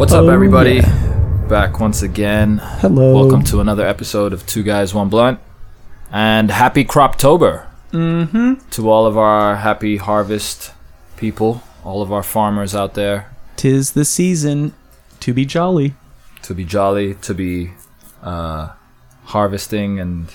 What's 0.00 0.14
up, 0.14 0.24
Oh, 0.24 0.28
everybody? 0.30 0.76
yeah. 0.76 1.46
Back 1.46 1.78
once 1.78 2.00
again. 2.00 2.56
Hello. 2.80 3.12
Welcome 3.14 3.44
to 3.44 3.60
another 3.60 3.86
episode 3.86 4.32
of 4.32 4.46
Two 4.46 4.62
Guys 4.62 4.94
One 4.94 5.10
Blunt, 5.10 5.38
and 6.10 6.50
happy 6.50 6.84
Croptober 6.86 7.66
Mm-hmm. 7.92 8.54
to 8.70 8.90
all 8.90 9.04
of 9.04 9.18
our 9.18 9.56
happy 9.56 9.98
harvest 9.98 10.72
people, 11.18 11.62
all 11.84 12.00
of 12.00 12.10
our 12.12 12.22
farmers 12.22 12.74
out 12.74 12.94
there. 12.94 13.30
Tis 13.56 13.92
the 13.92 14.06
season 14.06 14.72
to 15.20 15.34
be 15.34 15.44
jolly. 15.44 15.94
To 16.44 16.54
be 16.54 16.64
jolly, 16.64 17.14
to 17.16 17.34
be 17.34 17.72
uh, 18.22 18.70
harvesting 19.24 20.00
and 20.00 20.28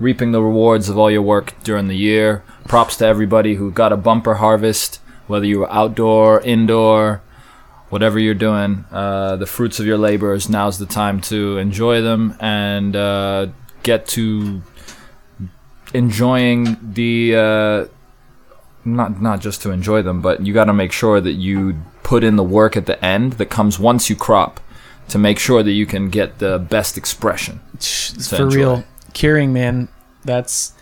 reaping 0.00 0.32
the 0.32 0.42
rewards 0.42 0.88
of 0.88 0.98
all 0.98 1.10
your 1.12 1.22
work 1.22 1.54
during 1.62 1.86
the 1.86 1.96
year. 1.96 2.42
Props 2.66 2.96
to 2.96 3.06
everybody 3.06 3.54
who 3.54 3.70
got 3.70 3.92
a 3.92 3.96
bumper 3.96 4.34
harvest, 4.34 4.96
whether 5.28 5.46
you 5.46 5.60
were 5.60 5.70
outdoor, 5.72 6.40
indoor, 6.40 7.22
whatever 7.92 8.18
you're 8.18 8.32
doing. 8.32 8.86
Uh, 8.90 9.36
the 9.36 9.44
fruits 9.44 9.78
of 9.78 9.84
your 9.84 9.98
labors. 9.98 10.48
Now's 10.48 10.78
the 10.78 10.86
time 10.86 11.20
to 11.22 11.58
enjoy 11.58 12.00
them 12.00 12.34
and 12.40 12.96
uh, 12.96 13.48
get 13.82 14.08
to 14.08 14.62
enjoying 15.92 16.78
the. 16.82 17.36
Uh, 17.36 17.86
not 18.84 19.20
not 19.20 19.40
just 19.40 19.62
to 19.62 19.70
enjoy 19.70 20.02
them, 20.02 20.22
but 20.22 20.44
you 20.44 20.54
got 20.54 20.64
to 20.64 20.72
make 20.72 20.90
sure 20.90 21.20
that 21.20 21.34
you 21.34 21.76
put 22.02 22.24
in 22.24 22.36
the 22.36 22.42
work 22.42 22.76
at 22.76 22.86
the 22.86 23.02
end 23.04 23.34
that 23.34 23.46
comes 23.46 23.78
once 23.78 24.10
you 24.10 24.16
crop 24.16 24.58
to 25.08 25.18
make 25.18 25.38
sure 25.38 25.62
that 25.62 25.72
you 25.72 25.86
can 25.86 26.08
get 26.08 26.38
the 26.38 26.58
best 26.58 26.96
expression. 26.96 27.60
For 27.78 28.44
enjoy. 28.44 28.56
real. 28.56 28.84
Curing, 29.12 29.52
man. 29.52 29.88
That's 30.24 30.72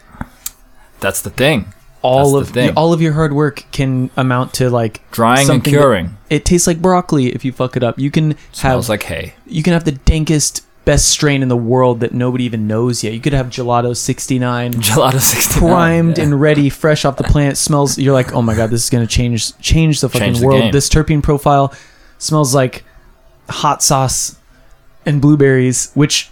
That's 1.00 1.20
the 1.20 1.30
thing. 1.30 1.74
All 2.02 2.32
That's 2.34 2.48
of 2.48 2.54
the 2.54 2.60
thing. 2.68 2.74
all 2.76 2.92
of 2.92 3.02
your 3.02 3.12
hard 3.12 3.32
work 3.32 3.64
can 3.72 4.10
amount 4.16 4.54
to 4.54 4.70
like 4.70 5.02
Drying 5.10 5.40
and 5.40 5.46
something 5.46 5.72
that- 5.72 5.78
curing 5.80 6.16
it 6.30 6.44
tastes 6.44 6.66
like 6.66 6.80
broccoli 6.80 7.26
if 7.34 7.44
you 7.44 7.52
fuck 7.52 7.76
it 7.76 7.82
up. 7.82 7.98
You 7.98 8.10
can 8.10 8.36
smells 8.52 8.86
have 8.86 8.88
like 8.90 9.02
hay. 9.04 9.34
you 9.46 9.62
can 9.62 9.72
have 9.72 9.84
the 9.84 9.92
dankest 9.92 10.62
best 10.86 11.10
strain 11.10 11.42
in 11.42 11.48
the 11.48 11.56
world 11.56 12.00
that 12.00 12.12
nobody 12.14 12.44
even 12.44 12.66
knows 12.66 13.04
yet. 13.04 13.12
You 13.12 13.20
could 13.20 13.34
have 13.34 13.48
gelato 13.48 13.94
69 13.96 14.72
Gelato 14.74 15.20
69. 15.20 15.68
primed 15.70 16.18
yeah. 16.18 16.24
and 16.24 16.40
ready, 16.40 16.70
fresh 16.70 17.04
off 17.04 17.16
the 17.16 17.24
plant. 17.24 17.58
Smells. 17.58 17.98
You're 17.98 18.14
like, 18.14 18.32
oh 18.32 18.40
my 18.42 18.54
god, 18.54 18.70
this 18.70 18.82
is 18.84 18.90
gonna 18.90 19.06
change 19.06 19.56
change 19.58 20.00
the 20.00 20.08
fucking 20.08 20.26
Change 20.28 20.40
the 20.40 20.46
world. 20.46 20.60
game. 20.62 20.72
This 20.72 20.88
terpene 20.88 21.22
profile 21.22 21.74
smells 22.18 22.54
like 22.54 22.84
hot 23.50 23.82
sauce 23.82 24.36
and 25.04 25.20
blueberries, 25.20 25.90
which 25.94 26.30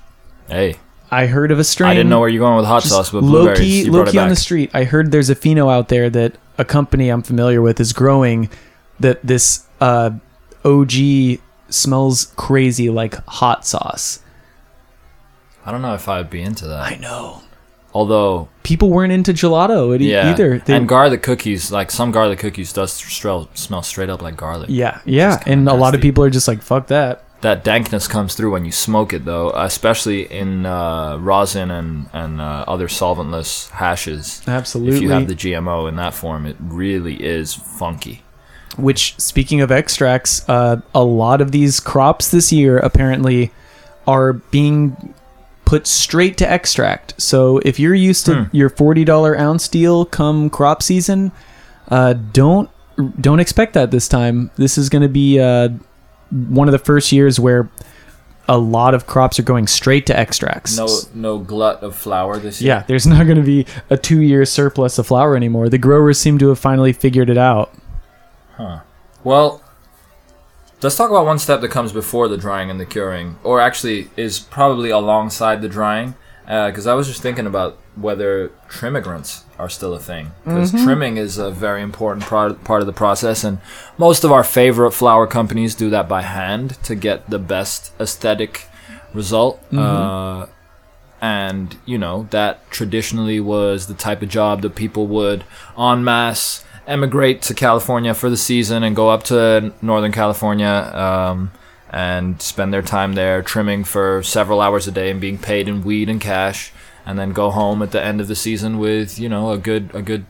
Hey, 0.48 0.76
I 1.10 1.26
heard 1.26 1.50
of 1.50 1.58
a 1.58 1.64
strain. 1.64 1.90
I 1.90 1.94
didn't 1.94 2.10
know 2.10 2.20
where 2.20 2.28
you're 2.28 2.40
going 2.40 2.56
with 2.56 2.66
hot 2.66 2.82
sauce, 2.82 3.10
but 3.10 3.22
low 3.22 3.42
blueberries. 3.44 3.58
key, 3.60 3.84
you 3.84 3.92
low 3.92 3.98
brought 4.00 4.08
it 4.08 4.12
key 4.12 4.18
on 4.18 4.28
the 4.28 4.34
back. 4.34 4.38
street. 4.38 4.70
I 4.74 4.84
heard 4.84 5.10
there's 5.10 5.30
a 5.30 5.34
pheno 5.36 5.72
out 5.72 5.88
there 5.88 6.10
that 6.10 6.36
a 6.58 6.64
company 6.64 7.08
I'm 7.08 7.22
familiar 7.22 7.62
with 7.62 7.80
is 7.80 7.92
growing 7.92 8.50
that 9.00 9.20
this 9.26 9.66
uh, 9.80 10.10
OG 10.64 10.90
smells 11.70 12.32
crazy 12.36 12.90
like 12.90 13.14
hot 13.26 13.64
sauce. 13.66 14.20
I 15.64 15.70
don't 15.70 15.82
know 15.82 15.94
if 15.94 16.08
I'd 16.08 16.30
be 16.30 16.42
into 16.42 16.66
that. 16.66 16.92
I 16.92 16.96
know. 16.96 17.42
Although, 17.94 18.48
People 18.62 18.90
weren't 18.90 19.12
into 19.12 19.32
gelato 19.32 19.98
e- 19.98 20.10
yeah, 20.10 20.30
either. 20.30 20.58
They- 20.58 20.74
and 20.76 20.86
garlic 20.86 21.22
cookies, 21.22 21.72
like 21.72 21.90
some 21.90 22.10
garlic 22.10 22.38
cookies, 22.38 22.72
does 22.72 22.92
strel- 22.92 23.48
smell 23.56 23.82
straight 23.82 24.10
up 24.10 24.20
like 24.20 24.36
garlic. 24.36 24.68
yeah, 24.70 25.00
yeah, 25.06 25.38
kinda 25.38 25.50
and 25.52 25.68
a 25.68 25.72
lot 25.72 25.88
of 25.94 26.00
nasty. 26.00 26.08
people 26.08 26.22
are 26.24 26.30
just 26.30 26.48
like, 26.48 26.60
"Fuck 26.62 26.88
that." 26.88 27.24
That 27.40 27.62
dankness 27.64 28.08
comes 28.08 28.34
through 28.34 28.50
when 28.50 28.64
you 28.64 28.72
smoke 28.72 29.12
it, 29.12 29.24
though, 29.24 29.50
especially 29.50 30.22
in 30.30 30.66
uh, 30.66 31.18
rosin 31.18 31.70
and 31.70 32.08
and 32.12 32.40
uh, 32.40 32.64
other 32.66 32.88
solventless 32.88 33.70
hashes. 33.70 34.42
Absolutely. 34.48 34.96
If 34.96 35.02
you 35.02 35.10
have 35.10 35.28
the 35.28 35.34
GMO 35.36 35.88
in 35.88 35.94
that 35.96 36.14
form, 36.14 36.46
it 36.46 36.56
really 36.60 37.14
is 37.22 37.54
funky. 37.54 38.22
Which, 38.76 39.14
speaking 39.18 39.60
of 39.60 39.70
extracts, 39.70 40.48
uh, 40.48 40.80
a 40.94 41.04
lot 41.04 41.40
of 41.40 41.52
these 41.52 41.78
crops 41.80 42.28
this 42.30 42.52
year 42.52 42.78
apparently 42.78 43.52
are 44.06 44.32
being 44.32 45.14
put 45.64 45.86
straight 45.86 46.36
to 46.38 46.50
extract. 46.50 47.20
So 47.20 47.58
if 47.58 47.78
you're 47.78 47.94
used 47.94 48.26
to 48.26 48.34
Hmm. 48.34 48.56
your 48.56 48.68
forty 48.68 49.04
dollar 49.04 49.38
ounce 49.38 49.68
deal 49.68 50.04
come 50.04 50.50
crop 50.50 50.82
season, 50.82 51.30
uh, 51.88 52.14
don't 52.32 52.68
don't 53.20 53.38
expect 53.38 53.74
that 53.74 53.92
this 53.92 54.08
time. 54.08 54.50
This 54.56 54.76
is 54.76 54.88
going 54.88 55.02
to 55.02 55.08
be 55.08 55.38
uh, 55.38 55.68
one 56.30 56.68
of 56.68 56.72
the 56.72 56.78
first 56.78 57.12
years 57.12 57.38
where 57.40 57.68
a 58.48 58.56
lot 58.56 58.94
of 58.94 59.06
crops 59.06 59.38
are 59.38 59.42
going 59.42 59.66
straight 59.66 60.06
to 60.06 60.18
extracts. 60.18 60.76
No, 60.76 60.88
no 61.14 61.38
glut 61.38 61.82
of 61.82 61.94
flower 61.94 62.38
this 62.38 62.62
year. 62.62 62.76
Yeah, 62.76 62.82
there's 62.86 63.06
not 63.14 63.24
going 63.24 63.36
to 63.36 63.42
be 63.42 63.66
a 63.90 63.96
two 63.96 64.22
year 64.22 64.44
surplus 64.44 64.98
of 64.98 65.06
flower 65.06 65.36
anymore. 65.36 65.68
The 65.68 65.78
growers 65.78 66.18
seem 66.18 66.38
to 66.38 66.48
have 66.48 66.58
finally 66.58 66.92
figured 66.92 67.28
it 67.30 67.38
out. 67.38 67.72
Huh. 68.56 68.80
Well, 69.22 69.62
let's 70.80 70.96
talk 70.96 71.10
about 71.10 71.26
one 71.26 71.38
step 71.38 71.60
that 71.60 71.70
comes 71.70 71.92
before 71.92 72.28
the 72.28 72.38
drying 72.38 72.70
and 72.70 72.80
the 72.80 72.86
curing, 72.86 73.36
or 73.44 73.60
actually 73.60 74.10
is 74.16 74.38
probably 74.38 74.90
alongside 74.90 75.60
the 75.60 75.68
drying. 75.68 76.14
Uh, 76.46 76.70
because 76.70 76.86
I 76.86 76.94
was 76.94 77.06
just 77.06 77.20
thinking 77.20 77.46
about 77.46 77.76
whether 77.94 78.48
trimmigrants 78.70 79.42
are 79.58 79.68
still 79.68 79.94
a 79.94 79.98
thing. 79.98 80.30
Because 80.44 80.70
trimming 80.84 81.16
is 81.16 81.36
a 81.38 81.50
very 81.50 81.82
important 81.82 82.24
pro- 82.24 82.54
part 82.54 82.80
of 82.80 82.86
the 82.86 82.92
process, 82.92 83.44
and 83.44 83.58
most 83.96 84.24
of 84.24 84.32
our 84.32 84.44
favorite 84.44 84.92
flower 84.92 85.26
companies 85.26 85.74
do 85.74 85.90
that 85.90 86.08
by 86.08 86.22
hand 86.22 86.82
to 86.84 86.94
get 86.94 87.28
the 87.28 87.38
best 87.38 87.92
aesthetic 88.00 88.66
result. 89.12 89.62
Uh, 89.74 90.46
and 91.20 91.76
you 91.84 91.98
know 91.98 92.28
that 92.30 92.70
traditionally 92.70 93.40
was 93.40 93.88
the 93.88 93.94
type 93.94 94.22
of 94.22 94.28
job 94.28 94.62
that 94.62 94.76
people 94.76 95.08
would 95.08 95.42
en 95.76 96.04
masse 96.04 96.64
emigrate 96.86 97.42
to 97.42 97.54
California 97.54 98.14
for 98.14 98.30
the 98.30 98.36
season 98.36 98.82
and 98.82 98.94
go 98.96 99.08
up 99.10 99.22
to 99.24 99.72
Northern 99.82 100.12
California 100.12 100.90
um, 100.94 101.50
and 101.90 102.40
spend 102.40 102.72
their 102.72 102.82
time 102.82 103.14
there 103.14 103.42
trimming 103.42 103.84
for 103.84 104.22
several 104.22 104.60
hours 104.60 104.86
a 104.88 104.90
day 104.92 105.10
and 105.10 105.20
being 105.20 105.38
paid 105.38 105.68
in 105.68 105.82
weed 105.84 106.08
and 106.08 106.20
cash, 106.20 106.72
and 107.08 107.18
then 107.18 107.32
go 107.32 107.50
home 107.50 107.82
at 107.82 107.90
the 107.90 108.00
end 108.02 108.20
of 108.20 108.28
the 108.28 108.36
season 108.36 108.78
with 108.78 109.18
you 109.18 109.28
know 109.28 109.50
a 109.50 109.58
good 109.58 109.90
a 109.94 110.02
good 110.02 110.26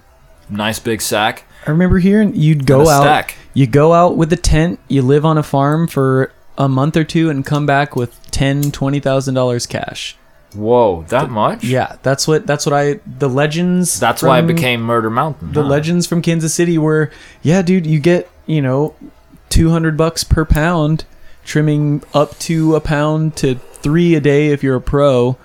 nice 0.49 0.78
big 0.78 1.03
sack 1.03 1.44
I 1.66 1.71
remember 1.71 1.99
hearing 1.99 2.34
you'd 2.34 2.65
go 2.66 2.89
out, 2.89 3.03
stack. 3.03 3.34
you 3.53 3.66
go 3.66 3.93
out 3.93 4.16
with 4.16 4.33
a 4.33 4.37
tent, 4.37 4.78
you 4.89 5.03
live 5.03 5.27
on 5.27 5.37
a 5.37 5.43
farm 5.43 5.87
for 5.89 6.33
a 6.56 6.69
month 6.69 6.97
or 6.97 7.05
two, 7.05 7.28
and 7.28 7.44
come 7.44 7.66
back 7.66 7.94
with 7.97 8.19
ten, 8.31 8.71
twenty 8.71 9.00
thousand 9.00 9.34
dollars 9.34 9.66
cash. 9.66 10.16
Whoa, 10.55 11.03
that 11.09 11.28
much? 11.28 11.65
Yeah, 11.65 11.97
that's 12.03 12.27
what 12.27 12.47
that's 12.47 12.65
what 12.65 12.72
I 12.72 13.00
the 13.05 13.28
legends. 13.28 14.00
That's 14.00 14.22
why 14.22 14.39
it 14.39 14.43
from- 14.43 14.55
became 14.55 14.81
Murder 14.81 15.10
Mountain. 15.10 15.53
the 15.53 15.62
huh? 15.62 15.69
legends 15.69 16.06
from 16.06 16.22
Kansas 16.22 16.55
City 16.55 16.78
were, 16.78 17.10
yeah, 17.43 17.60
dude, 17.60 17.87
you 17.87 17.99
get 18.00 18.31
you 18.47 18.62
know, 18.62 18.95
two 19.50 19.71
hundred 19.71 19.97
bucks 19.97 20.25
per 20.25 20.45
pound, 20.45 21.05
trimming 21.45 22.03
up 22.15 22.39
to 22.39 22.77
a 22.77 22.81
pound 22.81 23.37
to 23.37 23.56
three 23.56 24.15
a 24.15 24.21
day 24.21 24.49
if 24.49 24.62
you're 24.62 24.77
a 24.77 24.81
pro. 24.81 25.37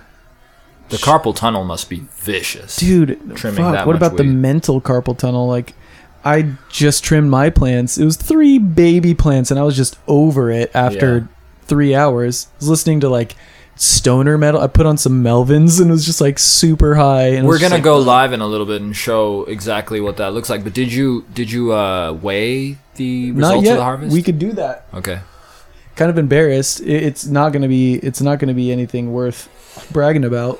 The 0.94 1.00
carpal 1.00 1.36
tunnel 1.36 1.64
must 1.64 1.90
be 1.90 2.04
vicious. 2.18 2.78
dude 2.78 3.20
Trimming 3.36 3.64
fuck, 3.64 3.74
that 3.74 3.88
what 3.88 3.94
much 3.94 4.02
about 4.02 4.18
the 4.18 4.24
weed. 4.24 4.34
mental 4.34 4.80
carpal 4.82 5.18
tunnel 5.18 5.48
like 5.48 5.74
i 6.26 6.54
just 6.70 7.04
trimmed 7.04 7.30
my 7.30 7.50
plants 7.50 7.98
it 7.98 8.06
was 8.06 8.16
three 8.16 8.58
baby 8.58 9.14
plants 9.14 9.52
and 9.52 9.60
i 9.60 9.64
was 9.64 9.76
just 9.76 9.98
over 10.08 10.50
it 10.50 10.72
after 10.74 11.18
Yeah. 11.18 11.24
three 11.64 11.94
hours 11.96 12.48
i 12.54 12.56
was 12.60 12.70
listening 12.70 13.00
to 13.02 13.10
like 13.10 13.36
stoner 13.76 14.38
metal 14.38 14.62
i 14.62 14.68
put 14.68 14.86
on 14.86 14.98
some 14.98 15.22
melvins 15.24 15.82
and 15.82 15.90
it 15.90 15.92
was 15.92 16.06
just 16.06 16.22
like 16.22 16.38
super 16.40 16.96
high 16.96 17.28
and 17.30 17.40
it 17.40 17.44
We're 17.46 17.56
just 17.58 17.64
gonna 17.64 17.76
like, 17.76 17.84
go 17.84 17.98
live 17.98 18.32
in 18.32 18.40
a 18.40 18.48
little 18.48 18.66
bit 18.68 18.82
and 18.82 18.96
show 18.96 19.44
exactly 19.46 20.00
what 20.00 20.18
that 20.18 20.34
looks 20.34 20.50
like. 20.50 20.64
But 20.64 20.74
did 20.74 20.94
you 20.94 21.26
did 21.34 21.52
you 21.52 21.74
uh, 21.74 22.14
weigh 22.14 22.78
the 22.96 23.32
not 23.32 23.38
results 23.56 23.66
yet 23.66 23.72
of 23.74 23.78
the 23.80 23.84
harvest? 23.84 24.14
we 24.14 24.22
could 24.22 24.38
do 24.40 24.52
that 24.54 24.86
okay. 24.94 25.20
Kind 25.96 26.10
of 26.10 26.18
embarrassed 26.18 26.82
It- 26.82 27.04
it's 27.04 27.26
not 27.26 27.54
gonna 27.54 27.68
be 27.68 27.96
it's 27.96 28.22
not 28.22 28.40
gonna 28.40 28.54
be 28.54 28.72
anything 28.72 29.14
worth 29.14 29.50
bragging 29.92 30.24
about 30.26 30.60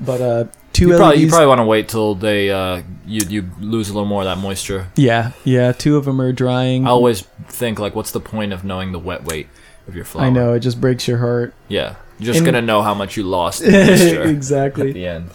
but 0.00 0.20
uh 0.20 0.44
two 0.72 0.88
You 0.88 0.96
probably, 0.96 1.20
you 1.20 1.28
probably 1.28 1.46
want 1.46 1.60
to 1.60 1.64
wait 1.64 1.88
till 1.88 2.14
they 2.16 2.50
uh, 2.50 2.82
you 3.06 3.20
you 3.28 3.50
lose 3.60 3.88
a 3.88 3.92
little 3.94 4.08
more 4.08 4.22
of 4.22 4.26
that 4.26 4.38
moisture. 4.38 4.88
yeah 4.96 5.32
yeah 5.44 5.70
two 5.72 5.96
of 5.96 6.04
them 6.04 6.20
are 6.20 6.32
drying 6.32 6.86
I 6.86 6.90
always 6.90 7.22
think 7.48 7.78
like, 7.78 7.94
what's 7.94 8.10
the 8.10 8.20
point 8.20 8.52
of 8.52 8.64
knowing 8.64 8.90
the 8.92 8.98
wet 8.98 9.24
weight 9.24 9.46
of 9.86 9.94
your 9.94 10.04
flower? 10.04 10.24
i 10.26 10.30
know 10.30 10.52
it 10.54 10.60
just 10.60 10.80
breaks 10.80 11.06
your 11.06 11.18
heart 11.18 11.54
Yeah, 11.68 11.94
you're 12.18 12.26
just 12.26 12.38
And- 12.38 12.46
gonna 12.46 12.62
know 12.62 12.82
how 12.82 12.94
much 12.94 13.16
you 13.16 13.22
lost 13.22 13.62
in 13.62 13.70
moisture 13.72 14.22
at 14.22 14.28
exactly 14.28 14.92
the 14.92 15.06
end. 15.06 15.30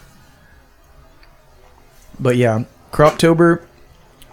But 2.19 2.35
yeah, 2.35 2.63
Croptober. 2.91 3.61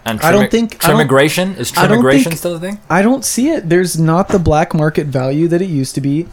And 0.07 0.21
I 0.21 0.31
don't 0.31 0.49
think- 0.49 0.83
immigration 0.87 1.55
is 1.55 1.73
I 1.77 1.85
don't 1.87 1.99
trimmigration 2.01 2.23
think- 2.25 2.37
still 2.37 2.55
a 2.55 2.59
thing? 2.59 2.79
I 2.89 3.01
don't 3.01 3.25
see 3.25 3.49
it. 3.49 3.67
There's 3.69 3.99
not 3.99 4.29
the 4.29 4.39
black 4.39 4.73
market 4.73 5.07
value 5.07 5.47
that 5.49 5.61
it 5.61 5.67
used 5.69 5.95
to 5.95 6.01
be. 6.01 6.27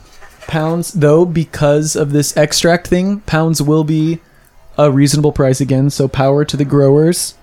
Pounds, 0.47 0.93
though, 0.93 1.25
because 1.25 1.97
of 1.97 2.13
this 2.13 2.37
extract 2.37 2.87
thing, 2.87 3.21
pounds 3.21 3.61
will 3.63 3.83
be 3.85 4.21
a 4.79 4.91
reasonable 4.91 5.33
price 5.33 5.61
again. 5.61 5.91
So 5.91 6.07
power 6.07 6.45
to 6.45 6.57
the 6.57 6.65
growers. 6.65 7.35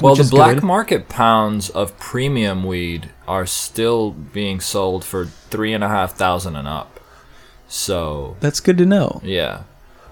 Well, 0.00 0.14
the 0.14 0.24
black 0.24 0.54
good. 0.56 0.62
market 0.62 1.08
pounds 1.10 1.68
of 1.68 1.98
premium 1.98 2.64
weed 2.64 3.10
are 3.28 3.44
still 3.44 4.12
being 4.12 4.60
sold 4.60 5.04
for 5.04 5.26
three 5.50 5.74
and 5.74 5.84
a 5.84 5.88
half 5.88 6.14
thousand 6.14 6.56
and 6.56 6.66
up. 6.66 7.00
So 7.68 8.36
That's 8.40 8.60
good 8.60 8.78
to 8.78 8.86
know. 8.86 9.20
yeah, 9.22 9.60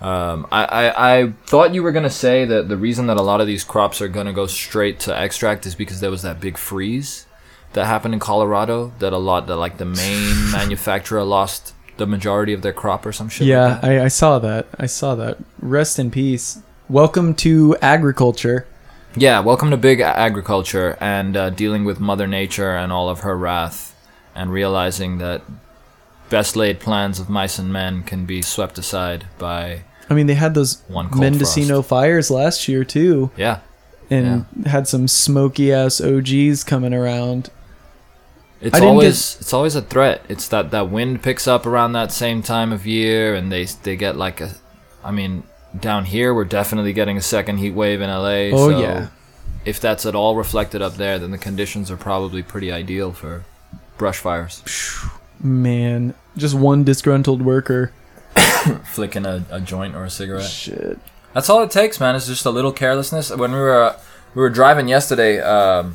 Um, 0.01 0.47
I, 0.53 0.65
I, 0.65 1.19
I 1.19 1.33
thought 1.47 1.75
you 1.75 1.83
were 1.83 1.91
gonna 1.93 2.11
say 2.11 2.45
that 2.45 2.69
the 2.69 2.77
reason 2.77 3.09
that 3.09 3.17
a 3.17 3.23
lot 3.23 3.41
of 3.41 3.47
these 3.47 3.65
crops 3.65 4.01
are 4.01 4.09
gonna 4.09 4.33
go 4.33 4.47
straight 4.47 5.01
to 5.01 5.23
extract 5.23 5.67
is 5.67 5.75
because 5.75 6.01
there 6.01 6.11
was 6.11 6.23
that 6.23 6.41
big 6.41 6.57
freeze 6.57 7.27
that 7.73 7.87
happened 7.87 8.15
in 8.15 8.21
Colorado. 8.21 8.93
That 9.01 9.13
a 9.13 9.19
lot 9.19 9.47
that 9.49 9.57
like 9.57 9.79
the 9.79 9.85
main 9.85 10.51
manufacturer 10.53 11.25
lost 11.25 11.75
the 11.97 12.07
majority 12.07 12.53
of 12.53 12.63
their 12.63 12.73
crop 12.73 13.05
or 13.05 13.13
some 13.13 13.29
shit. 13.29 13.49
Yeah, 13.49 13.81
that. 13.81 13.85
I, 13.85 14.05
I 14.05 14.09
saw 14.09 14.39
that. 14.39 14.67
I 14.79 14.87
saw 14.87 15.15
that. 15.17 15.39
Rest 15.61 15.99
in 15.99 16.11
peace. 16.11 16.61
Welcome 16.89 17.35
to 17.37 17.77
agriculture. 17.83 18.67
Yeah, 19.17 19.41
welcome 19.41 19.71
to 19.71 19.77
big 19.77 20.01
agriculture 20.01 20.97
and 21.01 21.37
uh, 21.37 21.51
dealing 21.51 21.85
with 21.85 21.99
Mother 21.99 22.27
Nature 22.29 22.77
and 22.77 22.93
all 22.93 23.09
of 23.09 23.21
her 23.21 23.37
wrath, 23.37 23.97
and 24.35 24.53
realizing 24.53 25.19
that 25.19 25.43
best 26.29 26.57
laid 26.57 26.79
plans 26.79 27.19
of 27.19 27.29
mice 27.29 27.59
and 27.59 27.73
men 27.73 28.03
can 28.05 28.27
be 28.27 28.43
swept 28.43 28.79
aside 28.79 29.25
by 29.39 29.83
I 30.11 30.15
mean, 30.15 30.27
they 30.27 30.35
had 30.35 30.55
those 30.55 30.83
One 30.89 31.09
cold 31.09 31.21
Mendocino 31.21 31.83
fires 31.83 32.31
last 32.31 32.69
year 32.69 32.85
too, 32.85 33.31
yeah. 33.37 33.61
and 34.11 34.47
had 34.67 34.89
some 34.89 35.07
smoky 35.07 35.73
ass 35.73 36.01
OGs 36.01 36.65
coming 36.65 36.95
around. 36.95 37.51
It's 38.61 38.73
didn't 38.75 38.89
always 38.89 39.39
it's 39.41 39.53
always 39.53 39.77
a 39.77 39.83
threat. 39.83 40.25
It's 40.29 40.49
that 40.49 40.71
that 40.73 40.91
wind 40.91 41.23
picks 41.23 41.47
up 41.47 41.67
around 41.67 41.93
that 41.93 42.11
same 42.11 42.43
time 42.43 42.73
of 42.73 42.87
year, 42.87 43.35
and 43.35 43.53
they 43.53 43.65
they 43.65 43.97
get 43.97 44.17
like 44.17 44.41
a, 44.41 44.55
I 45.05 45.13
mean, 45.13 45.45
down 45.79 46.07
here 46.07 46.35
we're 46.35 46.45
definitely 46.45 46.93
getting 46.93 47.17
a 47.17 47.23
second 47.23 47.59
heat 47.59 47.73
wave 47.73 48.01
in 48.01 48.11
LA. 48.11 48.51
Oh, 48.53 48.71
so 48.71 48.81
yeah. 48.81 49.09
If 49.65 49.81
that's 49.81 50.07
at 50.07 50.15
all 50.15 50.35
reflected 50.35 50.81
up 50.81 50.95
there, 50.95 51.19
then 51.19 51.31
the 51.31 51.39
conditions 51.39 51.91
are 51.91 51.97
probably 51.97 52.43
pretty 52.43 52.73
ideal 52.73 53.13
for 53.13 53.45
brush 53.99 54.19
fires. 54.19 54.63
Man, 55.41 56.15
just 56.37 56.55
one 56.55 56.85
disgruntled 56.85 57.43
worker. 57.43 57.93
Flicking 58.93 59.27
a, 59.27 59.45
a 59.51 59.61
joint 59.61 59.95
or 59.95 60.05
a 60.05 60.11
cigarette. 60.11 60.51
Shit. 60.51 60.99
That's 61.35 61.51
all 61.51 61.63
it 61.63 61.71
takes, 61.71 62.01
man. 62.01 62.17
It's 62.17 62.27
just 62.27 62.47
a 62.47 62.51
little 62.51 62.73
carelessness. 62.73 63.31
When 63.31 63.53
we 63.53 63.59
were 63.59 63.83
uh, 63.83 64.01
we 64.35 64.43
were 64.43 64.51
driving 64.51 64.89
yesterday 64.89 65.41
um, 65.41 65.95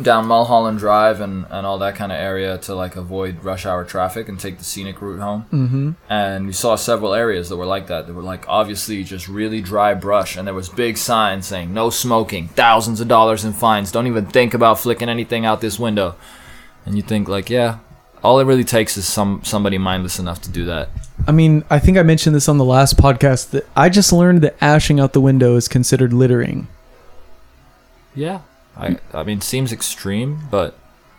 down 0.00 0.26
Mulholland 0.26 0.78
Drive 0.78 1.20
and, 1.20 1.46
and 1.50 1.66
all 1.66 1.78
that 1.78 1.94
kind 1.96 2.12
of 2.12 2.18
area 2.18 2.58
to 2.58 2.74
like 2.74 2.96
avoid 2.96 3.42
rush 3.44 3.66
hour 3.66 3.84
traffic 3.84 4.28
and 4.28 4.38
take 4.38 4.58
the 4.58 4.64
scenic 4.64 5.02
route 5.02 5.20
home. 5.20 5.46
Mm-hmm. 5.52 5.90
And 6.08 6.46
we 6.46 6.52
saw 6.52 6.76
several 6.76 7.12
areas 7.14 7.48
that 7.48 7.56
were 7.56 7.66
like 7.66 7.88
that. 7.88 8.06
They 8.06 8.12
were 8.12 8.22
like 8.22 8.48
obviously 8.48 9.02
just 9.04 9.28
really 9.28 9.60
dry 9.60 9.94
brush, 9.94 10.36
and 10.36 10.46
there 10.46 10.54
was 10.54 10.68
big 10.68 10.96
signs 10.96 11.46
saying 11.46 11.74
no 11.74 11.90
smoking, 11.90 12.48
thousands 12.48 13.00
of 13.00 13.08
dollars 13.08 13.44
in 13.44 13.52
fines. 13.52 13.92
Don't 13.92 14.06
even 14.06 14.26
think 14.26 14.54
about 14.54 14.78
flicking 14.78 15.08
anything 15.08 15.44
out 15.44 15.60
this 15.60 15.78
window. 15.78 16.14
And 16.86 16.96
you 16.96 17.02
think 17.02 17.28
like, 17.28 17.50
yeah, 17.50 17.78
all 18.22 18.38
it 18.40 18.44
really 18.44 18.64
takes 18.64 18.96
is 18.96 19.06
some 19.06 19.40
somebody 19.44 19.78
mindless 19.78 20.18
enough 20.18 20.40
to 20.42 20.50
do 20.50 20.64
that. 20.66 20.88
I 21.26 21.32
mean, 21.32 21.64
I 21.70 21.78
think 21.78 21.98
I 21.98 22.02
mentioned 22.02 22.34
this 22.34 22.48
on 22.48 22.58
the 22.58 22.64
last 22.64 22.96
podcast 22.96 23.50
that 23.50 23.66
I 23.76 23.88
just 23.88 24.12
learned 24.12 24.42
that 24.42 24.56
ashing 24.60 24.98
out 25.00 25.12
the 25.12 25.20
window 25.20 25.56
is 25.56 25.68
considered 25.68 26.12
littering. 26.12 26.68
Yeah. 28.14 28.40
I 28.76 28.98
I 29.12 29.22
mean, 29.24 29.40
seems 29.40 29.72
extreme, 29.72 30.40
but 30.50 30.76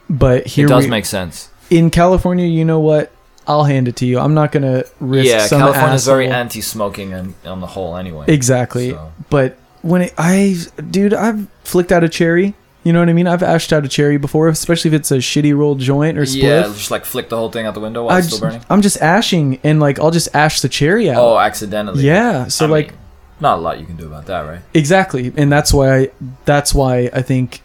But 0.09 0.47
here 0.47 0.65
it 0.65 0.69
does 0.69 0.85
we, 0.85 0.89
make 0.89 1.05
sense. 1.05 1.49
in 1.69 1.89
California, 1.89 2.45
you 2.45 2.65
know 2.65 2.79
what? 2.79 3.11
I'll 3.47 3.63
hand 3.63 3.87
it 3.87 3.95
to 3.97 4.05
you. 4.05 4.19
I'm 4.19 4.33
not 4.33 4.51
gonna 4.51 4.83
risk. 4.99 5.27
Yeah, 5.29 5.45
some 5.47 5.61
California's 5.61 6.05
very 6.05 6.27
anti-smoking 6.27 7.13
and 7.13 7.33
on 7.45 7.59
the 7.59 7.67
whole, 7.67 7.97
anyway. 7.97 8.25
Exactly. 8.27 8.91
So- 8.91 9.11
But 9.29 9.57
when 9.81 10.03
it, 10.03 10.13
I, 10.17 10.57
dude, 10.91 11.13
I've 11.13 11.47
flicked 11.63 11.91
out 11.91 12.03
a 12.03 12.09
cherry. 12.09 12.53
You 12.83 12.91
know 12.93 12.99
what 12.99 13.09
I 13.09 13.13
mean? 13.13 13.27
I've 13.27 13.43
ashed 13.43 13.71
out 13.71 13.85
a 13.85 13.87
cherry 13.87 14.17
before, 14.17 14.47
especially 14.47 14.89
if 14.89 14.95
it's 14.95 15.11
a 15.11 15.17
shitty 15.17 15.55
rolled 15.55 15.79
joint 15.79 16.17
or 16.17 16.25
split. 16.25 16.43
Yeah, 16.43 16.63
just 16.63 16.89
like 16.89 17.05
flick 17.05 17.29
the 17.29 17.37
whole 17.37 17.51
thing 17.51 17.65
out 17.67 17.75
the 17.75 17.79
window 17.79 18.05
while 18.05 18.15
I 18.15 18.19
it's 18.19 18.27
still 18.27 18.39
burning. 18.39 18.63
I'm 18.71 18.81
just 18.81 18.99
ashing, 19.01 19.59
and 19.63 19.79
like 19.79 19.99
I'll 19.99 20.09
just 20.11 20.29
ash 20.35 20.61
the 20.61 20.69
cherry 20.69 21.09
out. 21.09 21.21
Oh, 21.21 21.37
accidentally. 21.37 22.03
yeah. 22.03 22.47
So 22.47 22.65
I 22.65 22.69
like 22.69 22.87
mean, 22.89 22.97
not 23.39 23.59
a 23.59 23.61
lot 23.61 23.79
you 23.79 23.85
can 23.85 23.97
do 23.97 24.07
about 24.07 24.25
that, 24.25 24.41
right? 24.41 24.61
exactly, 24.73 25.31
and 25.37 25.51
that's 25.51 25.71
why 25.73 25.95
I, 25.95 26.09
that's 26.45 26.73
why 26.73 27.09
I 27.13 27.21
think 27.21 27.61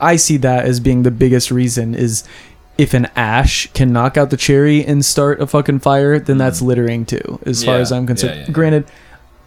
I 0.00 0.16
see 0.16 0.38
that 0.38 0.64
as 0.64 0.80
being 0.80 1.02
the 1.02 1.10
biggest 1.10 1.50
reason 1.50 1.94
is 1.94 2.24
if 2.78 2.94
an 2.94 3.08
ash 3.16 3.66
can 3.74 3.92
knock 3.92 4.16
out 4.16 4.30
the 4.30 4.38
cherry 4.38 4.82
and 4.82 5.04
start 5.04 5.38
a 5.42 5.46
fucking 5.46 5.80
fire, 5.80 6.18
then 6.18 6.38
that's 6.38 6.62
littering 6.62 7.04
too, 7.04 7.38
as 7.44 7.62
far 7.62 7.76
Mm. 7.76 7.80
As 7.80 7.92
I'm 7.92 8.06
concerned. 8.06 8.30
yeah, 8.32 8.40
yeah, 8.40 8.46
yeah. 8.46 8.52
Granted, 8.52 8.86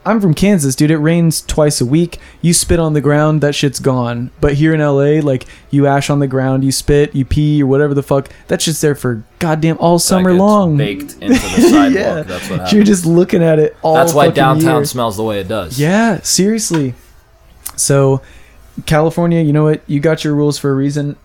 I'm 0.05 0.19
from 0.19 0.33
Kansas, 0.33 0.75
dude. 0.75 0.91
It 0.91 0.97
rains 0.97 1.41
twice 1.41 1.79
a 1.79 1.85
week. 1.85 2.19
You 2.41 2.53
spit 2.53 2.79
on 2.79 2.93
the 2.93 2.99
ground, 3.01 3.41
that 3.41 3.55
shit's 3.55 3.79
gone. 3.79 4.31
But 4.41 4.55
here 4.55 4.73
in 4.73 4.81
LA, 4.81 5.21
like 5.25 5.45
you 5.69 5.87
ash 5.87 6.09
on 6.09 6.19
the 6.19 6.27
ground, 6.27 6.63
you 6.65 6.71
spit, 6.73 7.15
you 7.15 7.23
pee, 7.23 7.63
or 7.63 7.67
whatever 7.67 7.93
the 7.93 8.03
fuck, 8.03 8.29
that 8.47 8.61
shit's 8.61 8.81
there 8.81 8.95
for 8.95 9.23
goddamn 9.39 9.77
all 9.79 9.99
summer 9.99 10.33
long. 10.33 10.75
baked 10.75 11.13
into 11.21 11.33
the 11.33 11.39
sidewalk. 11.69 11.93
Yeah. 11.93 12.21
That's 12.23 12.49
what 12.49 12.59
happens. 12.59 12.73
You're 12.73 12.83
just 12.83 13.05
looking 13.05 13.41
at 13.41 13.59
it 13.59 13.77
all. 13.81 13.95
That's 13.95 14.13
why 14.13 14.29
downtown 14.29 14.77
year. 14.79 14.85
smells 14.85 15.15
the 15.15 15.23
way 15.23 15.39
it 15.39 15.47
does. 15.47 15.79
Yeah, 15.79 16.19
seriously. 16.21 16.95
So, 17.75 18.21
California, 18.85 19.41
you 19.41 19.53
know 19.53 19.63
what? 19.63 19.81
You 19.87 19.99
got 19.99 20.23
your 20.23 20.35
rules 20.35 20.57
for 20.57 20.69
a 20.69 20.75
reason. 20.75 21.15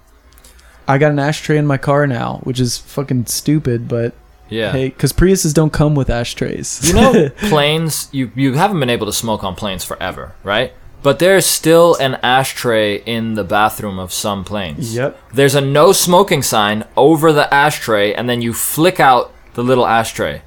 I 0.86 0.98
got 0.98 1.10
an 1.12 1.18
ashtray 1.18 1.58
in 1.58 1.66
my 1.66 1.76
car 1.78 2.06
now, 2.06 2.40
which 2.44 2.60
is 2.60 2.78
fucking 2.78 3.26
stupid, 3.26 3.88
but 3.88 4.14
Yeah. 4.48 4.72
hey, 4.72 4.88
because 4.88 5.12
Priuses 5.12 5.52
don't 5.54 5.72
come 5.72 5.94
with 5.94 6.08
ashtrays. 6.10 6.80
You 6.88 6.94
know, 6.94 7.28
planes. 7.48 8.08
You 8.12 8.30
you 8.34 8.54
haven't 8.54 8.80
been 8.80 8.90
able 8.90 9.06
to 9.06 9.12
smoke 9.12 9.44
on 9.44 9.54
planes 9.54 9.84
forever, 9.84 10.34
right? 10.42 10.72
But 11.02 11.20
there's 11.20 11.46
still 11.46 11.94
an 11.96 12.14
ashtray 12.22 12.96
in 13.04 13.34
the 13.34 13.44
bathroom 13.44 13.98
of 14.00 14.12
some 14.12 14.44
planes. 14.44 14.94
Yep. 14.96 15.16
There's 15.32 15.54
a 15.54 15.60
no 15.60 15.92
smoking 15.92 16.42
sign 16.42 16.84
over 16.96 17.32
the 17.32 17.52
ashtray, 17.54 18.12
and 18.14 18.28
then 18.28 18.42
you 18.42 18.52
flick 18.52 18.98
out 18.98 19.32
the 19.54 19.62
little 19.62 19.86
ashtray. 19.86 20.42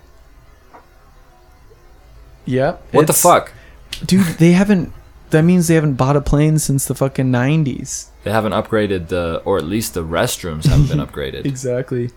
Yep. 2.45 2.83
What 2.92 3.07
the 3.07 3.13
fuck? 3.13 3.53
dude? 4.06 4.25
They 4.38 4.51
haven't. 4.51 4.94
That 5.30 5.44
means 5.44 5.68
they 5.69 5.75
haven't 5.75 5.94
bought 5.94 6.18
a 6.18 6.21
plane 6.21 6.59
since 6.59 6.86
the 6.86 6.95
fucking 6.95 7.31
nineties. 7.31 8.09
They 8.24 8.31
haven't 8.31 8.51
upgraded 8.51 9.07
the, 9.07 9.42
or 9.45 9.57
at 9.57 9.63
least 9.63 9.94
the 9.94 10.03
restrooms 10.03 10.65
haven't 10.65 10.89
been 10.89 10.98
upgraded. 11.07 11.45
Exactly. 11.45 12.12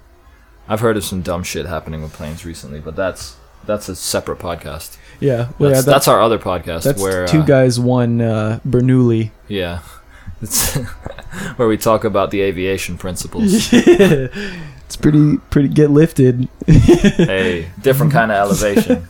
I've 0.68 0.80
heard 0.80 0.96
of 0.96 1.04
some 1.04 1.22
dumb 1.22 1.42
shit 1.42 1.66
happening 1.66 2.02
with 2.02 2.12
planes 2.12 2.44
recently, 2.44 2.80
but 2.80 2.96
that's 2.96 3.36
that's 3.66 3.88
a 3.88 3.96
separate 3.96 4.38
podcast. 4.38 4.96
Yeah. 5.20 5.48
Well, 5.58 5.70
That's, 5.70 5.86
yeah, 5.86 5.92
that's 5.92 6.08
our 6.08 6.20
other 6.20 6.38
podcast 6.38 6.82
that's 6.84 7.00
where 7.00 7.26
two 7.26 7.40
uh, 7.40 7.44
guys, 7.44 7.78
one 7.80 8.20
uh, 8.20 8.60
Bernoulli. 8.66 9.30
yeah, 9.48 9.80
it's 10.42 10.74
where 11.56 11.68
we 11.68 11.76
talk 11.76 12.04
about 12.04 12.30
the 12.30 12.40
aviation 12.42 12.98
principles. 12.98 13.44
it's 13.72 14.96
pretty 14.96 15.38
pretty 15.50 15.68
get 15.68 15.90
lifted. 15.90 16.48
a 16.68 17.68
different 17.80 18.12
kind 18.12 18.30
of 18.32 18.36
elevation. 18.36 19.08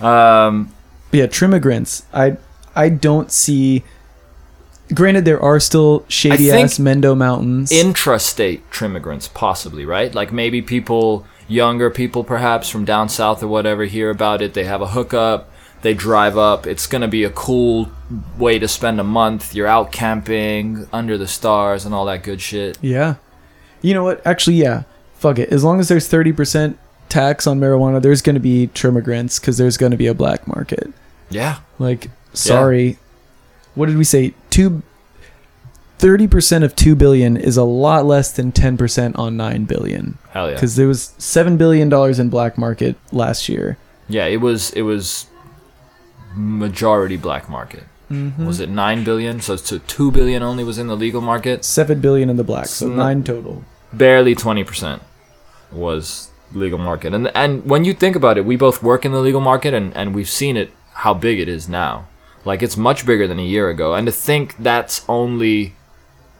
Um, 0.00 0.72
yeah, 1.12 1.26
trimmigrants. 1.26 2.04
I 2.12 2.36
I 2.74 2.88
don't 2.88 3.30
see. 3.30 3.84
Granted, 4.94 5.24
there 5.24 5.40
are 5.40 5.58
still 5.60 6.04
shady 6.08 6.50
ass 6.50 6.78
Mendo 6.78 7.16
mountains. 7.16 7.70
intrastate 7.70 8.60
trimmigrants, 8.70 9.32
possibly, 9.32 9.84
right? 9.84 10.14
Like 10.14 10.32
maybe 10.32 10.60
people, 10.62 11.26
younger 11.48 11.90
people 11.90 12.24
perhaps 12.24 12.68
from 12.68 12.84
down 12.84 13.08
south 13.08 13.42
or 13.42 13.48
whatever, 13.48 13.84
hear 13.84 14.10
about 14.10 14.42
it. 14.42 14.54
They 14.54 14.64
have 14.64 14.82
a 14.82 14.88
hookup. 14.88 15.50
They 15.82 15.94
drive 15.94 16.38
up. 16.38 16.66
It's 16.66 16.86
gonna 16.86 17.08
be 17.08 17.24
a 17.24 17.30
cool 17.30 17.90
way 18.38 18.58
to 18.58 18.68
spend 18.68 19.00
a 19.00 19.04
month. 19.04 19.54
You're 19.54 19.66
out 19.66 19.90
camping 19.90 20.86
under 20.92 21.18
the 21.18 21.26
stars 21.26 21.84
and 21.84 21.94
all 21.94 22.04
that 22.06 22.22
good 22.22 22.40
shit. 22.40 22.78
yeah. 22.80 23.16
You 23.80 23.94
know 23.94 24.04
what? 24.04 24.24
Actually, 24.24 24.56
yeah. 24.56 24.84
Fuck 25.14 25.40
it. 25.40 25.48
As 25.48 25.64
long 25.64 25.80
as 25.80 25.88
there's 25.88 26.06
thirty 26.06 26.32
percent 26.32 26.78
tax 27.08 27.48
on 27.48 27.58
marijuana, 27.58 28.00
there's 28.00 28.22
going 28.22 28.34
to 28.34 28.40
be 28.40 28.68
trimmigrants 28.74 29.40
because 29.40 29.58
there's 29.58 29.76
going 29.76 29.90
to 29.90 29.98
be 29.98 30.06
a 30.06 30.14
black 30.14 30.46
market. 30.46 30.92
Yeah, 31.30 31.58
Like, 31.78 32.10
sorry, 32.32 32.98
what 33.74 33.86
did 33.86 33.96
we 33.96 34.04
say? 34.04 34.34
Two. 34.50 34.82
Thirty 35.98 36.26
percent 36.26 36.64
of 36.64 36.74
two 36.74 36.96
billion 36.96 37.36
is 37.36 37.56
a 37.56 37.62
lot 37.62 38.04
less 38.04 38.32
than 38.32 38.50
ten 38.50 38.76
percent 38.76 39.14
on 39.16 39.36
nine 39.36 39.66
billion. 39.66 40.18
hell 40.30 40.48
yeah. 40.48 40.54
Because 40.54 40.74
there 40.74 40.88
was 40.88 41.14
seven 41.16 41.56
billion 41.56 41.88
dollars 41.88 42.18
in 42.18 42.28
black 42.28 42.58
market 42.58 42.96
last 43.12 43.48
year. 43.48 43.78
Yeah, 44.08 44.26
it 44.26 44.40
was 44.40 44.72
it 44.72 44.82
was 44.82 45.26
majority 46.34 47.16
black 47.16 47.48
market. 47.48 47.84
Mm-hmm. 48.10 48.44
Was 48.44 48.58
it 48.58 48.68
nine 48.68 49.04
billion? 49.04 49.40
So, 49.40 49.56
so 49.56 49.78
two 49.78 50.10
billion 50.10 50.42
only 50.42 50.64
was 50.64 50.76
in 50.76 50.88
the 50.88 50.96
legal 50.96 51.20
market. 51.20 51.64
Seven 51.64 52.00
billion 52.00 52.28
in 52.28 52.36
the 52.36 52.44
black, 52.44 52.66
so 52.66 52.88
not- 52.88 52.96
nine 52.96 53.22
total. 53.22 53.64
Barely 53.92 54.34
twenty 54.34 54.64
percent 54.64 55.02
was 55.70 56.30
legal 56.52 56.78
market. 56.78 57.14
And 57.14 57.28
and 57.34 57.64
when 57.64 57.84
you 57.84 57.94
think 57.94 58.16
about 58.16 58.36
it, 58.38 58.44
we 58.44 58.56
both 58.56 58.82
work 58.82 59.04
in 59.04 59.12
the 59.12 59.20
legal 59.20 59.40
market, 59.40 59.72
and 59.72 59.96
and 59.96 60.14
we've 60.14 60.28
seen 60.28 60.56
it 60.56 60.72
how 60.94 61.14
big 61.14 61.38
it 61.38 61.48
is 61.48 61.68
now. 61.68 62.06
Like 62.44 62.62
it's 62.62 62.76
much 62.76 63.06
bigger 63.06 63.26
than 63.28 63.38
a 63.38 63.44
year 63.44 63.70
ago. 63.70 63.94
And 63.94 64.06
to 64.06 64.12
think 64.12 64.56
that's 64.58 65.04
only 65.08 65.74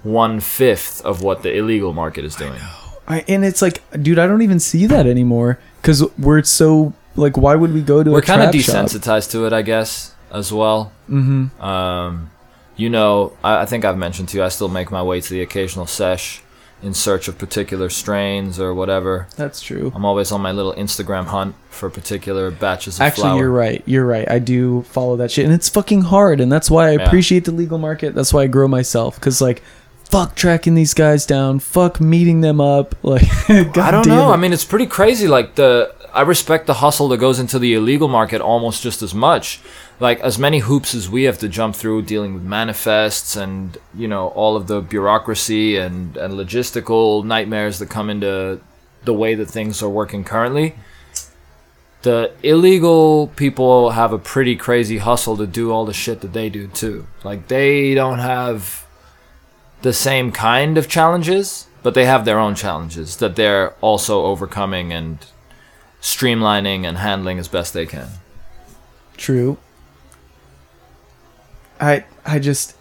one 0.03 0.41
fifth 0.41 1.01
of 1.05 1.23
what 1.23 1.43
the 1.43 1.57
illegal 1.57 1.93
market 1.93 2.25
is 2.25 2.35
doing. 2.35 2.61
I, 3.07 3.25
and 3.29 3.45
it's 3.45 3.63
like, 3.63 3.83
dude, 4.03 4.19
I 4.19 4.27
don't 4.27 4.43
even 4.43 4.61
see 4.61 4.87
that 4.87 5.07
anymore 5.07 5.59
because 5.81 6.05
we're 6.19 6.43
so 6.43 6.95
like, 7.17 7.37
why 7.37 7.55
would 7.55 7.73
we 7.73 7.83
go 7.83 8.03
to 8.03 8.11
We're 8.11 8.23
kind 8.23 8.43
of 8.43 8.51
trap 8.53 8.63
shop? 8.63 8.75
desensitized 8.87 9.31
to 9.33 9.47
it, 9.47 9.53
I 9.53 9.63
guess, 9.63 10.15
as 10.31 10.53
well. 10.53 10.93
Mm-hmm. 11.09 11.63
Um, 11.63 12.31
you 12.77 12.89
know, 12.89 13.37
I, 13.45 13.63
I 13.63 13.67
think 13.67 13.85
I've 13.85 13.99
mentioned 13.99 14.29
to 14.31 14.39
you, 14.39 14.45
I 14.45 14.49
still 14.49 14.69
make 14.69 14.91
my 14.91 15.03
way 15.03 15.21
to 15.21 15.31
the 15.31 15.43
occasional 15.43 15.87
sesh 15.87 16.43
in 16.83 16.95
search 16.95 17.29
of 17.29 17.39
particular 17.39 17.89
strains 17.89 18.59
or 18.59 18.75
whatever. 18.75 19.29
That's 19.37 19.61
true. 19.61 19.93
I'm 19.95 20.05
always 20.05 20.33
on 20.33 20.41
my 20.41 20.51
little 20.53 20.73
Instagram 20.75 21.27
hunt 21.27 21.55
for 21.71 21.89
particular 21.89 22.51
batches 22.51 22.97
of 22.97 23.03
Actually, 23.03 23.23
flower. 23.23 23.39
you're 23.39 23.51
right. 23.51 23.83
You're 23.87 24.07
right. 24.07 24.29
I 24.31 24.39
do 24.41 24.83
follow 24.83 25.17
that 25.17 25.31
shit, 25.31 25.45
and 25.45 25.55
it's 25.55 25.69
fucking 25.69 26.03
hard. 26.03 26.41
And 26.41 26.51
that's 26.51 26.71
why 26.71 26.89
I 26.89 26.93
Yeah. 26.93 27.07
appreciate 27.07 27.45
the 27.45 27.53
legal 27.53 27.79
market. 27.79 28.15
That's 28.15 28.33
why 28.35 28.43
I 28.43 28.47
grow 28.49 28.67
myself. 28.69 29.21
Cause 29.21 29.41
like, 29.41 29.63
fuck 30.11 30.35
tracking 30.35 30.75
these 30.75 30.93
guys 30.93 31.25
down. 31.25 31.59
Fuck 31.61 32.01
meeting 32.01 32.41
them 32.41 32.61
up. 32.61 32.95
Like, 33.03 33.25
I 33.49 33.91
don't 33.91 34.07
know. 34.07 34.31
it. 34.31 34.35
I 34.35 34.37
mean, 34.37 34.53
it's 34.53 34.65
pretty 34.65 34.87
crazy. 34.87 35.27
Like 35.29 35.55
the, 35.55 35.95
I 36.13 36.23
respect 36.23 36.67
the 36.67 36.75
hustle 36.75 37.09
that 37.09 37.19
goes 37.19 37.39
into 37.39 37.59
the 37.59 37.75
illegal 37.75 38.09
market 38.09 38.41
almost 38.43 38.83
just 38.83 39.03
as 39.03 39.15
much. 39.15 39.61
Like 40.03 40.19
as 40.19 40.37
many 40.37 40.59
hoops 40.59 40.97
as 40.97 41.09
we 41.09 41.23
have 41.25 41.39
to 41.39 41.49
jump 41.49 41.77
through 41.77 42.03
dealing 42.03 42.35
with 42.35 42.43
manifests 42.43 43.37
and 43.37 43.79
you 43.95 44.09
know 44.09 44.29
all 44.31 44.57
of 44.57 44.67
the 44.67 44.81
bureaucracy 44.81 45.77
and 45.77 46.17
and 46.17 46.35
logistical 46.35 47.25
nightmares 47.25 47.79
that 47.79 47.89
come 47.89 48.11
into 48.11 48.61
the 49.05 49.15
way 49.15 49.37
that 49.37 49.47
things 49.47 49.81
are 49.81 49.89
working 49.89 50.25
currently. 50.25 50.75
The 52.03 52.33
illegal 52.43 53.29
people 53.37 53.91
have 53.91 54.13
a 54.13 54.19
pretty 54.19 54.57
crazy 54.57 54.99
hustle 54.99 55.37
to 55.37 55.47
do 55.47 55.71
all 55.71 55.87
the 55.87 55.93
shit 55.93 56.21
that 56.23 56.33
they 56.33 56.49
do 56.51 56.67
too. 56.67 57.07
Like 57.23 57.47
they 57.47 57.95
don't 57.95 58.19
have 58.19 58.85
the 59.83 59.93
same 59.93 60.33
kind 60.33 60.79
of 60.79 60.89
challenges, 60.89 61.69
but 61.85 61.95
they 61.95 62.07
have 62.07 62.25
their 62.25 62.41
own 62.41 62.57
challenges 62.57 63.19
that 63.19 63.37
they're 63.37 63.75
also 63.81 64.25
overcoming 64.25 64.93
and 64.93 65.25
streamlining 66.01 66.85
and 66.85 66.99
handling 66.99 67.39
as 67.39 67.47
best 67.47 67.73
they 67.73 67.87
can. 67.87 68.09
True. 69.17 69.59
I 71.83 72.05
I 72.25 72.39
just 72.39 72.77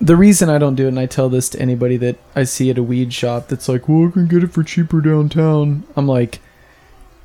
the 0.00 0.16
reason 0.16 0.48
I 0.48 0.56
don't 0.56 0.76
do 0.76 0.86
it, 0.86 0.88
and 0.88 0.98
I 0.98 1.04
tell 1.04 1.28
this 1.28 1.50
to 1.50 1.60
anybody 1.60 1.98
that 1.98 2.16
I 2.34 2.44
see 2.44 2.70
at 2.70 2.78
a 2.78 2.82
weed 2.82 3.12
shop 3.12 3.48
that's 3.48 3.68
like, 3.68 3.88
"Well, 3.88 4.08
I 4.08 4.10
can 4.10 4.26
get 4.26 4.42
it 4.42 4.52
for 4.52 4.62
cheaper 4.62 5.00
downtown." 5.02 5.84
I'm 5.94 6.08
like, 6.08 6.40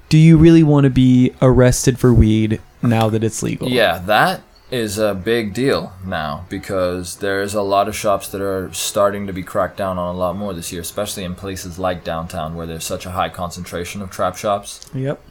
"Do 0.10 0.18
you 0.18 0.38
really 0.38 0.62
want 0.62 0.84
to 0.84 0.90
be 0.90 1.34
arrested 1.42 1.98
for 1.98 2.14
weed 2.14 2.60
now 2.82 3.10
that 3.10 3.24
it's 3.24 3.42
legal?" 3.42 3.70
Yeah, 3.70 4.00
that 4.06 4.42
is 4.72 4.98
a 4.98 5.14
big 5.14 5.54
deal 5.54 5.94
now 6.06 6.46
because 6.50 7.18
there's 7.18 7.54
a 7.54 7.62
lot 7.62 7.88
of 7.88 7.96
shops 7.96 8.28
that 8.28 8.42
are 8.42 8.74
starting 8.74 9.28
to 9.28 9.32
be 9.32 9.44
cracked 9.44 9.78
down 9.78 9.98
on 9.98 10.14
a 10.14 10.18
lot 10.18 10.36
more 10.36 10.54
this 10.54 10.74
year, 10.74 10.82
especially 10.82 11.24
in 11.24 11.34
places 11.34 11.80
like 11.80 12.04
downtown 12.04 12.56
where 12.56 12.66
there's 12.66 12.84
such 12.84 13.06
a 13.06 13.12
high 13.12 13.30
concentration 13.30 14.02
of 14.02 14.10
trap 14.10 14.36
shops. 14.36 14.86
Yep. 14.94 15.22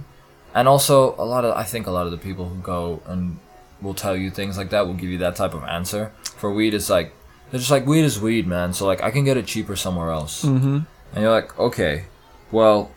And 0.54 0.66
also, 0.66 1.14
a 1.18 1.26
lot 1.26 1.44
of 1.44 1.54
I 1.54 1.64
think 1.64 1.86
a 1.86 1.90
lot 1.90 2.06
of 2.06 2.12
the 2.12 2.16
people 2.16 2.48
who 2.48 2.56
go 2.62 3.02
and 3.06 3.38
will 3.84 3.94
tell 3.94 4.16
you 4.16 4.30
things 4.30 4.56
like 4.58 4.70
that 4.70 4.86
will 4.86 4.94
give 4.94 5.10
you 5.10 5.18
that 5.18 5.36
type 5.36 5.54
of 5.54 5.62
answer. 5.64 6.10
For 6.36 6.52
weed, 6.52 6.74
it's 6.74 6.90
like 6.90 7.12
they're 7.50 7.60
just 7.60 7.70
like 7.70 7.86
weed 7.86 8.02
is 8.02 8.20
weed, 8.20 8.46
man. 8.46 8.72
So 8.72 8.86
like 8.86 9.02
I 9.02 9.10
can 9.10 9.24
get 9.24 9.36
it 9.36 9.46
cheaper 9.46 9.76
somewhere 9.76 10.10
else. 10.10 10.44
Mm-hmm. 10.44 10.78
And 11.14 11.22
you're 11.22 11.30
like, 11.30 11.56
okay, 11.58 12.06
well, 12.50 12.90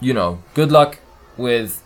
you 0.00 0.12
know, 0.12 0.42
good 0.54 0.70
luck 0.70 0.98
with 1.38 1.82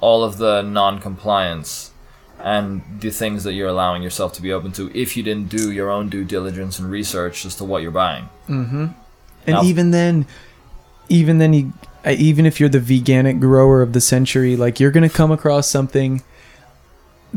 all 0.00 0.22
of 0.22 0.36
the 0.36 0.60
non-compliance 0.60 1.92
and 2.40 2.82
the 3.00 3.10
things 3.10 3.44
that 3.44 3.54
you're 3.54 3.68
allowing 3.68 4.02
yourself 4.02 4.34
to 4.34 4.42
be 4.42 4.52
open 4.52 4.72
to 4.72 4.90
if 4.94 5.16
you 5.16 5.22
didn't 5.22 5.48
do 5.48 5.72
your 5.72 5.90
own 5.90 6.10
due 6.10 6.24
diligence 6.24 6.78
and 6.78 6.90
research 6.90 7.46
as 7.46 7.54
to 7.56 7.64
what 7.64 7.80
you're 7.80 7.90
buying. 7.90 8.28
Mm-hmm. 8.48 8.86
And 9.46 9.54
Now- 9.54 9.62
even 9.62 9.92
then, 9.92 10.26
even 11.08 11.38
then, 11.38 11.52
you, 11.54 11.72
uh, 12.04 12.10
even 12.10 12.44
if 12.44 12.60
you're 12.60 12.68
the 12.68 12.80
veganic 12.80 13.40
grower 13.40 13.80
of 13.80 13.92
the 13.94 14.00
century, 14.00 14.56
like 14.56 14.78
you're 14.80 14.90
gonna 14.90 15.08
come 15.08 15.30
across 15.32 15.68
something 15.68 16.22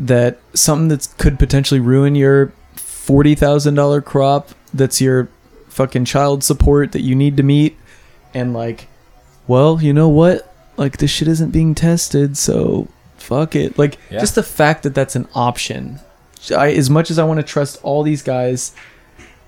that 0.06 0.38
something 0.54 0.88
that 0.88 1.08
could 1.18 1.38
potentially 1.38 1.80
ruin 1.80 2.14
your 2.14 2.52
forty 2.76 3.34
thousand 3.34 3.74
dollar 3.74 4.00
crop. 4.00 4.50
That's 4.72 5.00
your 5.00 5.28
fucking 5.68 6.04
child 6.04 6.44
support 6.44 6.92
that 6.92 7.02
you 7.02 7.14
need 7.14 7.36
to 7.36 7.42
meet, 7.42 7.76
and 8.34 8.52
like, 8.54 8.88
well, 9.46 9.82
you 9.82 9.92
know 9.92 10.08
what? 10.08 10.52
Like 10.76 10.98
this 10.98 11.10
shit 11.10 11.28
isn't 11.28 11.50
being 11.50 11.74
tested, 11.74 12.36
so 12.36 12.88
fuck 13.16 13.56
it. 13.56 13.76
Like 13.78 13.98
Yeah. 14.10 14.20
just 14.20 14.34
the 14.36 14.42
fact 14.42 14.82
that 14.84 14.94
that's 14.94 15.16
an 15.16 15.26
option. 15.34 16.00
I, 16.56 16.70
as 16.72 16.88
much 16.88 17.10
as 17.10 17.18
I 17.18 17.24
want 17.24 17.40
to 17.40 17.42
trust 17.46 17.80
all 17.82 18.02
these 18.04 18.22
guys, 18.22 18.72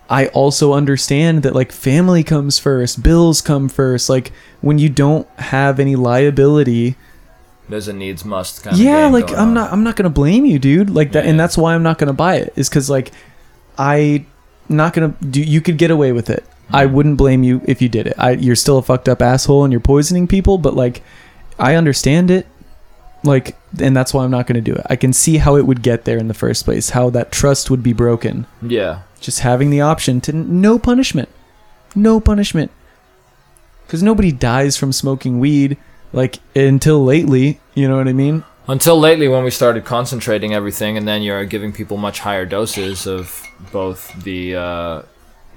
I 0.09 0.27
also 0.29 0.73
understand 0.73 1.45
that 1.45 1.55
like 1.55 1.71
family 1.71 2.25
comes 2.25 2.59
first, 2.59 3.01
bills 3.03 3.41
come 3.41 3.69
first. 3.69 4.09
Like 4.11 4.33
when 4.61 4.79
you 4.79 4.89
don't 4.89 5.29
have 5.39 5.79
any 5.79 5.95
liability, 5.95 6.97
There's 7.71 7.89
a 7.89 7.93
needs 7.93 8.25
must 8.25 8.63
kind 8.65 8.77
yeah, 8.77 8.99
of 8.99 9.05
game 9.07 9.13
like 9.13 9.27
going 9.29 9.39
I'm 9.41 9.49
on. 9.49 9.55
not 9.55 9.73
I'm 9.73 9.85
not 9.85 9.97
gonna 9.97 10.11
blame 10.11 10.45
you, 10.45 10.59
dude. 10.59 10.91
Like 10.91 11.13
that, 11.13 11.25
Yeah. 11.25 11.31
and 11.31 11.41
that's 11.41 11.57
why 11.57 11.75
I'm 11.75 11.83
not 11.83 11.99
gonna 11.99 12.13
buy 12.13 12.37
it. 12.37 12.53
Is 12.57 12.69
because 12.69 12.91
like 12.91 13.13
I 13.79 14.25
not 14.69 14.93
gonna 14.93 15.15
do. 15.29 15.41
You 15.41 15.61
could 15.61 15.79
get 15.79 15.91
away 15.91 16.13
with 16.13 16.29
it. 16.31 16.45
I 16.73 16.87
Mm. 16.87 16.93
wouldn't 16.93 17.17
blame 17.17 17.43
you 17.43 17.61
if 17.67 17.81
you 17.83 17.89
did 17.89 18.07
it. 18.07 18.15
I 18.19 18.33
you're 18.33 18.57
still 18.57 18.79
a 18.79 18.83
fucked 18.83 19.09
up 19.09 19.23
asshole 19.23 19.65
and 19.65 19.73
you're 19.73 19.81
poisoning 19.81 20.27
people, 20.27 20.59
but 20.59 20.75
like 20.75 21.03
I 21.59 21.75
understand 21.75 22.31
it. 22.31 22.47
Like, 23.23 23.55
and 23.79 23.95
that's 23.95 24.15
why 24.15 24.25
I'm 24.25 24.31
not 24.31 24.47
gonna 24.47 24.63
do 24.63 24.73
it. 24.75 24.87
I 24.89 24.97
can 24.97 25.13
see 25.13 25.37
how 25.37 25.57
it 25.57 25.67
would 25.67 25.83
get 25.83 26.05
there 26.07 26.17
in 26.17 26.29
the 26.29 26.35
first 26.35 26.65
place. 26.65 26.91
How 26.91 27.11
that 27.11 27.31
trust 27.31 27.71
would 27.71 27.83
be 27.83 27.93
broken. 27.93 28.47
Yeah. 28.63 29.01
Just 29.21 29.41
having 29.41 29.69
the 29.71 29.83
option 29.83 30.23
to 30.23 30.33
n- 30.33 30.61
no 30.63 30.79
punishment, 30.79 31.29
no 31.95 32.19
punishment, 32.19 32.71
because 33.87 34.03
nobody 34.03 34.33
dies 34.33 34.79
from 34.79 34.91
smoking 34.93 35.39
weed. 35.39 35.77
Like 36.13 36.39
until 36.55 37.05
lately, 37.05 37.61
you 37.75 37.89
know 37.89 37.97
what 37.97 38.09
I 38.09 38.13
mean? 38.13 38.45
Until 38.69 38.99
lately, 38.99 39.27
when 39.27 39.43
we 39.43 39.51
started 39.51 39.85
concentrating 39.85 40.55
everything, 40.55 40.97
and 40.97 41.07
then 41.07 41.23
you're 41.23 41.45
giving 41.45 41.73
people 41.73 41.97
much 41.97 42.21
higher 42.21 42.47
doses 42.47 43.07
of 43.07 43.45
both 43.73 44.13
the 44.23 44.55
uh, 44.55 45.03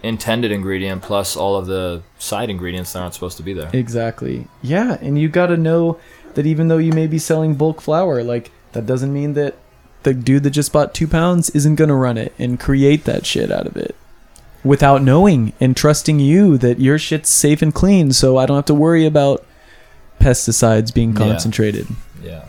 intended 0.02 0.52
ingredient 0.52 1.02
plus 1.02 1.36
all 1.36 1.56
of 1.56 1.68
the 1.68 2.02
side 2.18 2.50
ingredients 2.50 2.94
that 2.94 3.00
aren't 3.00 3.14
supposed 3.14 3.38
to 3.38 3.44
be 3.44 3.54
there. 3.54 3.70
Exactly. 3.74 4.48
Yeah, 4.62 4.98
and 5.02 5.20
you 5.20 5.30
got 5.30 5.48
to 5.48 5.58
know 5.58 6.00
that 6.34 6.46
even 6.46 6.68
though 6.68 6.78
you 6.78 6.92
may 6.92 7.08
be 7.08 7.20
selling 7.20 7.56
bulk 7.56 7.82
flower, 7.82 8.24
like 8.24 8.52
that 8.72 8.86
doesn't 8.86 9.14
mean 9.14 9.34
that 9.34 9.56
the 10.04 10.14
dude 10.14 10.44
that 10.44 10.52
just 10.52 10.74
bought 10.74 10.94
two 10.94 11.08
pounds 11.08 11.50
isn't 11.52 11.76
gonna 11.76 11.96
run 11.96 12.18
it 12.18 12.34
and 12.38 12.60
create 12.60 13.06
that 13.06 13.26
shit 13.26 13.52
out 13.52 13.66
of 13.66 13.78
it 13.78 13.96
without 14.64 15.02
knowing 15.02 15.54
and 15.60 15.76
trusting 15.76 16.20
you 16.20 16.58
that 16.58 16.80
your 16.80 16.98
shit's 16.98 17.30
safe 17.30 17.62
and 17.62 17.74
clean, 17.74 18.12
so 18.12 18.38
I 18.38 18.46
don't 18.46 18.58
have 18.58 18.66
to 18.66 18.74
worry 18.74 19.06
about 19.06 19.46
pesticides 20.24 20.94
being 20.94 21.12
Yeah. 21.12 21.20
concentrated. 21.28 21.88
Yeah. 22.24 22.46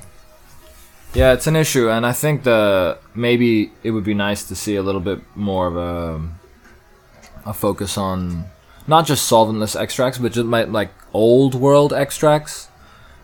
Yeah, 1.15 1.33
it's 1.33 1.47
an 1.47 1.55
issue, 1.57 1.89
and 1.89 2.05
I 2.05 2.13
think 2.13 2.43
the 2.43 2.99
maybe 3.15 3.71
it 3.85 3.91
would 3.93 4.05
be 4.05 4.15
nice 4.15 4.43
to 4.49 4.55
see 4.57 4.75
a 4.77 4.83
little 4.83 5.01
bit 5.01 5.21
more 5.37 5.67
of 5.69 5.77
a 5.77 6.21
a 7.47 7.53
focus 7.53 7.97
on 7.99 8.45
not 8.87 9.07
just 9.07 9.31
solventless 9.31 9.79
extracts, 9.81 10.19
but 10.19 10.33
just 10.33 10.47
like, 10.47 10.69
like 10.69 10.91
old 11.13 11.55
world 11.55 11.93
extracts, 11.93 12.69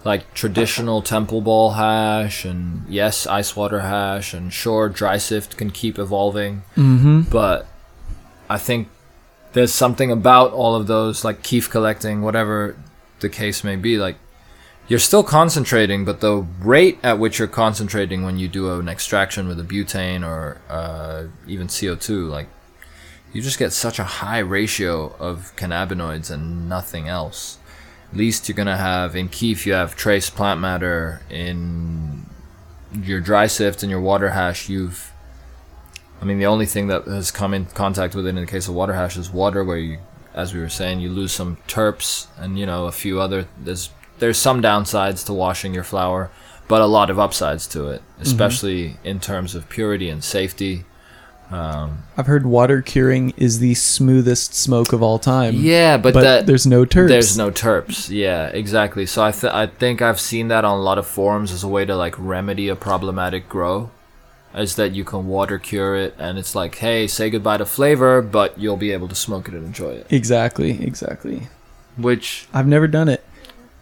like 0.05 0.23
traditional 0.35 1.03
temple 1.15 1.41
ball 1.41 1.73
hash, 1.73 2.45
and 2.45 2.85
yes, 2.89 3.27
ice 3.27 3.57
water 3.57 3.81
hash, 3.81 4.33
and 4.35 4.53
sure, 4.53 4.89
dry 4.89 5.17
sift 5.19 5.57
can 5.57 5.71
keep 5.71 5.99
evolving, 5.99 6.63
Mm-hmm. 6.77 7.23
but 7.23 7.67
I 8.49 8.59
think 8.59 8.89
there's 9.53 9.73
something 9.73 10.11
about 10.13 10.53
all 10.53 10.75
of 10.77 10.87
those, 10.87 11.25
like 11.25 11.43
keef 11.43 11.69
collecting, 11.71 12.23
whatever 12.23 12.77
the 13.21 13.29
case 13.29 13.65
may 13.65 13.77
be, 13.77 13.99
like 13.99 14.17
you're 14.91 14.99
still 14.99 15.23
concentrating, 15.23 16.05
but 16.05 16.21
the 16.21 16.45
rate 16.59 16.99
at 17.05 17.21
which 17.21 17.39
you're 17.39 17.47
concentrating 17.47 18.25
when 18.25 18.39
you 18.39 18.49
do 18.49 18.77
an 18.81 18.89
extraction 18.89 19.47
with 19.47 19.61
a 19.61 19.63
butane 19.63 20.27
or 20.27 20.61
uh, 20.69 21.27
even 21.47 21.69
CO2, 21.69 22.29
like 22.29 22.49
you 23.33 23.41
just 23.41 23.57
get 23.57 23.73
such 23.73 24.01
a 24.01 24.05
high 24.05 24.41
ratio 24.41 25.15
of 25.21 25.55
cannabinoids 25.55 26.29
and 26.29 26.69
nothing 26.69 27.07
else. 27.07 27.59
At 28.11 28.17
least 28.17 28.49
you're 28.49 28.57
gonna 28.57 28.77
have 28.77 29.15
in 29.15 29.29
keef, 29.29 29.65
you 29.65 29.75
have 29.75 29.95
trace 29.95 30.29
plant 30.29 30.59
matter 30.59 31.23
in 31.31 32.27
your 32.93 33.21
dry 33.21 33.47
sift 33.47 33.85
and 33.85 33.91
your 33.91 34.01
water 34.01 34.31
hash. 34.31 34.69
You've, 34.69 35.13
I 36.21 36.25
mean, 36.25 36.41
the 36.41 36.47
only 36.47 36.67
thing 36.67 36.89
that 36.89 37.05
has 37.05 37.31
come 37.31 37.55
in 37.55 37.67
contact 37.67 38.17
with 38.17 38.27
it 38.27 38.31
in 38.31 38.35
the 38.35 38.45
case 38.45 38.67
of 38.67 38.75
water 38.75 38.95
hash 38.95 39.17
is 39.17 39.31
water, 39.31 39.63
where 39.63 39.77
you, 39.77 39.99
as 40.35 40.53
we 40.53 40.59
were 40.59 40.69
saying, 40.69 40.99
you 40.99 41.11
lose 41.11 41.31
some 41.31 41.59
terps 41.69 42.27
and 42.37 42.59
you 42.59 42.67
know 42.67 42.87
a 42.87 42.93
few 42.93 43.21
other. 43.21 43.47
There's 43.57 43.91
there's 44.21 44.39
some 44.39 44.63
downsides 44.63 45.25
to 45.27 45.33
washing 45.33 45.75
your 45.75 45.85
flower, 45.85 46.31
but 46.69 46.81
a 46.81 46.87
lot 46.87 47.11
of 47.11 47.19
upsides 47.19 47.67
to 47.69 47.89
it, 47.89 48.03
especially 48.21 48.97
in 49.03 49.19
terms 49.19 49.55
of 49.55 49.69
purity 49.69 50.09
and 50.09 50.23
safety. 50.23 50.85
Um, 51.51 52.05
I've 52.17 52.29
heard 52.29 52.47
water 52.47 52.81
curing 52.81 53.35
is 53.37 53.59
the 53.59 53.75
smoothest 53.75 54.55
smoke 54.55 54.93
of 54.93 55.03
all 55.03 55.19
time. 55.19 55.55
yeah, 55.57 55.97
but, 55.97 56.15
but, 56.15 56.21
that 56.21 56.47
there's 56.47 56.65
no 56.65 56.85
terps. 56.85 57.09
There's 57.09 57.37
no 57.37 57.51
terps. 57.51 58.09
Yeah, 58.09 58.47
exactly. 58.49 59.05
So 59.05 59.25
I 59.25 59.33
th- 59.33 59.53
I 59.53 59.67
think 59.67 60.01
I've 60.01 60.21
seen 60.21 60.47
that 60.49 60.65
on 60.65 60.79
a 60.79 60.83
lot 60.83 60.97
of 60.97 61.09
forums 61.09 61.51
as 61.51 61.65
a 61.65 61.69
way 61.69 61.85
to 61.85 61.97
like 61.97 62.15
remedy 62.17 62.69
a 62.69 62.77
problematic 62.77 63.49
grow, 63.49 63.91
is 64.55 64.77
that 64.77 64.93
you 64.93 65.03
can 65.03 65.27
water 65.27 65.59
cure 65.59 65.97
it, 65.97 66.15
and 66.19 66.39
it's 66.39 66.55
like, 66.55 66.77
hey, 66.77 67.09
say 67.09 67.31
goodbye 67.31 67.57
to 67.57 67.67
flavor, 67.67 68.23
but 68.23 68.57
you'll 68.57 68.77
be 68.77 68.93
able 68.93 69.09
to 69.09 69.17
smoke 69.17 69.49
it 69.49 69.55
and 69.55 69.67
enjoy 69.67 69.91
it. 69.91 70.07
exactly, 70.09 70.81
exactly. 70.81 71.49
Which 71.97 72.47
I've 72.55 72.69
never 72.69 72.87
done 72.87 73.09
it. 73.09 73.25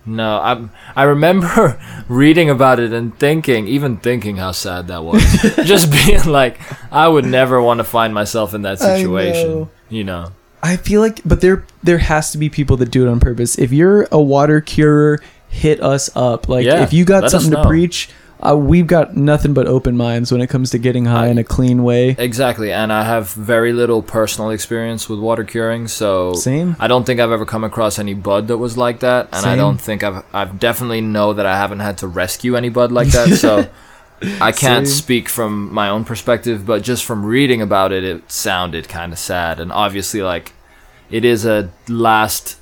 No, 0.09 0.38
I 0.38 0.69
I 0.97 1.03
remember 1.05 1.81
reading 2.09 2.50
about 2.50 2.81
it 2.81 2.93
and 2.93 3.17
thinking, 3.19 3.69
even 3.69 3.99
thinking 3.99 4.37
how 4.37 4.53
sad 4.53 4.88
that 4.88 5.05
was. 5.05 5.23
Just 5.65 5.93
being 5.93 6.25
like, 6.25 6.59
I 6.93 7.07
would 7.07 7.25
never 7.25 7.61
want 7.61 7.79
to 7.79 7.85
find 7.85 8.15
myself 8.15 8.55
in 8.55 8.62
that 8.62 8.79
situation. 8.79 9.49
know. 9.49 9.71
You 9.88 10.05
know. 10.05 10.33
I 10.62 10.77
feel 10.77 11.00
like, 11.00 11.21
but 11.25 11.41
there 11.41 11.65
there 11.83 11.99
has 11.99 12.33
to 12.33 12.38
be 12.38 12.49
people 12.49 12.77
that 12.79 12.91
do 12.91 13.07
it 13.07 13.11
on 13.11 13.21
purpose. 13.21 13.59
If 13.59 13.73
you're 13.73 14.09
a 14.11 14.21
water 14.21 14.61
curer, 14.61 15.21
hit 15.49 15.81
us 15.83 16.11
up. 16.17 16.49
Like 16.49 16.65
Yeah, 16.65 16.83
if 16.83 16.93
you 16.93 17.05
got 17.05 17.31
something 17.31 17.53
to 17.53 17.62
preach, 17.65 18.09
uh, 18.40 18.57
we've 18.57 18.87
got 18.87 19.16
nothing 19.16 19.52
but 19.52 19.66
open 19.66 19.97
minds 19.97 20.30
when 20.30 20.40
it 20.40 20.49
comes 20.49 20.71
to 20.71 20.78
getting 20.78 21.07
high 21.07 21.26
in 21.28 21.38
a 21.38 21.45
clean 21.45 21.83
way. 21.83 22.11
Exactly, 22.11 22.73
and 22.73 22.92
I 22.92 23.02
have 23.02 23.30
very 23.33 23.73
little 23.73 24.02
personal 24.02 24.50
experience 24.50 25.09
with 25.09 25.18
water 25.18 25.45
curing, 25.45 25.88
so 25.88 26.35
Same. 26.35 26.76
I 26.78 26.87
don't 26.87 27.04
think 27.04 27.18
I've 27.18 27.33
ever 27.33 27.45
come 27.45 27.64
across 27.64 27.99
any 27.99 28.14
bud 28.14 28.49
that 28.49 28.59
was 28.59 28.76
like 28.76 29.00
that, 29.00 29.28
and 29.33 29.45
I 29.45 29.57
don't 29.57 29.80
think 29.80 30.04
I've 30.04 30.25
I've 30.33 30.61
definitely 30.61 31.00
know 31.00 31.33
that 31.33 31.47
I 31.47 31.57
haven't 31.57 31.80
had 31.80 31.99
to 31.99 32.07
rescue 32.07 32.57
any 32.57 32.68
bud 32.68 32.92
like 32.92 33.09
that, 33.09 33.37
so 33.37 33.68
I 34.40 34.52
can't 34.52 34.87
Same. 34.87 34.97
speak 34.97 35.28
from 35.28 35.73
my 35.73 35.88
own 35.88 36.04
perspective, 36.04 36.64
but 36.64 36.83
just 36.83 37.04
from 37.04 37.25
reading 37.25 37.61
about 37.61 37.92
it, 37.92 38.04
it 38.04 38.30
sounded 38.30 38.88
kind 38.88 39.12
of 39.12 39.18
sad, 39.18 39.59
and 39.59 39.73
obviously 39.73 40.23
like 40.23 40.52
it 41.11 41.25
is 41.25 41.45
a 41.45 41.71
last. 41.88 42.58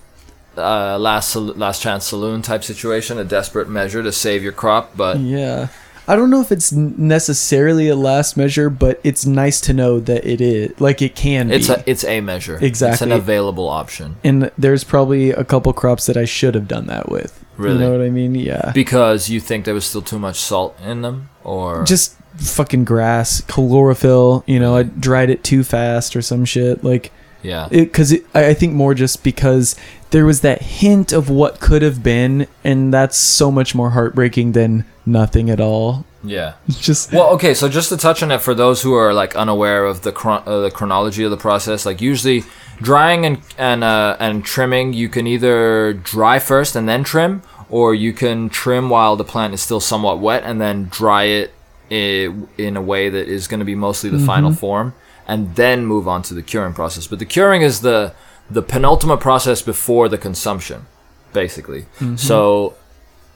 Uh, 0.57 0.99
last 0.99 1.37
last 1.37 1.83
chance 1.83 2.07
saloon 2.07 2.43
type 2.43 2.65
situation, 2.65 3.19
a 3.19 3.25
desperate 3.25 3.69
measure 3.69 4.03
to 4.03 4.13
save 4.13 4.43
your 4.43 4.53
crop, 4.53 4.97
but 4.97 5.19
Yeah. 5.19 5.69
I 6.09 6.15
don't 6.15 6.31
know 6.31 6.41
if 6.41 6.53
it's 6.53 6.71
necessarily 6.71 7.89
a 7.89 7.97
last 7.97 8.37
measure, 8.37 8.71
but 8.71 9.01
it's 9.03 9.27
nice 9.27 9.61
to 9.63 9.73
know 9.73 9.99
that 10.01 10.25
it 10.25 10.41
is. 10.41 10.81
Like 10.81 11.03
it 11.03 11.17
can 11.17 11.51
it's 11.51 11.67
be. 11.67 11.75
a 11.75 11.83
it's 11.85 12.05
a 12.05 12.21
measure. 12.21 12.59
Exactly, 12.63 12.93
it's 12.95 13.03
an 13.03 13.11
available 13.13 13.69
option. 13.69 14.17
and 14.23 14.51
there's 14.57 14.85
probably 14.85 15.31
a 15.31 15.43
couple 15.45 15.73
crops 15.73 16.07
that 16.07 16.17
I 16.17 16.25
should 16.25 16.55
have 16.55 16.69
done 16.69 16.87
that 16.87 17.09
with. 17.09 17.45
Really? 17.57 17.75
You 17.75 17.81
know 17.81 17.91
what 17.99 18.07
I 18.07 18.11
mean? 18.11 18.35
Yeah. 18.37 18.71
Because 18.73 19.29
you 19.31 19.41
think 19.41 19.65
there 19.65 19.75
was 19.75 19.85
still 19.87 20.03
too 20.03 20.19
much 20.19 20.37
salt 20.39 20.79
in 20.85 21.03
them, 21.03 21.29
or 21.43 21.85
Just 21.85 22.15
fucking 22.37 22.85
grass, 22.85 23.41
chlorophyll. 23.43 24.45
You 24.47 24.61
know, 24.61 24.77
I 24.77 24.85
dried 24.85 25.31
it 25.31 25.43
too 25.43 25.65
fast 25.65 26.15
or 26.15 26.23
some 26.23 26.45
shit. 26.45 26.85
Like 26.85 27.11
yeah, 27.43 27.69
because 27.71 28.13
it, 28.13 28.25
I 28.35 28.49
I 28.49 28.55
think 28.55 28.73
more 28.75 28.95
just 28.95 29.23
because 29.23 29.77
there 30.11 30.25
was 30.27 30.41
that 30.41 30.63
hint 30.63 31.13
of 31.13 31.29
what 31.31 31.61
could 31.61 31.83
have 31.83 32.03
been, 32.03 32.47
and 32.65 32.93
that's 32.95 33.17
so 33.17 33.51
much 33.51 33.75
more 33.75 33.91
heartbreaking 33.91 34.53
than 34.53 34.85
nothing 35.05 35.51
at 35.51 35.61
all. 35.61 36.05
yeah. 36.25 36.55
Just 36.69 37.13
Well, 37.13 37.29
okay, 37.35 37.55
so 37.55 37.69
just 37.69 37.89
to 37.91 37.97
touch 37.97 38.23
on 38.23 38.31
it 38.33 38.41
for 38.41 38.55
those 38.55 38.83
who 38.83 38.95
are 38.95 39.13
like 39.15 39.37
unaware 39.37 39.85
of 39.85 40.03
the 40.03 40.13
chron- 40.13 40.43
uh, 40.47 40.61
the 40.61 40.71
chronology 40.71 41.23
of 41.25 41.31
the 41.31 41.37
process, 41.37 41.87
like 41.87 42.01
usually 42.01 42.43
drying 42.83 43.25
and 43.27 43.39
and 43.59 43.85
uh, 43.85 44.17
and 44.19 44.45
trimming, 44.45 44.93
you 44.93 45.09
can 45.09 45.27
either 45.27 45.93
dry 45.93 46.39
first 46.39 46.75
and 46.77 46.89
then 46.89 47.05
trim, 47.05 47.43
or 47.71 47.95
you 47.95 48.13
can 48.13 48.49
trim 48.49 48.89
while 48.91 49.15
the 49.17 49.25
plant 49.25 49.55
is 49.55 49.61
still 49.61 49.81
somewhat 49.81 50.19
wet 50.19 50.43
and 50.45 50.61
then 50.61 50.89
dry 50.91 51.25
it 51.25 51.51
i- 51.91 52.33
in 52.59 52.77
a 52.77 52.83
way 52.83 53.09
that 53.11 53.29
is 53.29 53.47
going 53.49 53.61
to 53.61 53.67
be 53.67 53.75
mostly 53.77 54.11
the 54.11 54.19
final 54.19 54.53
form, 54.53 54.95
and 55.29 55.55
then 55.57 55.87
move 55.87 56.07
on 56.09 56.23
to 56.23 56.35
the 56.35 56.43
curing 56.43 56.73
process. 56.75 57.07
But 57.07 57.19
the 57.19 57.27
curing 57.27 57.63
is 57.63 57.81
the 57.81 58.13
the 58.51 58.63
penultimate 58.63 59.21
process 59.21 59.61
before 59.63 60.09
the 60.09 60.19
consumption, 60.19 60.87
basically. 61.33 61.87
So 62.17 62.75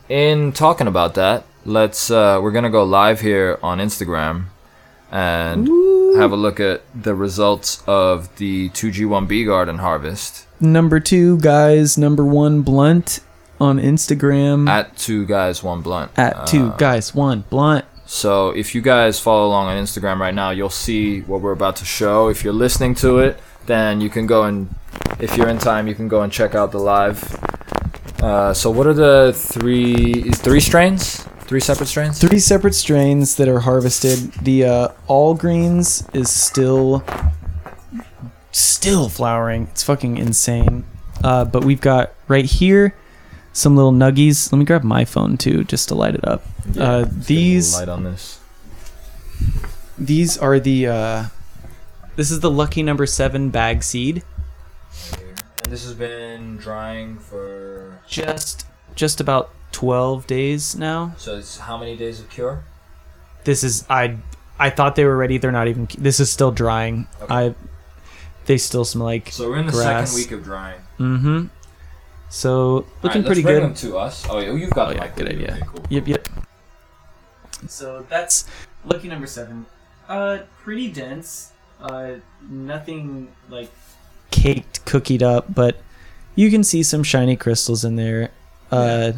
in 0.09 0.52
talking 0.52 0.87
about 0.87 1.14
that, 1.14 1.44
let's 1.64 2.11
uh, 2.11 2.38
we're 2.42 2.52
gonna 2.52 2.70
go 2.70 2.85
live 2.85 3.20
here 3.20 3.59
on 3.62 3.78
Instagram 3.78 4.44
and 5.11 5.66
have 6.16 6.32
a 6.32 6.37
look 6.37 6.61
at 6.61 6.82
the 6.94 7.14
results 7.14 7.82
of 7.87 8.35
the 8.37 8.68
2G1B 8.70 9.47
garden 9.47 9.78
harvest 9.78 10.47
number 10.61 11.00
two 11.00 11.38
guys, 11.38 11.97
number 11.99 12.25
one 12.25 12.62
blunt 12.62 13.20
on 13.61 13.78
Instagram 13.78 14.68
at 14.68 14.97
two 14.97 15.26
guys 15.26 15.62
one 15.62 15.80
blunt. 15.82 16.11
at 16.16 16.47
two 16.47 16.68
Uh, 16.68 16.76
guys 16.76 17.14
one 17.14 17.44
blunt. 17.50 17.85
So 18.11 18.50
if 18.50 18.75
you 18.75 18.81
guys 18.81 19.21
follow 19.21 19.47
along 19.47 19.69
on 19.69 19.76
Instagram 19.76 20.19
right 20.19 20.35
now, 20.35 20.50
you'll 20.50 20.69
see 20.69 21.21
what 21.21 21.40
we're 21.43 21.52
about 21.52 21.76
to 21.76 21.85
show. 21.85 22.26
If 22.26 22.43
you're 22.43 22.52
listening 22.52 22.97
to 22.97 23.21
it, 23.21 23.38
then 23.67 24.00
you 24.00 24.11
can 24.11 24.26
go 24.26 24.43
and 24.43 24.75
if 25.21 25.37
you're 25.37 25.49
in 25.49 25.59
time, 25.59 25.87
you 25.87 25.95
can 25.95 26.09
go 26.09 26.23
and 26.23 26.33
check 26.33 26.57
out 26.57 26.73
the 26.73 26.81
live. 26.81 27.23
Uh, 28.21 28.52
so 28.52 28.69
what 28.69 28.88
are 28.88 28.95
the 28.95 29.33
three 29.33 30.25
three 30.33 30.59
strains? 30.59 31.23
Three 31.42 31.61
separate 31.61 31.87
strains? 31.87 32.18
Three 32.18 32.40
separate 32.40 32.75
strains 32.75 33.37
that 33.37 33.46
are 33.46 33.61
harvested. 33.61 34.33
The 34.42 34.64
uh, 34.64 34.88
all 35.07 35.35
greens 35.35 36.03
is 36.12 36.31
still 36.31 37.05
still 38.51 39.09
flowering. 39.09 39.68
It's 39.70 39.85
fucking 39.85 40.18
insane. 40.18 40.85
Uh, 41.23 41.44
but 41.44 41.64
we've 41.64 41.81
got 41.81 42.12
right 42.27 42.44
here 42.44 42.96
some 43.53 43.77
little 43.77 43.93
nuggies. 43.93 44.51
Let 44.53 44.59
me 44.59 44.65
grab 44.65 44.83
my 44.85 45.05
phone 45.05 45.37
too, 45.37 45.65
just 45.65 45.89
to 45.89 45.95
light 45.95 46.15
it 46.15 46.27
up. 46.27 46.43
Yeah, 46.73 46.83
uh, 46.83 46.99
let's 46.99 47.09
get 47.09 47.13
a 47.13 47.15
little 47.15 47.25
these 47.27 47.75
light 47.75 47.89
on 47.89 48.05
this. 48.05 48.41
these 49.99 50.39
are 50.39 50.59
the 50.61 50.87
uh, 50.87 51.25
this 52.17 52.31
is 52.31 52.41
the 52.41 52.51
lucky 52.51 52.83
number 52.83 53.07
seven 53.07 53.51
bag 53.51 53.83
seed. 53.83 54.23
And 55.63 55.73
this 55.73 55.85
has 55.85 55.95
been 55.95 56.57
drying 56.57 57.19
for 57.19 58.01
Just 58.07 58.67
just 58.95 59.21
about 59.21 59.51
twelve 59.73 60.27
days 60.27 60.77
now. 60.77 61.15
so 61.17 61.37
it's 61.39 61.59
how 61.59 61.77
many 61.79 61.97
days 61.97 62.21
of 62.21 62.29
cure? 62.31 62.65
This 63.45 63.63
is 63.65 63.85
I 63.89 64.17
I 64.59 64.71
thought 64.71 64.97
they 64.97 65.05
were 65.05 65.17
ready. 65.17 65.39
They're 65.39 65.53
not 65.53 65.69
even. 65.69 65.89
This 65.97 66.21
is 66.21 66.31
still 66.31 66.51
drying. 66.51 67.07
Okay. 67.23 67.35
I 67.35 67.55
they 68.47 68.59
still 68.59 68.85
smell 68.85 69.07
like 69.07 69.31
So 69.31 69.49
we're 69.49 69.59
in 69.59 69.67
the 69.67 69.73
Grass. 69.73 70.11
second 70.11 70.23
week 70.25 70.33
of 70.33 70.45
drying. 70.45 70.81
Mm-hmm. 70.99 71.47
So 72.31 72.75
looking 72.77 72.87
Alright, 73.03 73.14
let's 73.16 73.27
pretty 73.27 73.43
bring 73.43 73.55
good. 73.57 73.62
them 73.64 73.75
to 73.75 73.99
us. 73.99 74.27
Oh, 74.31 74.38
yeah, 74.38 74.53
you've 74.53 74.71
got 74.71 74.88
Oh 74.90 74.93
yeah, 74.93 75.09
good 75.14 75.29
idea. 75.29 75.53
Okay, 75.53 75.62
cool, 75.66 75.85
Yep, 75.90 76.05
cool. 76.05 76.11
yep. 76.12 76.29
So 77.69 78.07
that's 78.09 78.47
lucky 78.85 79.09
number 79.09 79.27
seven. 79.27 79.66
Uh, 80.09 80.38
pretty 80.62 80.90
dense. 80.90 81.53
Uh, 81.81 82.14
nothing 82.49 83.29
like 83.49 83.71
caked, 84.31 84.85
cookied 84.87 85.23
up, 85.23 85.53
but 85.55 85.81
you 86.37 86.51
can 86.51 86.62
see 86.64 86.83
some 86.83 87.03
shiny 87.03 87.37
crystals 87.37 87.85
in 87.85 87.97
there. 87.97 88.31
Uh, 88.71 89.12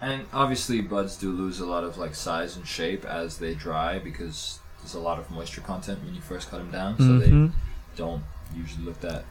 And 0.00 0.26
obviously, 0.34 0.82
buds 0.82 1.16
do 1.16 1.32
lose 1.32 1.60
a 1.60 1.66
lot 1.66 1.82
of 1.82 1.96
like 1.96 2.14
size 2.14 2.56
and 2.56 2.66
shape 2.66 3.04
as 3.06 3.38
they 3.38 3.54
dry 3.54 3.98
because 3.98 4.58
there's 4.80 4.94
a 4.94 5.00
lot 5.00 5.18
of 5.18 5.30
moisture 5.30 5.62
content 5.62 6.04
when 6.04 6.14
you 6.14 6.20
first 6.20 6.50
cut 6.50 6.58
them 6.58 6.70
down, 6.70 6.98
so 6.98 7.04
mhm. 7.04 7.20
they 7.50 7.54
don't 7.96 8.22
usually 8.54 8.84
look 8.84 9.00
that 9.00 9.24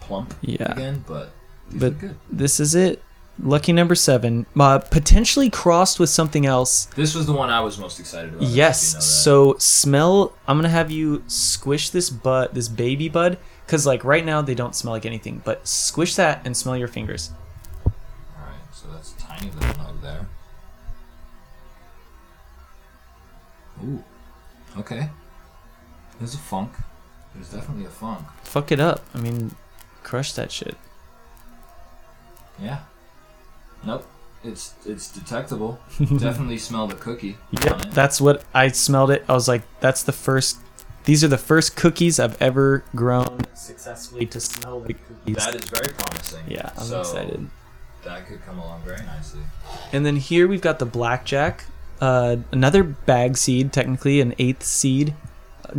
plump 0.00 0.34
Yeah. 0.42 0.72
again. 0.72 1.04
But 1.06 1.30
these 1.70 1.80
But-. 1.80 1.94
This 2.30 2.60
is 2.60 2.74
it. 2.74 3.02
Lucky 3.42 3.72
number 3.72 3.96
seven. 3.96 4.46
Uh, 4.58 4.78
potentially 4.78 5.50
crossed 5.50 5.98
with 5.98 6.08
something 6.08 6.46
else. 6.46 6.84
This 6.94 7.16
was 7.16 7.26
the 7.26 7.32
one 7.32 7.50
I 7.50 7.60
was 7.60 7.78
most 7.78 7.98
excited 7.98 8.32
about. 8.32 8.48
Yes. 8.48 9.04
So 9.04 9.56
smell. 9.58 10.34
I'm 10.46 10.56
gonna 10.56 10.68
have 10.68 10.92
you 10.92 11.24
squish 11.26 11.90
this 11.90 12.10
bud, 12.10 12.54
this 12.54 12.68
baby 12.68 13.08
bud, 13.08 13.38
because 13.66 13.86
like 13.86 14.04
right 14.04 14.24
now 14.24 14.40
they 14.40 14.54
don't 14.54 14.76
smell 14.76 14.92
like 14.94 15.04
anything. 15.04 15.42
But 15.44 15.66
squish 15.66 16.14
that 16.14 16.46
and 16.46 16.56
smell 16.56 16.76
your 16.76 16.86
fingers. 16.86 17.32
All 17.84 17.92
right, 18.38 18.54
so 18.72 18.86
that's 18.92 19.12
a 19.14 19.18
tiny 19.18 19.50
little 19.50 19.82
nug 19.82 20.00
there. 20.00 20.28
Ooh, 23.82 24.04
okay. 24.78 25.10
There's 26.20 26.34
a 26.34 26.38
funk. 26.38 26.70
There's 27.34 27.48
definitely 27.48 27.86
a 27.86 27.90
funk. 27.90 28.24
Fuck 28.44 28.70
it 28.70 28.78
up. 28.78 29.04
I 29.12 29.18
mean, 29.18 29.56
crush 30.04 30.32
that 30.34 30.52
shit. 30.52 30.76
Yeah. 32.60 32.80
Nope. 33.84 34.06
It's 34.42 34.74
it's 34.84 35.10
detectable. 35.10 35.78
definitely 35.98 36.58
smell 36.58 36.86
the 36.86 36.94
cookie. 36.94 37.36
it. 37.52 37.90
That's 37.92 38.20
what 38.20 38.44
I 38.52 38.68
smelled 38.68 39.10
it. 39.10 39.24
I 39.28 39.32
was 39.32 39.48
like, 39.48 39.62
that's 39.80 40.02
the 40.02 40.12
first. 40.12 40.58
These 41.04 41.22
are 41.24 41.28
the 41.28 41.38
first 41.38 41.76
cookies 41.76 42.18
I've 42.20 42.40
ever 42.40 42.82
grown 42.94 43.40
successfully 43.54 44.26
to 44.26 44.40
smell 44.40 44.80
like 44.80 44.96
cookies. 45.06 45.36
That 45.36 45.54
is 45.54 45.64
very 45.68 45.92
promising. 45.94 46.44
yeah, 46.48 46.70
I'm 46.76 46.82
So, 46.84 47.00
excited. 47.00 47.48
That 48.04 48.26
could 48.26 48.42
come 48.44 48.58
along 48.58 48.82
very 48.84 49.04
nicely. 49.04 49.40
And 49.92 50.04
then 50.04 50.16
here 50.16 50.46
we've 50.48 50.60
got 50.62 50.78
the 50.78 50.86
blackjack, 50.86 51.64
uh, 52.00 52.36
another 52.52 52.82
bag 52.82 53.36
seed, 53.38 53.72
technically 53.72 54.20
an 54.20 54.34
eighth 54.38 54.62
seed, 54.62 55.14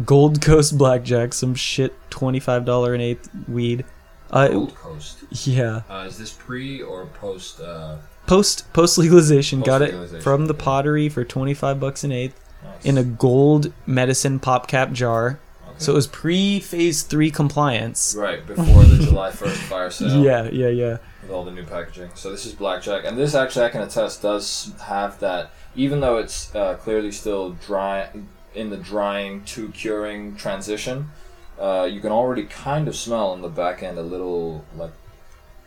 Gold 0.06 0.42
Coast 0.42 0.76
blackjack, 0.78 1.34
some 1.34 1.54
shit 1.56 1.94
twenty 2.10 2.40
five 2.40 2.66
dollar 2.66 2.94
an 2.96 3.02
eighth 3.02 3.30
weed. 3.48 3.86
Uh, 4.32 4.48
Gold 4.48 4.76
Coast. 4.76 5.18
yeah, 5.48 5.82
Uh, 5.90 6.06
is 6.08 6.18
this 6.18 6.32
pre 6.32 6.82
or 6.82 7.06
post? 7.06 7.60
Uh, 7.60 7.98
post 8.28 8.72
post 8.74 8.98
legalization, 8.98 9.62
got 9.62 9.82
it 9.82 10.22
from 10.24 10.48
the 10.48 10.54
pottery 10.54 11.10
for 11.10 11.24
twenty 11.24 11.54
five 11.54 11.80
bucks 11.80 12.04
an 12.04 12.12
eighth 12.12 12.40
nice. 12.64 12.86
in 12.86 12.98
a 12.98 13.04
gold 13.04 13.72
medicine 13.86 14.40
pop 14.40 14.68
cap 14.68 14.92
jar. 14.92 15.40
Okay. 15.68 15.76
So 15.78 15.92
it 15.92 15.96
was 15.96 16.08
pre 16.08 16.60
phase 16.60 17.04
three 17.04 17.30
compliance. 17.32 18.16
right 18.18 18.46
before 18.46 18.84
the 18.84 19.04
July 19.04 19.32
first 19.32 19.58
fire 19.70 19.92
sale. 19.92 20.24
Yeah, 20.24 20.50
yeah, 20.52 20.70
yeah. 20.70 20.98
with 21.22 21.32
all 21.32 21.44
the 21.46 21.52
new 21.52 21.64
packaging. 21.66 22.10
So 22.16 22.32
this 22.32 22.46
is 22.46 22.54
blackjack, 22.54 23.04
and 23.06 23.18
this 23.18 23.36
actually 23.36 23.66
I 23.66 23.70
can 23.70 23.82
attest 23.82 24.22
does 24.22 24.72
have 24.86 25.20
that. 25.20 25.52
Even 25.76 26.00
though 26.00 26.18
it's 26.18 26.54
uh, 26.56 26.76
clearly 26.76 27.12
still 27.12 27.52
dry 27.52 28.08
in 28.56 28.70
the 28.70 28.78
drying 28.78 29.44
to 29.44 29.68
curing 29.70 30.36
transition, 30.38 31.10
uh, 31.60 31.88
you 31.92 32.00
can 32.02 32.12
already 32.12 32.44
kind 32.44 32.88
of 32.88 32.96
smell 32.96 33.34
in 33.34 33.42
the 33.42 33.50
back 33.50 33.84
end 33.84 33.98
a 33.98 34.02
little 34.04 34.64
like 34.76 34.92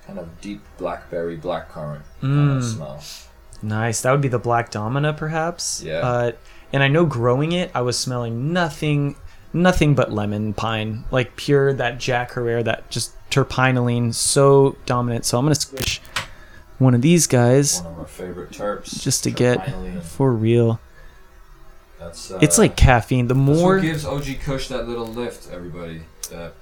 kind 0.07 0.19
of 0.19 0.41
deep 0.41 0.63
blackberry 0.79 1.37
blackcurrant 1.37 2.03
kind 2.21 2.51
of 2.59 2.63
Mm. 2.63 2.75
smell. 2.75 3.03
Nice. 3.63 4.01
That 4.03 4.13
would 4.13 4.21
be 4.21 4.29
the 4.29 4.39
black 4.39 4.71
domina, 4.71 5.13
perhaps. 5.13 5.83
Yeah. 5.83 5.99
Uh, 5.99 6.33
and 6.73 6.83
I 6.83 6.89
know 6.89 7.05
growing 7.05 7.53
it, 7.53 7.71
I 7.75 7.81
was 7.83 7.99
smelling 7.99 8.53
nothing, 8.53 9.17
nothing 9.53 9.95
but 9.95 10.13
lemon 10.13 10.53
pine, 10.55 11.05
like 11.11 11.35
pure 11.37 11.73
that 11.73 11.99
Jack 11.99 12.35
Herer, 12.35 12.63
that 12.63 12.89
just 12.91 13.13
terpinolene 13.31 14.15
so 14.15 14.77
dominant. 14.87 15.25
So 15.25 15.39
I'm 15.39 15.45
gonna 15.45 15.55
squish 15.57 16.01
one 16.79 16.95
of 16.95 17.03
these 17.03 17.27
guys 17.27 17.83
One 17.83 17.93
of 17.95 17.99
our 18.01 18.07
favorite 18.07 18.51
terps. 18.51 19.03
just 19.03 19.25
to 19.25 19.31
get 19.31 20.05
for 20.05 20.33
real. 20.33 20.79
That's, 21.99 22.31
uh, 22.31 22.39
It's 22.41 22.59
like 22.59 22.77
caffeine. 22.77 23.27
The 23.27 23.35
that's 23.35 23.59
more, 23.61 23.81
gives 23.81 24.05
OG 24.05 24.37
Kush 24.45 24.69
that 24.69 24.87
little 24.89 25.07
lift, 25.07 25.51
everybody. 25.53 26.03
That 26.31 26.53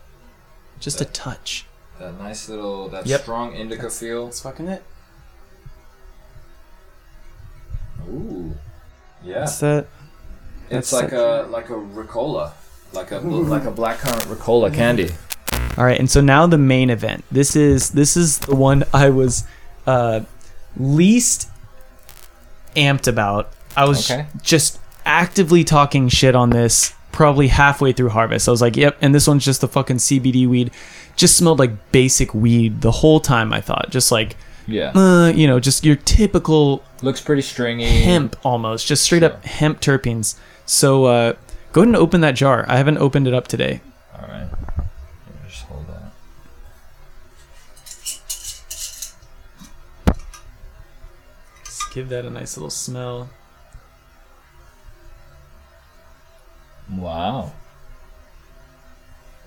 just 0.80 1.00
a 1.00 1.04
touch. 1.04 1.66
that 1.98 2.18
nice 2.18 2.48
little 2.48 2.88
that 2.90 3.06
Yep. 3.06 3.22
strong 3.22 3.54
indica 3.54 3.88
feel. 3.90 4.26
That's 4.26 4.40
fucking 4.40 4.68
it. 4.68 4.82
Ooh. 8.08 8.54
Yeah. 9.24 9.40
That's 9.40 9.58
that. 9.60 9.86
It's 10.70 10.92
like 10.92 11.10
that- 11.10 11.46
a 11.46 11.46
like 11.48 11.70
a 11.70 11.74
Ricola. 11.74 12.52
Like 12.92 13.10
a 13.10 13.18
like 13.18 13.64
a 13.64 13.72
blackcurrant 13.72 14.26
Ricola 14.34 14.72
candy. 14.72 15.10
All 15.76 15.84
right, 15.84 15.98
and 15.98 16.10
so 16.10 16.20
now 16.22 16.46
the 16.46 16.56
main 16.58 16.88
event. 16.88 17.24
This 17.30 17.54
is 17.56 17.90
this 17.90 18.16
is 18.16 18.38
the 18.38 18.54
one 18.56 18.84
I 18.94 19.10
was 19.10 19.44
uh, 19.86 20.20
least 20.76 21.48
amped 22.74 23.06
about. 23.06 23.52
I 23.76 23.84
was 23.84 24.10
Okay. 24.10 24.26
just 24.42 24.78
actively 25.06 25.64
talking 25.64 26.08
shit 26.08 26.34
on 26.34 26.50
this 26.50 26.92
probably 27.12 27.48
halfway 27.48 27.92
through 27.92 28.10
harvest. 28.10 28.46
I 28.46 28.50
was 28.50 28.60
like, 28.60 28.76
"Yep," 28.76 28.98
and 29.00 29.14
this 29.14 29.26
one's 29.26 29.44
just 29.44 29.62
the 29.62 29.68
fucking 29.68 29.96
CBD 29.98 30.46
weed. 30.46 30.70
Just 31.16 31.36
smelled 31.36 31.58
like 31.58 31.90
basic 31.92 32.34
weed 32.34 32.82
the 32.82 32.90
whole 32.90 33.20
time. 33.20 33.52
I 33.54 33.62
thought, 33.62 33.88
just 33.90 34.12
like, 34.12 34.36
Yeah. 34.66 34.90
uh, 34.94 35.28
you 35.28 35.46
know, 35.46 35.58
just 35.60 35.84
your 35.84 35.96
typical 35.96 36.82
Looks 37.00 37.22
pretty 37.22 37.40
stringy. 37.42 37.84
hemp 38.02 38.36
almost, 38.44 38.86
just 38.86 39.02
straight 39.04 39.22
up 39.22 39.42
hemp 39.46 39.80
terpenes. 39.80 40.34
So 40.66 41.04
uh, 41.06 41.32
go 41.72 41.80
ahead 41.80 41.88
and 41.88 41.96
open 41.96 42.20
that 42.20 42.32
jar. 42.34 42.66
I 42.68 42.76
haven't 42.76 42.98
opened 42.98 43.26
it 43.26 43.32
up 43.32 43.48
today. 43.48 43.80
All 44.14 44.28
right. 44.28 44.48
Just 45.48 45.62
hold 45.62 45.86
that. 45.88 46.12
Just 51.64 51.92
give 51.94 52.08
that 52.10 52.24
a 52.24 52.30
nice 52.30 52.56
little 52.56 52.70
smell. 52.70 53.30
Wow. 56.90 57.52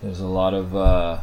There's 0.02 0.20
a 0.20 0.28
lot 0.28 0.54
of 0.54 0.76
uh 0.76 1.20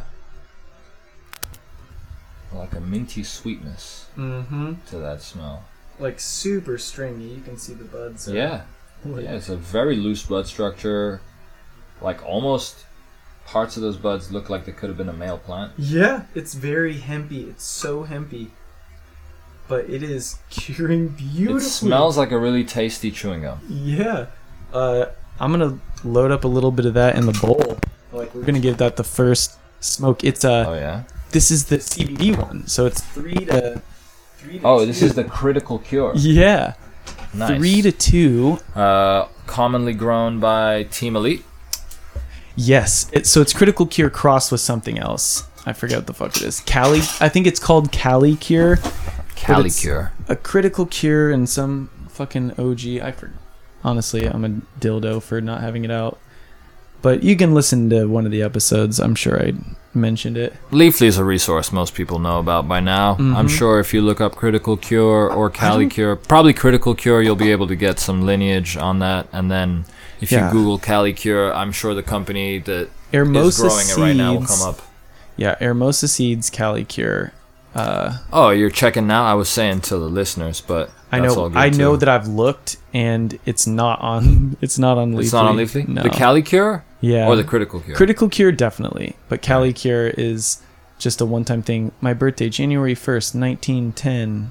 like 2.55 2.73
a 2.75 2.81
minty 2.81 3.23
sweetness 3.23 4.07
Mm-hmm. 4.17 4.75
to 4.89 4.99
that 4.99 5.21
smell. 5.21 5.65
Like 5.99 6.21
super 6.21 6.79
stringy. 6.79 7.29
You 7.35 7.43
can 7.43 7.59
see 7.59 7.75
the 7.75 7.85
buds. 7.85 8.29
Yeah. 8.29 8.63
Yeah, 9.05 9.33
it's 9.35 9.49
a 9.51 9.57
very 9.57 9.97
loose 9.97 10.23
bud 10.25 10.47
structure. 10.47 11.21
Like 12.01 12.25
almost 12.25 12.85
parts 13.47 13.77
of 13.77 13.83
those 13.83 13.97
buds 13.97 14.33
look 14.33 14.49
like 14.51 14.65
they 14.65 14.73
could 14.73 14.89
have 14.89 14.97
been 14.97 15.09
a 15.09 15.13
male 15.15 15.39
plant. 15.39 15.73
Yeah, 15.79 16.25
it's 16.35 16.55
very 16.55 16.97
hempy. 16.99 17.49
It's 17.49 17.65
so 17.65 18.05
hempy. 18.05 18.49
But 19.69 19.89
it 19.91 20.03
is 20.03 20.39
curing 20.51 21.09
beautifully. 21.09 21.57
It 21.59 21.61
smells 21.71 22.17
like 22.17 22.31
a 22.31 22.39
really 22.39 22.65
tasty 22.65 23.11
chewing 23.11 23.43
gum. 23.43 23.61
Yeah. 23.69 24.27
Uh, 24.73 25.07
I'm 25.41 25.51
gonna 25.53 25.79
load 26.05 26.31
up 26.31 26.45
a 26.45 26.49
little 26.49 26.71
bit 26.71 26.87
of 26.87 26.95
that 26.95 27.17
in 27.17 27.27
the 27.27 27.33
bowl. 27.33 27.79
Like 28.13 28.35
we're 28.35 28.43
gonna 28.45 28.61
give 28.61 28.79
that 28.79 28.97
the 28.97 29.05
first 29.05 29.59
smoke. 29.81 30.25
It's 30.25 30.45
a. 30.45 30.69
Oh 30.69 30.75
yeah. 30.75 31.03
this 31.33 31.51
is 31.51 31.67
the 31.67 31.79
CBD 31.79 32.37
one, 32.37 32.67
so 32.67 32.87
it's 32.87 33.01
three 33.01 33.35
to. 33.47 33.83
Three 34.39 34.59
to 34.61 34.67
Oh, 34.67 34.87
this 34.87 35.03
is 35.03 35.15
the 35.15 35.25
critical 35.25 35.79
cure. 35.79 36.13
Yeah, 36.17 36.75
Nice. 37.35 37.59
three 37.59 37.83
to 37.83 37.93
two. 37.93 38.59
uh, 38.75 39.27
commonly 39.47 39.93
grown 39.95 40.41
by 40.41 40.85
Team 40.85 41.17
Elite. 41.17 41.45
Yes. 42.55 43.11
It, 43.13 43.27
so 43.27 43.41
it's 43.43 43.53
critical 43.53 43.87
cure 43.87 44.09
crossed 44.11 44.51
with 44.51 44.61
something 44.61 44.99
else. 44.99 45.45
I 45.67 45.73
forget 45.73 45.99
what 45.99 46.07
the 46.07 46.15
fuck 46.15 46.37
it 46.37 46.43
is. 46.43 46.61
Cali. 46.61 47.01
I 47.21 47.29
think 47.29 47.47
it's 47.47 47.61
called 47.61 47.93
Cali 47.93 48.37
Cure. 48.37 48.79
Cali 49.35 49.69
Cure. 49.71 50.13
a 50.29 50.37
critical 50.37 50.87
cure 50.87 51.31
and 51.31 51.49
some 51.49 51.91
fucking 52.09 52.53
OG. 52.59 53.05
I 53.05 53.13
for, 53.13 53.33
honestly, 53.87 54.27
I'm 54.27 54.45
a 54.45 54.51
dildo 54.81 55.23
for 55.23 55.41
not 55.41 55.61
having 55.63 55.85
it 55.85 55.91
out. 55.91 56.19
But 57.03 57.23
you 57.23 57.37
can 57.37 57.55
listen 57.55 57.89
to 57.91 58.07
one 58.07 58.27
of 58.27 58.33
the 58.33 58.43
episodes. 58.43 58.99
I'm 58.99 59.15
sure 59.15 59.41
I 59.41 59.53
mentioned 59.95 60.37
it. 60.37 60.55
Leafly 60.73 61.07
is 61.07 61.19
a 61.19 61.25
resource 61.25 61.71
most 61.71 61.95
people 61.95 62.19
know 62.19 62.39
about 62.41 62.67
by 62.67 62.81
now. 62.81 63.13
I'm 63.19 63.47
Mhm. 63.47 63.51
sure 63.51 63.79
if 63.79 63.95
you 63.95 64.03
look 64.03 64.21
up 64.21 64.35
Critical 64.35 64.77
Cure 64.77 65.31
or 65.33 65.49
Cali 65.49 65.87
Cure, 65.87 66.17
probably 66.17 66.53
Critical 66.53 66.95
Cure, 66.95 67.23
you'll 67.23 67.37
be 67.37 67.53
able 67.53 67.69
to 67.69 67.77
get 67.77 68.01
some 68.01 68.27
lineage 68.27 68.77
on 68.77 68.99
that. 68.99 69.29
And 69.33 69.51
then 69.51 69.85
if 70.21 70.33
Yeah. 70.33 70.47
you 70.47 70.53
Google 70.53 70.79
Cali 70.79 71.13
Cure, 71.13 71.55
I'm 71.55 71.71
sure 71.71 71.95
the 71.95 72.03
company 72.03 72.59
that 72.59 72.83
is 72.83 72.89
Hermosa 73.13 73.63
growing 73.69 73.89
it 73.89 73.97
right 73.97 74.17
now 74.17 74.35
will 74.35 74.47
come 74.47 74.63
up. 74.63 74.83
Yeah, 75.37 75.55
Hermosa 75.61 76.09
seeds 76.09 76.51
Cali 76.51 76.85
Cure. 76.85 77.33
Uh, 77.77 78.19
Oh, 78.33 78.51
you're 78.51 78.71
checking 78.71 79.07
now? 79.07 79.25
I 79.25 79.35
was 79.35 79.49
saying 79.49 79.83
to 79.83 79.99
the 79.99 80.09
listeners, 80.09 80.61
but 80.61 80.91
I 81.13 81.21
know. 81.21 81.35
all 81.35 81.49
good 81.51 81.59
I 81.59 81.69
know 81.71 81.97
that 81.97 82.09
I've 82.09 82.27
looked, 82.29 82.79
and 82.95 83.39
it's 83.45 83.67
not 83.67 84.01
on. 84.01 84.57
It's 84.63 84.79
not 84.79 84.97
on 84.99 85.13
Leafly. 85.13 85.21
it's 85.21 85.33
not 85.33 85.45
on 85.45 85.57
Leafly. 85.57 85.87
No. 85.87 86.03
The 86.03 86.11
Cali 86.11 86.43
Cure 86.43 86.85
yeah. 87.01 87.29
or 87.29 87.37
the 87.37 87.45
Critical 87.45 87.81
Cure. 87.81 87.97
Critical 87.97 88.29
Cure 88.29 88.53
definitely, 88.53 89.17
but 89.29 89.43
Cali 89.43 89.73
Cure 89.73 90.09
is 90.09 90.63
just 90.99 91.21
a 91.21 91.27
one-time 91.27 91.63
thing. 91.63 91.93
My 92.01 92.15
birthday, 92.15 92.49
January 92.49 92.95
first, 92.95 93.35
nineteen 93.35 93.93
ten. 93.93 94.51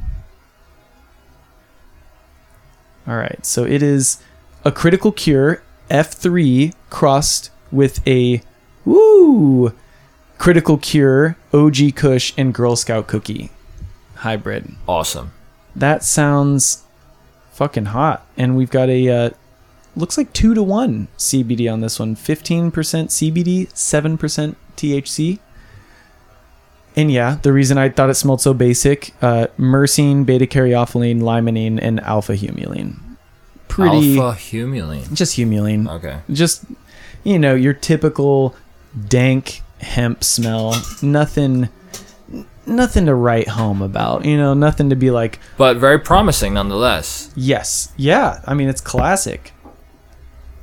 All 3.08 3.18
right, 3.18 3.46
so 3.46 3.64
it 3.66 3.84
is 3.84 4.22
a 4.64 4.72
Critical 4.72 5.12
Cure 5.12 5.62
F 5.90 6.12
three 6.14 6.74
crossed 6.90 7.52
with 7.72 8.06
a 8.08 8.42
woo 8.84 9.74
Critical 10.38 10.78
Cure 10.78 11.38
OG 11.54 11.96
Kush 11.96 12.34
and 12.38 12.54
Girl 12.54 12.76
Scout 12.76 13.08
cookie 13.08 13.52
hybrid. 14.16 14.74
awesome. 14.88 15.32
That 15.76 16.04
sounds 16.04 16.84
fucking 17.52 17.86
hot. 17.86 18.26
And 18.38 18.56
we've 18.56 18.70
got 18.72 18.90
a 18.90 19.10
uh, 19.10 19.30
looks 19.96 20.18
like 20.18 20.32
two 20.34 20.54
to 20.54 20.64
one 20.64 21.08
CBD 21.18 21.72
on 21.72 21.82
this 21.82 22.00
one. 22.00 22.16
Fifteen 22.16 22.72
percent 22.72 23.10
CBD, 23.10 23.76
seven 23.76 24.18
percent 24.18 24.58
THC. 24.78 25.40
And 26.98 27.12
yeah, 27.12 27.40
the 27.42 27.52
reason 27.52 27.78
I 27.78 27.90
thought 27.90 28.10
it 28.10 28.14
smelled 28.16 28.42
so 28.42 28.54
basic: 28.54 29.14
uh, 29.22 29.48
myrcene, 29.60 30.26
beta 30.26 30.46
caryophyllene, 30.46 31.22
limonene, 31.22 31.80
and 31.82 32.00
alpha 32.02 32.34
humulene. 32.34 33.00
Pretty, 33.68 34.18
Alpha 34.18 34.40
humulene. 34.40 35.12
just 35.14 35.36
humulene. 35.38 35.90
Okay. 35.90 36.20
Just 36.32 36.64
you 37.26 37.38
know 37.38 37.54
your 37.56 37.74
typical 37.74 38.56
dank 39.10 39.62
hemp 39.82 40.24
smell. 40.24 40.76
Nothing, 41.02 41.70
nothing 42.66 43.06
to 43.06 43.16
write 43.16 43.50
home 43.50 43.82
about. 43.82 44.26
You 44.26 44.38
know, 44.38 44.54
nothing 44.54 44.90
to 44.90 44.96
be 44.96 45.12
like, 45.12 45.40
But 45.58 45.78
very 45.78 46.00
promising 46.00 46.54
nonetheless. 46.54 47.32
Yes. 47.36 47.92
Yeah. 47.98 48.42
I 48.46 48.54
mean, 48.54 48.70
it's 48.70 48.82
classic. 48.82 49.52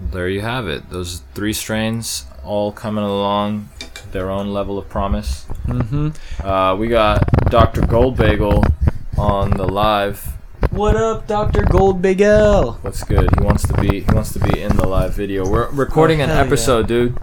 There 0.01 0.29
you 0.29 0.41
have 0.41 0.67
it. 0.67 0.91
Those 0.91 1.23
three 1.35 1.53
strains 1.53 2.25
all 2.45 2.73
coming 2.73 3.05
along 3.05 3.69
their 4.11 4.31
own 4.31 4.53
level 4.53 4.77
of 4.79 4.89
promise. 4.89 5.45
Mm-hmm. 5.67 6.47
Uh, 6.47 6.75
we 6.77 6.89
got 6.89 7.23
Dr. 7.51 7.83
Goldbagel 7.83 8.71
on 9.17 9.51
the 9.51 9.65
live. 9.67 10.37
What 10.71 10.97
up, 10.97 11.27
Doctor 11.27 11.63
Goldbagel 11.63 12.77
What's 12.83 13.03
good? 13.05 13.29
He 13.39 13.45
wants 13.45 13.67
to 13.67 13.75
be 13.81 14.01
he 14.01 14.13
wants 14.15 14.33
to 14.33 14.39
be 14.39 14.61
in 14.63 14.75
the 14.77 14.87
live 14.87 15.13
video. 15.13 15.47
We're 15.49 15.69
recording 15.71 16.21
Oh, 16.21 16.25
an 16.25 16.31
hell 16.31 16.39
yeah. 16.39 16.45
episode, 16.47 16.87
dude. 16.87 17.19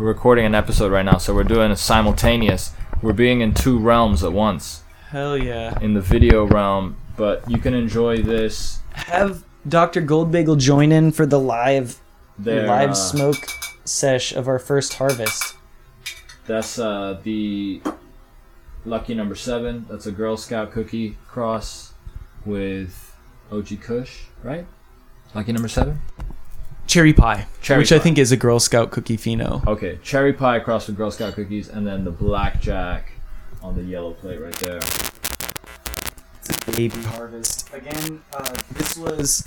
We're 0.00 0.06
recording 0.06 0.46
an 0.46 0.54
episode 0.54 0.92
right 0.92 1.04
now, 1.04 1.18
so 1.18 1.34
we're 1.34 1.44
doing 1.44 1.70
a 1.70 1.76
simultaneous. 1.76 2.72
We're 3.02 3.12
being 3.12 3.42
in 3.42 3.52
two 3.52 3.78
realms 3.78 4.24
at 4.24 4.32
once. 4.32 4.82
Hell 5.10 5.36
yeah. 5.36 5.78
In 5.82 5.92
the 5.92 6.00
video 6.00 6.46
realm, 6.46 6.96
but 7.18 7.44
you 7.50 7.58
can 7.58 7.74
enjoy 7.74 8.22
this 8.22 8.78
Have 8.92 9.44
Doctor 9.68 10.00
Goldbagel 10.00 10.58
join 10.58 10.90
in 10.90 11.12
for 11.12 11.26
the 11.26 11.38
live 11.38 12.00
there. 12.38 12.66
live 12.66 12.92
uh, 12.92 12.94
smoke 12.94 13.46
sesh 13.84 14.32
of 14.32 14.48
our 14.48 14.58
first 14.58 14.94
harvest. 14.94 15.54
That's 16.46 16.78
uh, 16.78 17.20
the 17.22 17.82
lucky 18.86 19.12
number 19.12 19.34
seven. 19.34 19.84
That's 19.86 20.06
a 20.06 20.12
Girl 20.12 20.38
Scout 20.38 20.72
cookie 20.72 21.18
cross 21.28 21.92
with 22.46 23.14
OG 23.52 23.82
Kush, 23.82 24.22
right? 24.42 24.66
Lucky 25.34 25.52
number 25.52 25.68
seven. 25.68 26.00
Cherry 26.90 27.12
pie, 27.12 27.46
Cherry 27.62 27.78
which 27.78 27.92
I 27.92 27.98
pie. 27.98 28.02
think 28.02 28.18
is 28.18 28.32
a 28.32 28.36
Girl 28.36 28.58
Scout 28.58 28.90
cookie 28.90 29.16
pheno. 29.16 29.64
Okay, 29.64 30.00
cherry 30.02 30.32
pie 30.32 30.58
crossed 30.58 30.88
with 30.88 30.96
Girl 30.96 31.12
Scout 31.12 31.34
cookies, 31.34 31.68
and 31.68 31.86
then 31.86 32.02
the 32.02 32.10
blackjack 32.10 33.12
on 33.62 33.76
the 33.76 33.82
yellow 33.84 34.12
plate 34.12 34.40
right 34.42 34.52
there. 34.56 34.78
It's 34.78 36.48
a 36.66 36.72
baby 36.72 37.00
harvest. 37.02 37.72
Again, 37.72 38.20
uh, 38.36 38.56
this 38.72 38.96
was 38.96 39.46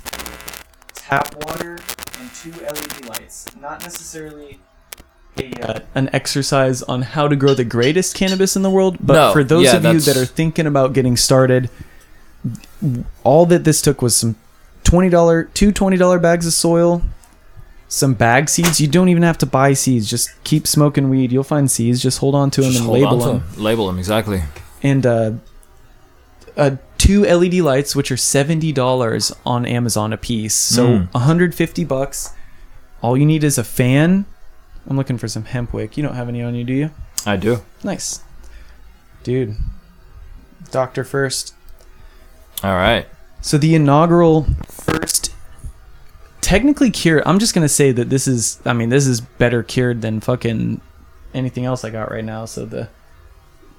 tap 0.94 1.34
water 1.44 1.72
and 2.18 2.30
two 2.32 2.50
LED 2.62 3.04
lights. 3.10 3.44
Not 3.60 3.82
necessarily 3.82 4.58
a, 5.38 5.52
uh, 5.68 5.80
an 5.94 6.08
exercise 6.14 6.82
on 6.84 7.02
how 7.02 7.28
to 7.28 7.36
grow 7.36 7.52
the 7.52 7.64
greatest 7.64 8.14
cannabis 8.16 8.56
in 8.56 8.62
the 8.62 8.70
world, 8.70 8.96
but 9.02 9.12
No, 9.12 9.32
for 9.34 9.44
those 9.44 9.64
yeah, 9.66 9.76
of 9.76 9.82
you 9.84 10.00
that's- 10.00 10.06
that 10.06 10.16
are 10.16 10.24
thinking 10.24 10.66
about 10.66 10.94
getting 10.94 11.14
started, 11.18 11.68
all 13.22 13.44
that 13.44 13.64
this 13.64 13.82
took 13.82 14.00
was 14.00 14.16
some 14.16 14.36
twenty 14.82 15.10
dollar 15.10 15.44
two 15.44 15.72
twenty 15.72 15.98
dollar 15.98 16.18
bags 16.18 16.46
of 16.46 16.54
soil, 16.54 17.02
some 17.94 18.14
bag 18.14 18.48
seeds. 18.48 18.80
You 18.80 18.88
don't 18.88 19.08
even 19.08 19.22
have 19.22 19.38
to 19.38 19.46
buy 19.46 19.72
seeds. 19.72 20.08
Just 20.10 20.30
keep 20.44 20.66
smoking 20.66 21.08
weed. 21.10 21.32
You'll 21.32 21.44
find 21.44 21.70
seeds. 21.70 22.02
Just 22.02 22.18
hold 22.18 22.34
on 22.34 22.50
to 22.52 22.60
them 22.60 22.70
Just 22.70 22.80
and 22.82 22.86
hold 22.88 22.98
label 23.00 23.14
on 23.14 23.18
to 23.20 23.26
them. 23.40 23.52
'em. 23.56 23.62
Label 23.62 23.86
them 23.86 23.98
exactly. 23.98 24.42
And 24.82 25.06
uh, 25.06 25.30
uh, 26.56 26.76
two 26.98 27.24
LED 27.24 27.54
lights, 27.54 27.94
which 27.96 28.10
are 28.10 28.16
seventy 28.16 28.72
dollars 28.72 29.32
on 29.46 29.64
Amazon 29.66 30.12
a 30.12 30.16
piece. 30.16 30.54
So 30.54 30.86
Mm. 30.86 31.08
150 31.14 31.84
bucks. 31.84 32.32
All 33.02 33.16
you 33.16 33.26
need 33.26 33.44
is 33.44 33.58
a 33.58 33.64
fan. 33.64 34.24
I'm 34.88 34.96
looking 34.96 35.18
for 35.18 35.28
some 35.28 35.44
hemp 35.44 35.72
wick. 35.72 35.96
You 35.96 36.02
don't 36.02 36.14
have 36.14 36.28
any 36.28 36.42
on 36.42 36.54
you, 36.54 36.64
do 36.64 36.72
you? 36.72 36.90
I 37.26 37.36
do. 37.36 37.62
Nice, 37.82 38.20
dude. 39.22 39.56
Doctor 40.70 41.04
first. 41.04 41.54
All 42.62 42.74
right. 42.74 43.06
So 43.40 43.58
the 43.58 43.74
inaugural 43.74 44.46
first 44.66 45.03
technically 46.44 46.90
cured. 46.90 47.22
I'm 47.26 47.38
just 47.38 47.54
gonna 47.54 47.68
say 47.68 47.90
that 47.92 48.10
this 48.10 48.28
is 48.28 48.60
I 48.64 48.72
mean, 48.74 48.90
this 48.90 49.06
is 49.06 49.20
better 49.20 49.62
cured 49.62 50.02
than 50.02 50.20
fucking 50.20 50.80
anything 51.32 51.64
else 51.64 51.84
I 51.84 51.90
got 51.90 52.10
right 52.10 52.24
now. 52.24 52.44
So 52.44 52.64
the 52.66 52.88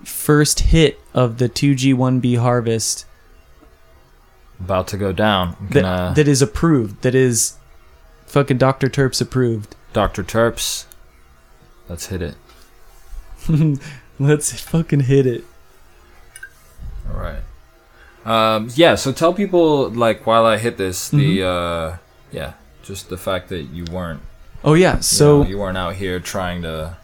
first 0.03 0.59
hit 0.61 0.99
of 1.13 1.37
the 1.37 1.47
2G1B 1.47 2.37
harvest 2.39 3.05
About 4.59 4.87
to 4.89 4.97
go 4.97 5.11
down. 5.13 5.55
That, 5.71 5.81
gonna 5.81 6.13
that 6.15 6.27
is 6.27 6.41
approved, 6.41 7.01
that 7.03 7.15
is 7.15 7.55
fucking 8.25 8.57
Dr. 8.57 8.87
Terps 8.87 9.21
approved. 9.21 9.75
Dr. 9.93 10.23
Terps. 10.23 10.85
Let's 11.87 12.07
hit 12.07 12.21
it. 12.21 12.35
Let's 14.19 14.59
fucking 14.59 15.01
hit 15.01 15.25
it. 15.27 15.43
All 17.09 17.19
right. 17.19 17.43
Um, 18.25 18.69
yeah. 18.75 18.95
So 18.95 19.11
tell 19.11 19.33
people 19.33 19.89
like 19.89 20.25
while 20.25 20.45
I 20.45 20.57
hit 20.57 20.77
this, 20.77 21.09
the 21.09 21.39
Mm-hmm. 21.39 21.93
uh, 21.93 21.97
yeah, 22.35 22.53
just 22.83 23.09
the 23.09 23.17
fact 23.17 23.49
that 23.49 23.63
you 23.73 23.85
weren't. 23.85 24.21
Oh 24.63 24.73
yeah, 24.73 24.97
you 24.97 25.01
so 25.03 25.43
know, 25.43 25.49
you 25.49 25.57
weren't 25.57 25.77
out 25.77 25.95
here 25.95 26.19
trying 26.19 26.61
to. 26.63 26.97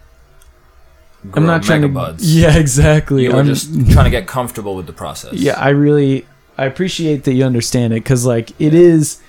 I'm 1.33 1.45
not 1.45 1.63
trying 1.63 1.81
to. 1.81 2.15
Yeah, 2.19 2.57
exactly. 2.57 3.23
You 3.23 3.31
were 3.31 3.39
I'm 3.39 3.45
just 3.45 3.69
trying 3.91 4.05
to 4.05 4.11
get 4.11 4.27
comfortable 4.27 4.75
with 4.75 4.87
the 4.87 4.93
process. 4.93 5.33
Yeah, 5.33 5.53
I 5.57 5.69
really 5.69 6.25
I 6.57 6.65
appreciate 6.65 7.23
that 7.23 7.33
you 7.33 7.43
understand 7.45 7.93
it 7.93 8.03
cuz 8.03 8.25
like 8.25 8.51
it 8.59 8.73
is 8.73 9.19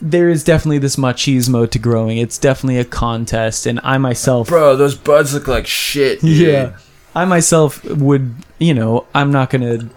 there 0.00 0.28
is 0.28 0.44
definitely 0.44 0.78
this 0.78 0.96
machismo 0.96 1.68
to 1.70 1.78
growing. 1.78 2.18
It's 2.18 2.38
definitely 2.38 2.78
a 2.78 2.84
contest 2.84 3.66
and 3.66 3.80
I 3.84 3.98
myself 3.98 4.48
Bro, 4.48 4.76
those 4.76 4.94
buds 4.94 5.34
look 5.34 5.46
like 5.48 5.66
shit. 5.66 6.20
Dude. 6.20 6.46
yeah. 6.46 6.76
I 7.14 7.24
myself 7.24 7.84
would, 7.84 8.34
you 8.58 8.74
know, 8.74 9.06
I'm 9.14 9.30
not 9.32 9.50
going 9.50 9.62
to 9.62 9.90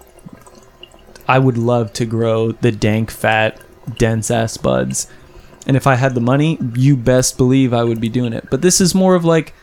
I 1.28 1.38
would 1.38 1.56
love 1.56 1.92
to 1.94 2.04
grow 2.04 2.52
the 2.52 2.72
dank 2.72 3.10
fat 3.10 3.58
dense 3.98 4.30
ass 4.30 4.56
buds. 4.56 5.06
And 5.66 5.76
if 5.76 5.86
I 5.86 5.94
had 5.94 6.14
the 6.14 6.20
money, 6.20 6.58
you 6.74 6.96
best 6.96 7.36
believe 7.36 7.72
I 7.72 7.84
would 7.84 8.00
be 8.00 8.08
doing 8.08 8.32
it. 8.32 8.48
But 8.50 8.62
this 8.62 8.80
is 8.80 8.94
more 8.94 9.14
of 9.14 9.24
like 9.24 9.54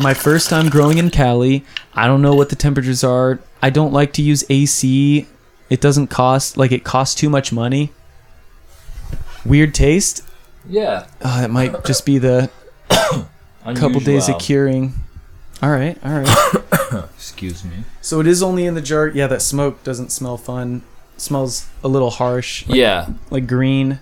my 0.00 0.14
first 0.14 0.48
time 0.48 0.68
growing 0.68 0.98
in 0.98 1.10
Cali. 1.10 1.64
I 1.94 2.06
don't 2.06 2.22
know 2.22 2.34
what 2.34 2.48
the 2.48 2.56
temperatures 2.56 3.02
are. 3.02 3.40
I 3.62 3.70
don't 3.70 3.92
like 3.92 4.12
to 4.14 4.22
use 4.22 4.44
AC. 4.48 5.26
It 5.68 5.80
doesn't 5.80 6.08
cost 6.08 6.56
like 6.56 6.70
it 6.72 6.84
costs 6.84 7.14
too 7.14 7.28
much 7.28 7.52
money. 7.52 7.92
Weird 9.44 9.74
taste. 9.74 10.22
Yeah. 10.68 11.06
Uh, 11.20 11.42
it 11.44 11.48
might 11.50 11.84
just 11.84 12.06
be 12.06 12.18
the 12.18 12.50
couple 13.74 14.00
days 14.00 14.28
of 14.28 14.38
curing. 14.38 14.94
All 15.62 15.70
right, 15.70 15.96
all 16.04 16.20
right. 16.20 17.04
Excuse 17.16 17.64
me. 17.64 17.84
So 18.02 18.20
it 18.20 18.26
is 18.26 18.42
only 18.42 18.66
in 18.66 18.74
the 18.74 18.82
jar. 18.82 19.08
Yeah, 19.08 19.26
that 19.28 19.40
smoke 19.40 19.82
doesn't 19.84 20.12
smell 20.12 20.36
fun. 20.36 20.82
smells 21.16 21.66
a 21.82 21.88
little 21.88 22.10
harsh, 22.10 22.66
Yeah, 22.68 23.08
like 23.30 23.46
green. 23.46 24.00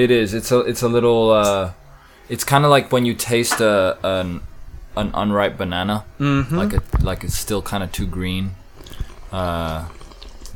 It 0.00 0.10
is. 0.10 0.34
It's 0.34 0.50
a 0.52 0.60
it's 0.60 0.82
a 0.82 0.88
little. 0.88 1.30
Uh, 1.30 1.72
it's 2.28 2.44
kind 2.44 2.64
of 2.64 2.70
like 2.70 2.90
when 2.92 3.04
you 3.04 3.14
taste 3.14 3.60
a 3.60 3.98
an 4.02 4.40
an 4.96 5.10
unripe 5.14 5.56
banana. 5.56 6.04
Mm-hmm. 6.18 6.56
like 6.56 6.72
it 6.72 6.82
like 7.02 7.24
it's 7.24 7.36
still 7.36 7.62
kind 7.62 7.82
of 7.82 7.92
too 7.92 8.06
green. 8.06 8.52
Uh, 9.32 9.88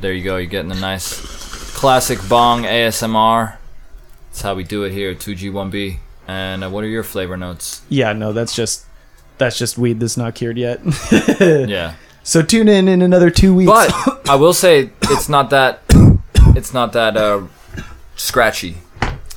there 0.00 0.12
you 0.12 0.24
go. 0.24 0.36
You're 0.36 0.46
getting 0.50 0.72
a 0.72 0.80
nice 0.80 1.20
classic 1.74 2.18
bong 2.28 2.64
ASMR. 2.64 3.56
That's 4.30 4.42
how 4.42 4.54
we 4.54 4.64
do 4.64 4.82
it 4.82 4.92
here 4.92 5.14
2G1B. 5.14 5.98
And 6.26 6.64
uh, 6.64 6.70
what 6.70 6.82
are 6.82 6.88
your 6.88 7.04
flavor 7.04 7.36
notes? 7.36 7.82
yeah, 7.88 8.12
no, 8.12 8.32
that's 8.32 8.54
just 8.56 8.86
that's 9.38 9.58
just 9.58 9.76
weed 9.78 10.00
that's 10.00 10.16
not 10.16 10.34
cured 10.34 10.56
yet. 10.58 10.80
Yeah, 11.40 11.94
so 12.22 12.40
tune 12.42 12.68
in 12.68 12.88
in 12.88 13.02
another 13.02 13.30
two 13.30 13.54
weeks. 13.54 13.70
but 13.70 14.28
I 14.28 14.36
will 14.36 14.54
say 14.54 14.90
it's 15.02 15.28
not 15.28 15.50
that 15.50 15.82
it's 16.56 16.72
not 16.72 16.92
that 16.94 17.16
uh, 17.16 17.42
scratchy. 18.16 18.78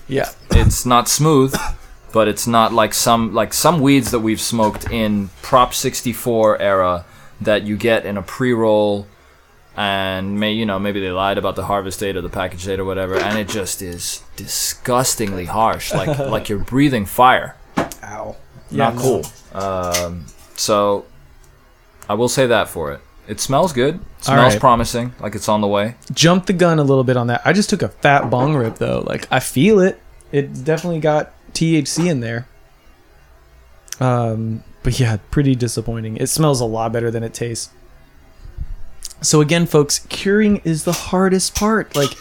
Yeah, 0.07 0.29
It's 0.51 0.85
not 0.85 1.07
smooth, 1.07 1.55
but 2.13 2.27
it's 2.27 2.47
not 2.47 2.73
like 2.73 2.93
some 2.93 3.33
like 3.33 3.53
some 3.53 3.79
weeds 3.79 4.11
that 4.11 4.19
we've 4.19 4.41
smoked 4.41 4.89
in 4.89 5.29
Prop 5.41 5.73
64 5.73 6.59
era 6.59 7.05
that 7.41 7.63
you 7.63 7.77
get 7.77 8.05
in 8.05 8.17
a 8.17 8.21
pre-roll 8.21 9.07
and 9.75 10.39
may 10.39 10.51
you 10.51 10.65
know 10.65 10.79
maybe 10.79 10.99
they 10.99 11.11
lied 11.11 11.37
about 11.37 11.55
the 11.55 11.65
harvest 11.65 11.99
date 11.99 12.17
or 12.17 12.21
the 12.21 12.29
package 12.29 12.65
date 12.65 12.79
or 12.79 12.85
whatever 12.85 13.15
and 13.15 13.37
it 13.37 13.47
just 13.47 13.81
is 13.83 14.23
disgustingly 14.35 15.45
harsh 15.45 15.93
like 15.93 16.17
like 16.19 16.49
you're 16.49 16.57
breathing 16.57 17.05
fire 17.05 17.55
ow. 18.03 18.35
not 18.71 18.95
no. 18.95 19.01
cool 19.01 19.61
um, 19.61 20.25
so 20.55 21.05
i 22.09 22.15
will 22.15 22.27
say 22.27 22.47
that 22.47 22.67
for 22.67 22.91
it 22.91 22.99
it 23.27 23.39
smells 23.39 23.73
good 23.73 23.95
it 23.95 24.23
smells 24.23 24.39
Alright. 24.39 24.59
promising 24.59 25.13
like 25.19 25.35
it's 25.35 25.49
on 25.49 25.61
the 25.61 25.67
way 25.67 25.95
Jump 26.13 26.45
the 26.45 26.53
gun 26.53 26.79
a 26.79 26.83
little 26.83 27.03
bit 27.03 27.17
on 27.17 27.27
that. 27.27 27.41
I 27.45 27.53
just 27.53 27.69
took 27.69 27.81
a 27.81 27.89
fat 27.89 28.29
bong 28.29 28.55
rip 28.55 28.77
though. 28.77 29.03
Like 29.05 29.27
I 29.31 29.39
feel 29.39 29.79
it. 29.79 29.99
It 30.31 30.63
definitely 30.63 30.99
got 30.99 31.33
THC 31.53 32.09
in 32.09 32.19
there. 32.19 32.47
Um, 33.99 34.63
but 34.83 34.99
yeah, 34.99 35.17
pretty 35.31 35.55
disappointing. 35.55 36.17
It 36.17 36.27
smells 36.27 36.61
a 36.61 36.65
lot 36.65 36.91
better 36.91 37.11
than 37.11 37.23
it 37.23 37.33
tastes. 37.33 37.71
So 39.21 39.41
again, 39.41 39.65
folks, 39.65 39.99
curing 39.99 40.57
is 40.63 40.83
the 40.83 40.91
hardest 40.91 41.55
part. 41.55 41.95
Like 41.95 42.11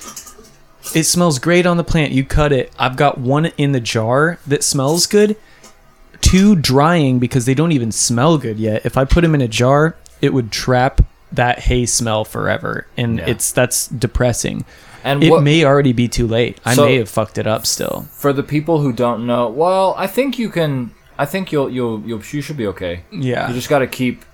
it 0.94 1.04
smells 1.04 1.38
great 1.38 1.66
on 1.66 1.76
the 1.76 1.84
plant. 1.84 2.12
You 2.12 2.24
cut 2.24 2.52
it. 2.52 2.72
I've 2.78 2.96
got 2.96 3.18
one 3.18 3.46
in 3.58 3.72
the 3.72 3.80
jar 3.80 4.38
that 4.46 4.62
smells 4.62 5.06
good. 5.06 5.36
Two 6.20 6.56
drying 6.56 7.18
because 7.18 7.44
they 7.44 7.54
don't 7.54 7.72
even 7.72 7.92
smell 7.92 8.38
good 8.38 8.58
yet. 8.58 8.86
If 8.86 8.96
I 8.96 9.04
put 9.04 9.20
them 9.20 9.34
in 9.34 9.40
a 9.40 9.48
jar, 9.48 9.96
it 10.26 10.34
would 10.34 10.50
trap 10.52 11.00
that 11.32 11.60
hay 11.60 11.86
smell 11.86 12.24
forever, 12.24 12.86
and 12.96 13.18
Yeah. 13.18 13.26
it's 13.30 13.50
that's 13.52 13.86
depressing. 13.88 14.64
and 15.04 15.22
It 15.22 15.30
what, 15.30 15.42
may 15.44 15.64
already 15.64 15.92
be 15.92 16.08
too 16.08 16.26
late. 16.26 16.58
I 16.64 16.74
So- 16.74 16.84
may 16.86 16.96
have 16.96 17.08
fucked 17.08 17.38
it 17.38 17.46
up 17.46 17.64
still. 17.64 18.06
for 18.12 18.32
the 18.32 18.42
people 18.42 18.80
who 18.80 18.92
don't 18.92 19.24
know 19.26 19.46
well 19.48 19.94
i 19.96 20.06
think 20.08 20.36
you 20.38 20.48
can 20.48 20.90
i 21.16 21.24
think 21.24 21.52
you'll 21.52 21.70
you'll, 21.70 22.00
you'll 22.04 22.20
you 22.32 22.40
should 22.42 22.56
be 22.56 22.66
okay 22.66 23.02
Yeah. 23.12 23.46
You 23.48 23.54
just 23.54 23.68
got 23.68 23.78
to 23.80 23.86
keep 23.86 24.24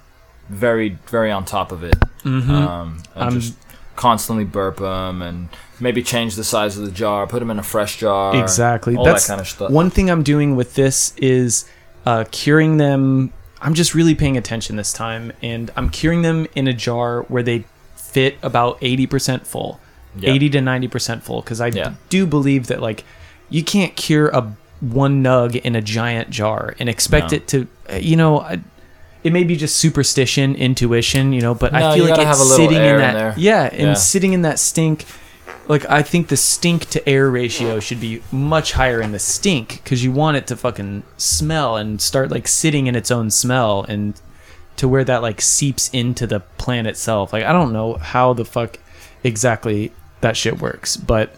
very, 0.48 0.98
very 1.08 1.30
on 1.30 1.44
top 1.44 1.72
of 1.72 1.82
it. 1.84 1.96
Mm-hmm. 2.24 2.50
Um, 2.50 3.02
and 3.14 3.24
I'm- 3.24 3.40
just 3.40 3.54
constantly 3.96 4.44
burp 4.44 4.78
them 4.78 5.22
and 5.22 5.48
maybe 5.78 6.02
change 6.02 6.34
the 6.36 6.44
size 6.44 6.76
of 6.78 6.84
the 6.84 6.90
jar, 6.90 7.26
put 7.26 7.38
them 7.40 7.50
in 7.50 7.58
a 7.58 7.62
fresh 7.62 7.98
jar. 7.98 8.34
Exactly. 8.36 8.96
All 8.96 9.04
That's 9.04 9.26
that 9.26 9.32
kind 9.32 9.40
of 9.40 9.48
stuff. 9.48 9.70
One 9.70 9.90
thing 9.90 10.10
I'm 10.10 10.22
doing 10.22 10.56
with 10.56 10.74
this 10.74 11.14
is 11.18 11.64
uh, 12.06 12.24
curing 12.30 12.78
them. 12.78 13.32
I'm 13.62 13.74
just 13.74 13.94
really 13.94 14.14
paying 14.14 14.36
attention 14.36 14.76
this 14.76 14.92
time, 14.92 15.32
and 15.40 15.70
I'm 15.76 15.88
curing 15.88 16.22
them 16.22 16.46
in 16.54 16.66
a 16.68 16.72
jar 16.72 17.22
where 17.22 17.42
they 17.42 17.64
fit 17.96 18.36
about 18.42 18.80
80% 18.80 19.46
full, 19.46 19.80
Yeah. 20.18 20.30
80 20.30 20.50
to 20.50 20.58
90% 20.60 21.22
full. 21.22 21.40
Because 21.40 21.60
I 21.60 21.68
Yeah. 21.68 21.92
do 22.10 22.26
believe 22.26 22.66
that 22.66 22.82
like 22.82 23.04
you 23.48 23.62
can't 23.62 23.94
cure 23.96 24.28
a 24.28 24.52
one 24.80 25.22
nug 25.22 25.54
in 25.56 25.76
a 25.76 25.80
giant 25.80 26.28
jar 26.30 26.74
and 26.80 26.88
expect 26.88 27.30
No. 27.30 27.36
it 27.36 27.46
to, 27.48 27.66
uh, 27.92 27.96
you 27.96 28.16
know. 28.16 28.40
I, 28.40 28.58
it 29.22 29.32
may 29.32 29.44
be 29.44 29.54
just 29.54 29.76
superstition, 29.76 30.56
intuition, 30.56 31.32
you 31.32 31.40
know, 31.40 31.54
but 31.54 31.72
No, 31.72 31.90
I 31.90 31.94
feel 31.94 32.04
like 32.06 32.14
it's 32.18 32.24
have 32.24 32.40
a 32.40 32.50
sitting 32.56 32.76
in 32.78 32.82
in 32.82 32.98
that, 32.98 33.14
there. 33.14 33.34
yeah, 33.36 33.68
and 33.70 33.80
Yeah. 33.80 33.94
sitting 33.94 34.32
in 34.32 34.42
that 34.42 34.58
stink 34.58 35.04
like 35.68 35.88
I 35.88 36.02
think 36.02 36.28
the 36.28 36.36
stink 36.36 36.86
to 36.90 37.08
air 37.08 37.30
ratio 37.30 37.80
should 37.80 38.00
be 38.00 38.22
much 38.30 38.72
higher 38.72 39.00
in 39.00 39.12
the 39.12 39.18
stink 39.18 39.80
because 39.82 40.02
you 40.02 40.12
want 40.12 40.36
it 40.36 40.46
to 40.48 40.56
fucking 40.56 41.02
smell 41.16 41.76
and 41.76 42.00
start 42.00 42.30
like 42.30 42.48
sitting 42.48 42.86
in 42.86 42.96
its 42.96 43.10
own 43.10 43.30
smell 43.30 43.84
and 43.88 44.20
to 44.76 44.88
where 44.88 45.04
that 45.04 45.22
like 45.22 45.40
seeps 45.40 45.88
into 45.90 46.26
the 46.26 46.40
plant 46.40 46.86
itself. 46.86 47.32
Like 47.32 47.44
I 47.44 47.52
don't 47.52 47.72
know 47.72 47.94
how 47.94 48.32
the 48.32 48.44
fuck 48.44 48.78
exactly 49.22 49.92
that 50.20 50.36
shit 50.36 50.60
works, 50.60 50.96
but 50.96 51.34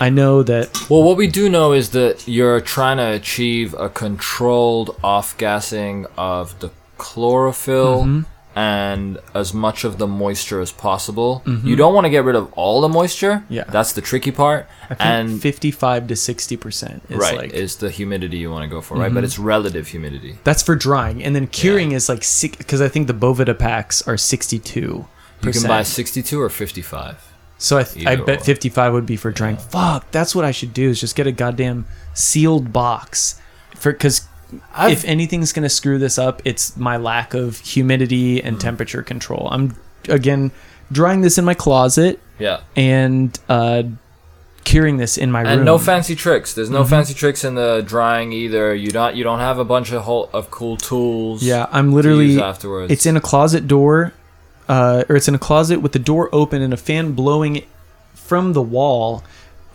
I 0.00 0.10
know 0.10 0.42
that 0.44 0.88
Well, 0.88 1.02
what 1.02 1.16
we 1.16 1.26
do 1.26 1.48
know 1.48 1.72
is 1.72 1.90
that 1.90 2.26
you're 2.28 2.60
trying 2.60 2.98
to 2.98 3.10
achieve 3.10 3.74
a 3.74 3.88
controlled 3.88 4.96
off 5.02 5.36
gassing 5.38 6.06
of 6.16 6.58
the 6.60 6.70
chlorophyll 6.98 8.02
Mm-hmm. 8.02 8.20
And 8.58 9.18
as 9.34 9.54
much 9.54 9.84
of 9.84 9.98
the 9.98 10.06
moisture 10.08 10.60
as 10.60 10.72
possible. 10.72 11.42
You 11.70 11.76
don't 11.76 11.94
want 11.94 12.06
to 12.06 12.10
get 12.10 12.24
rid 12.24 12.34
of 12.34 12.52
all 12.54 12.80
the 12.80 12.88
moisture. 12.88 13.44
Yeah. 13.48 13.64
That's 13.68 13.92
the 13.92 14.00
tricky 14.00 14.32
part. 14.32 14.66
And 14.98 15.40
55 15.40 16.08
to 16.08 16.16
60 16.16 16.56
percent 16.56 17.02
is 17.08 17.18
right 17.18 17.36
like 17.36 17.50
Mm-hmm. 17.50 17.64
is 17.64 17.76
the 17.76 17.90
humidity 17.90 18.38
you 18.38 18.50
want 18.50 18.64
to 18.64 18.68
go 18.68 18.80
for, 18.80 18.96
right? 18.96 19.14
But 19.14 19.22
it's 19.22 19.38
relative 19.38 19.86
humidity. 19.88 20.38
that's 20.44 20.62
for 20.62 20.74
drying, 20.74 21.22
and 21.24 21.36
then 21.36 21.46
curing 21.46 21.92
is 21.92 22.08
like 22.08 22.24
six 22.24 22.56
because 22.56 22.80
I 22.80 22.88
think 22.88 23.06
the 23.06 23.14
Boveda 23.14 23.56
packs 23.58 23.96
are 24.08 24.16
62. 24.16 25.06
You 25.42 25.52
can 25.52 25.62
buy 25.62 25.82
62 25.84 26.40
or 26.40 26.48
55. 26.48 27.24
So 27.58 27.78
I, 27.78 27.82
th- 27.84 28.06
I 28.06 28.16
bet 28.16 28.40
or. 28.40 28.44
55 28.44 28.92
would 28.92 29.06
be 29.06 29.16
for 29.16 29.30
drying. 29.30 29.56
Fuck, 29.56 30.10
that's 30.10 30.34
what 30.34 30.44
I 30.44 30.52
should 30.52 30.72
do 30.72 30.88
is 30.90 31.00
just 31.00 31.14
get 31.16 31.26
a 31.26 31.32
goddamn 31.32 31.86
sealed 32.14 32.72
box, 32.72 33.40
for 33.76 33.92
because 33.92 34.27
I've- 34.74 34.92
if 34.92 35.04
anything's 35.04 35.52
going 35.52 35.62
to 35.64 35.68
screw 35.68 35.98
this 35.98 36.18
up, 36.18 36.40
it's 36.44 36.76
my 36.76 36.96
lack 36.96 37.34
of 37.34 37.58
humidity 37.58 38.40
Hmm. 38.40 38.46
and 38.48 38.60
temperature 38.60 39.02
control. 39.02 39.48
I'm 39.50 39.74
again 40.08 40.50
drying 40.90 41.20
this 41.20 41.36
in 41.38 41.44
my 41.44 41.54
closet 41.54 42.18
Yeah. 42.38 42.60
and 42.76 43.38
uh, 43.48 43.82
curing 44.64 44.96
this 44.98 45.16
in 45.18 45.30
my 45.30 45.40
room. 45.42 45.50
And 45.50 45.64
no 45.64 45.78
fancy 45.78 46.14
tricks. 46.14 46.54
There's 46.54 46.68
Mm-hmm. 46.68 46.74
no 46.76 46.84
fancy 46.84 47.14
tricks 47.14 47.44
in 47.44 47.54
the 47.56 47.82
drying 47.86 48.32
either. 48.32 48.74
You 48.74 48.90
don't 48.90 49.14
you 49.16 49.24
don't 49.24 49.40
have 49.40 49.58
a 49.58 49.64
bunch 49.64 49.92
of 49.92 50.02
whole, 50.02 50.28
of 50.32 50.50
cool 50.50 50.76
tools. 50.76 51.42
Yeah, 51.42 51.66
I'm 51.72 51.90
to 51.90 51.96
literally. 51.96 52.26
use 52.32 52.40
afterwards. 52.40 52.92
It's 52.92 53.06
in 53.06 53.16
a 53.16 53.20
closet 53.20 53.66
door, 53.68 54.12
uh, 54.68 55.04
or 55.08 55.16
it's 55.16 55.28
in 55.28 55.34
a 55.34 55.38
closet 55.38 55.80
with 55.80 55.92
the 55.92 55.98
door 55.98 56.28
open 56.32 56.62
and 56.62 56.72
a 56.72 56.76
fan 56.76 57.12
blowing 57.12 57.64
from 58.14 58.52
the 58.52 58.62
wall, 58.62 59.22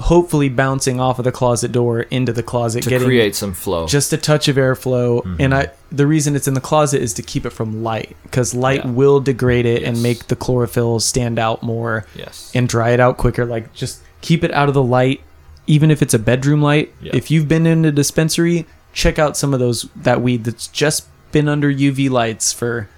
hopefully 0.04 0.50
bouncing 0.50 1.00
off 1.00 1.18
of 1.20 1.26
the 1.26 1.32
closet 1.32 1.72
door 1.72 2.02
into 2.02 2.34
the 2.34 2.44
closet, 2.44 2.84
to 2.84 2.90
getting 2.90 3.08
create 3.08 3.36
some 3.36 3.54
flow. 3.54 3.88
just 3.88 4.12
a 4.14 4.18
touch 4.18 4.48
of 4.48 4.56
airflow. 4.58 5.22
Mm-hmm. 5.24 5.36
And 5.40 5.54
I, 5.56 5.70
the 5.92 6.06
reason 6.06 6.36
it's 6.36 6.48
in 6.48 6.54
the 6.54 6.62
closet 6.62 7.02
is 7.02 7.14
to 7.16 7.22
keep 7.22 7.46
it 7.46 7.52
from 7.52 7.84
light, 7.84 8.16
because 8.24 8.54
light 8.54 8.84
Yeah. 8.84 8.92
will 8.92 9.20
degrade 9.20 9.66
it 9.66 9.82
Yes. 9.82 9.90
and 9.90 10.04
make 10.04 10.28
the 10.28 10.36
chlorophyll 10.36 11.00
stand 11.00 11.40
out 11.40 11.64
more 11.64 12.06
yes. 12.16 12.52
and 12.54 12.68
dry 12.68 12.90
it 12.92 13.00
out 13.00 13.18
quicker. 13.18 13.46
Like 13.46 13.74
just 13.74 14.02
keep 14.22 14.44
it 14.44 14.52
out 14.52 14.68
of 14.68 14.74
the 14.74 14.84
light, 14.84 15.22
even 15.68 15.90
if 15.90 16.02
it's 16.02 16.14
a 16.14 16.20
bedroom 16.20 16.62
light. 16.62 16.94
Yeah. 17.02 17.16
If 17.16 17.32
you've 17.32 17.48
been 17.48 17.66
in 17.66 17.86
a 17.86 17.92
dispensary, 17.92 18.66
check 18.92 19.18
out 19.18 19.38
some 19.38 19.54
of 19.54 19.60
those 19.60 19.84
that 19.96 20.22
weed 20.22 20.44
that's 20.44 20.68
just 20.68 21.08
been 21.32 21.48
under 21.48 21.72
UV 21.72 22.10
lights 22.10 22.52
for, 22.54 22.90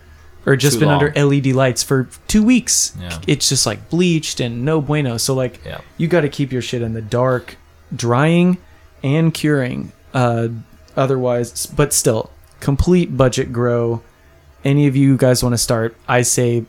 or 0.46 0.56
just 0.56 0.76
Too 0.76 0.82
been 0.82 0.90
long. 0.90 1.04
under 1.04 1.26
LED 1.26 1.48
lights 1.48 1.82
for 1.84 2.08
two 2.28 2.44
weeks. 2.44 2.96
Yeah. 3.00 3.20
It's 3.28 3.50
just 3.50 3.66
like 3.66 3.90
bleached 3.90 4.40
and 4.40 4.64
no 4.66 4.82
bueno. 4.82 5.18
So 5.18 5.34
like 5.34 5.60
Yeah. 5.66 5.82
you 5.98 6.08
got 6.08 6.22
to 6.22 6.30
keep 6.30 6.52
your 6.52 6.62
shit 6.62 6.82
in 6.82 6.94
the 6.94 7.02
dark, 7.02 7.58
drying 7.96 8.58
and 9.04 9.34
curing. 9.34 9.92
Uh, 10.14 10.50
otherwise, 10.96 11.66
but 11.66 11.94
still, 11.94 12.30
complete 12.60 13.18
budget 13.18 13.52
grow. 13.52 14.02
Any 14.64 14.88
of 14.88 14.96
you 14.96 15.18
guys 15.18 15.44
want 15.44 15.54
to 15.54 15.58
start? 15.58 15.96
I 16.08 16.22
say 16.22 16.66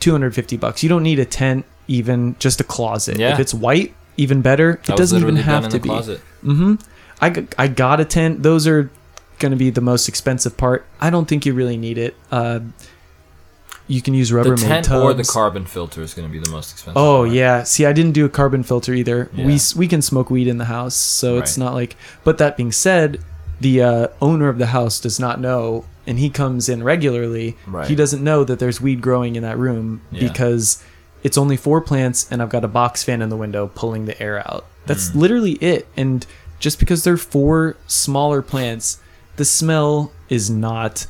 250 0.00 0.56
bucks. 0.56 0.82
You 0.82 0.88
don't 0.88 1.02
need 1.02 1.18
a 1.18 1.24
tent, 1.24 1.64
even 1.88 2.36
just 2.38 2.60
a 2.60 2.64
closet. 2.64 3.18
Yeah. 3.18 3.32
If 3.34 3.40
it's 3.40 3.54
white, 3.54 3.94
even 4.16 4.42
better. 4.42 4.72
It 4.72 4.84
That 4.84 4.96
doesn't 4.98 5.20
even 5.22 5.36
have 5.36 5.68
to 5.70 5.78
be. 5.78 5.88
closet. 5.88 6.20
hmm 6.42 6.74
I 7.22 7.68
got 7.68 8.00
a 8.00 8.04
tent. 8.06 8.42
Those 8.42 8.66
are 8.66 8.90
going 9.40 9.50
to 9.52 9.56
be 9.56 9.68
the 9.70 9.80
most 9.82 10.08
expensive 10.08 10.56
part. 10.56 10.86
I 11.00 11.10
don't 11.10 11.26
think 11.28 11.44
you 11.44 11.52
really 11.54 11.76
need 11.76 11.98
it. 11.98 12.14
Uh, 12.30 12.60
you 13.90 14.00
can 14.00 14.14
use 14.14 14.30
The 14.30 14.36
Rubbermaid 14.36 14.60
tent 14.60 14.84
tubs. 14.86 15.04
or 15.04 15.12
the 15.14 15.24
carbon 15.24 15.66
filter 15.66 16.00
is 16.02 16.14
going 16.14 16.26
to 16.28 16.32
be 16.32 16.38
the 16.38 16.50
most 16.50 16.72
expensive. 16.72 16.96
Oh 16.96 17.22
part. 17.24 17.30
yeah. 17.32 17.62
See, 17.64 17.84
I 17.86 17.92
didn't 17.92 18.12
do 18.12 18.24
a 18.24 18.28
carbon 18.28 18.62
filter 18.62 18.94
either. 18.94 19.28
We 19.36 19.42
Yeah. 19.44 19.54
s- 19.54 19.74
we 19.76 19.88
can 19.88 20.00
smoke 20.02 20.30
weed 20.30 20.46
in 20.48 20.58
the 20.58 20.66
house, 20.66 20.94
so 20.94 21.38
it's 21.38 21.58
not 21.58 21.74
like. 21.74 21.96
But 22.24 22.38
that 22.38 22.56
being 22.56 22.72
said, 22.72 23.18
the 23.60 23.82
uh, 23.82 24.06
owner 24.22 24.48
of 24.48 24.58
the 24.58 24.66
house 24.66 25.00
does 25.00 25.18
not 25.20 25.40
know, 25.40 25.84
and 26.06 26.18
he 26.18 26.30
comes 26.30 26.68
in 26.68 26.82
regularly. 26.82 27.56
Right. 27.66 27.88
He 27.88 27.94
doesn't 27.94 28.22
know 28.24 28.44
that 28.44 28.58
there's 28.58 28.80
weed 28.80 29.00
growing 29.02 29.36
in 29.36 29.42
that 29.42 29.58
room 29.58 30.00
Yeah. 30.10 30.28
because 30.28 30.82
it's 31.22 31.36
only 31.36 31.56
four 31.56 31.80
plants, 31.82 32.26
and 32.30 32.40
I've 32.40 32.48
got 32.48 32.64
a 32.64 32.68
box 32.68 33.02
fan 33.02 33.20
in 33.20 33.28
the 33.28 33.36
window 33.36 33.70
pulling 33.74 34.06
the 34.06 34.20
air 34.22 34.38
out. 34.48 34.64
That's 34.86 35.08
Hmm. 35.10 35.18
literally 35.18 35.52
it. 35.60 35.86
And 35.96 36.24
just 36.58 36.78
because 36.78 37.04
they're 37.04 37.16
four 37.18 37.76
smaller 37.86 38.40
plants, 38.40 38.98
the 39.36 39.44
smell 39.44 40.12
is 40.30 40.48
not 40.48 41.06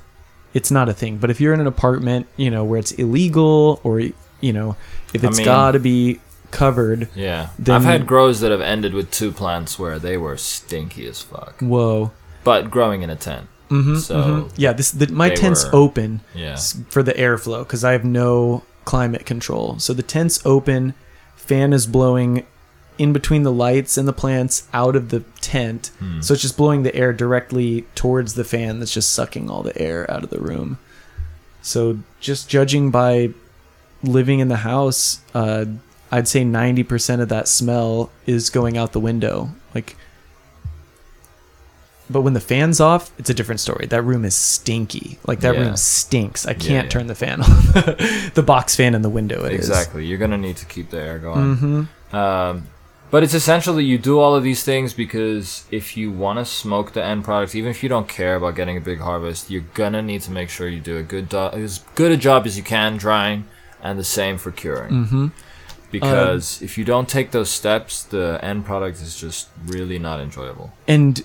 it's 0.55 0.71
not 0.71 0.89
a 0.89 0.93
thing. 0.93 1.19
But 1.19 1.31
if 1.31 1.41
you're 1.41 1.55
in 1.55 1.61
an 1.61 1.67
apartment, 1.67 2.27
you 2.37 2.51
know, 2.51 2.65
where 2.65 2.79
it's 2.79 2.93
illegal 2.93 3.81
or 3.85 4.01
you 4.01 4.53
know, 4.53 4.77
if 5.15 5.23
I 5.25 5.29
it's 5.29 5.39
mean- 5.39 5.45
got 5.45 5.73
to 5.73 5.79
be 5.81 6.21
covered, 6.51 7.09
Yeah. 7.15 7.51
I've 7.69 7.85
had 7.85 8.07
grows 8.07 8.41
that 8.41 8.51
have 8.51 8.61
ended 8.61 8.93
with 8.95 9.11
two 9.13 9.31
plants 9.31 9.79
where 9.79 9.99
they 10.01 10.17
were 10.17 10.37
stinky 10.37 11.07
as 11.07 11.21
fuck. 11.23 11.61
whoa. 11.61 12.11
But 12.43 12.71
growing 12.71 13.03
in 13.03 13.11
a 13.11 13.17
tent. 13.17 13.47
hmm 13.69 13.97
So, 13.97 14.49
Yeah, 14.57 14.73
this 14.73 14.91
the, 14.91 15.07
my 15.13 15.31
tent's 15.31 15.65
were- 15.67 15.77
open 15.77 16.21
yeah. 16.35 16.57
for 16.89 17.03
the 17.05 17.13
airflow 17.13 17.61
because 17.61 17.85
I 17.85 17.93
have 17.93 18.05
no 18.05 18.65
climate 18.85 19.27
control. 19.27 19.79
So 19.79 19.93
the 19.93 20.03
tent's 20.03 20.45
open, 20.45 20.95
fan 21.37 21.73
is 21.73 21.87
blowing 21.87 22.45
in 23.01 23.15
between 23.15 23.45
the 23.45 23.51
lights 23.53 23.97
and 23.97 24.07
the 24.07 24.13
plants 24.13 24.69
out 24.75 24.95
of 24.95 25.09
the 25.09 25.21
tent. 25.41 25.91
Hmm. 25.99 26.21
So 26.21 26.35
it's 26.35 26.43
just 26.43 26.59
blowing 26.59 26.83
the 26.83 26.95
air 26.95 27.15
directly 27.15 27.87
towards 27.95 28.35
the 28.35 28.45
fan 28.45 28.79
that's 28.79 28.93
just 28.93 29.13
sucking 29.13 29.49
all 29.49 29.63
the 29.63 29.77
air 29.81 30.09
out 30.11 30.23
of 30.23 30.29
the 30.29 30.39
room. 30.39 30.79
So 31.63 31.99
just 32.21 32.51
judging 32.51 32.91
by 32.91 33.31
living 34.03 34.41
in 34.41 34.49
the 34.49 34.57
house, 34.57 35.21
uh, 35.35 35.65
I'd 36.13 36.29
say 36.29 36.43
90% 36.45 37.21
of 37.23 37.31
that 37.31 37.49
smell 37.49 38.11
is 38.27 38.51
going 38.51 38.77
out 38.77 38.93
the 38.93 39.01
window. 39.01 39.49
Like, 39.75 39.97
but 42.11 42.21
when 42.21 42.35
the 42.35 42.41
fan's 42.41 42.81
off, 42.81 43.13
it's 43.19 43.31
a 43.31 43.35
different 43.35 43.61
story. 43.61 43.87
That 43.87 44.03
room 44.03 44.27
is 44.27 44.35
stinky. 44.37 45.19
Like 45.27 45.41
that 45.41 45.55
Yeah. 45.55 45.61
room 45.63 45.77
stinks. 45.77 46.45
I 46.45 46.53
can't 46.53 46.85
yeah. 46.87 46.91
turn 46.91 47.07
the 47.07 47.15
fan 47.15 47.41
off. 47.43 48.35
the 48.35 48.43
box 48.45 48.77
fan 48.77 48.95
in 48.95 49.01
the 49.01 49.09
window. 49.09 49.45
It 49.47 49.53
is. 49.53 49.69
Exactly. 49.71 50.05
You're 50.05 50.19
to 50.19 50.37
need 50.37 50.57
to 50.59 50.67
keep 50.67 50.91
the 50.91 51.01
air 51.01 51.19
going. 51.19 51.57
Mm-hmm. 51.57 52.17
Um, 52.17 52.67
but 53.11 53.23
it's 53.23 53.35
essential 53.35 53.75
that 53.75 53.83
you 53.83 53.99
do 53.99 54.18
all 54.18 54.35
of 54.37 54.42
these 54.42 54.62
things 54.62 54.92
because 54.94 55.64
if 55.70 55.96
you 55.96 56.11
want 56.12 56.38
to 56.38 56.44
smoke 56.44 56.92
the 56.92 57.03
end 57.05 57.25
product, 57.25 57.55
even 57.55 57.70
if 57.70 57.83
you 57.83 57.88
don't 57.88 58.09
care 58.09 58.37
about 58.37 58.55
getting 58.55 58.77
a 58.77 58.81
big 58.81 59.01
harvest, 59.01 59.51
you're 59.51 59.64
gonna 59.75 60.03
need 60.03 60.23
to 60.23 60.31
make 60.31 60.49
sure 60.49 60.68
you 60.68 60.81
do 60.81 60.96
a 60.96 61.03
good 61.03 61.29
do- 61.29 61.51
as 61.53 61.81
good 61.94 62.12
a 62.12 62.16
job 62.16 62.46
as 62.46 62.57
you 62.57 62.62
can 62.62 62.96
drying, 62.96 63.44
and 63.83 63.99
the 63.99 64.05
same 64.05 64.38
for 64.38 64.51
curing. 64.51 64.92
Mm-hmm. 64.92 65.27
Because 65.90 66.62
if 66.62 66.79
you 66.79 66.85
don't 66.85 67.09
take 67.09 67.33
those 67.33 67.51
steps, 67.51 68.03
the 68.05 68.38
end 68.42 68.64
product 68.64 69.01
is 69.03 69.16
just 69.18 69.49
really 69.66 69.99
not 69.99 70.20
enjoyable. 70.20 70.73
and 70.87 71.23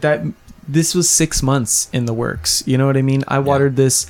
that 0.00 0.20
this 0.68 0.94
was 0.94 1.08
six 1.10 1.42
months 1.42 1.88
in 1.92 2.04
the 2.04 2.12
works. 2.12 2.62
You 2.66 2.78
know 2.78 2.86
what 2.86 2.96
I 2.96 3.02
mean? 3.02 3.24
I 3.26 3.38
watered 3.40 3.74
this 3.76 4.06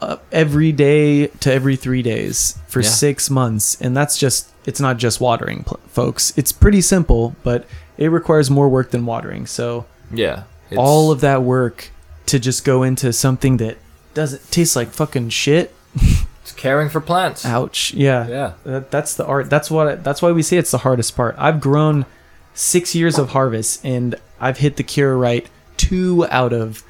uh, 0.00 0.16
every 0.32 0.72
day 0.72 1.26
to 1.28 1.52
every 1.52 1.76
three 1.76 2.02
days 2.02 2.58
for 2.66 2.80
Yeah. 2.80 2.88
six 2.88 3.30
months, 3.30 3.80
and 3.80 3.96
that's 3.96 4.16
just 4.18 4.49
it's 4.66 4.80
not 4.80 4.98
just 4.98 5.20
watering, 5.20 5.64
pl- 5.64 5.80
folks. 5.88 6.32
It's 6.36 6.52
pretty 6.52 6.80
simple, 6.80 7.34
but 7.42 7.66
it 7.96 8.08
requires 8.08 8.50
more 8.50 8.68
work 8.68 8.90
than 8.90 9.06
watering. 9.06 9.46
So 9.46 9.86
Yeah. 10.12 10.44
All 10.76 11.10
of 11.10 11.20
that 11.22 11.42
work 11.42 11.90
to 12.26 12.38
just 12.38 12.64
go 12.64 12.82
into 12.84 13.12
something 13.12 13.56
that 13.56 13.76
doesn't 14.14 14.50
taste 14.52 14.76
like 14.76 14.90
fucking 14.90 15.30
shit. 15.30 15.74
it's 16.42 16.52
caring 16.52 16.88
for 16.88 17.00
plants. 17.00 17.44
Ouch. 17.44 17.92
Yeah. 17.94 18.28
Yeah. 18.28 18.52
That, 18.64 18.90
that's 18.92 19.14
the 19.14 19.26
art. 19.26 19.50
That's 19.50 19.68
what. 19.70 20.04
That's 20.04 20.22
why 20.22 20.30
we 20.30 20.42
say 20.42 20.56
it's 20.56 20.70
the 20.70 20.78
hardest 20.78 21.16
part. 21.16 21.34
I've 21.38 21.60
grown 21.60 22.06
six 22.54 22.94
years 22.94 23.18
of 23.18 23.30
harvest, 23.30 23.84
and 23.84 24.14
I've 24.40 24.58
hit 24.58 24.76
the 24.76 24.84
cure 24.84 25.16
right 25.16 25.48
two 25.76 26.24
out 26.30 26.52
of 26.52 26.84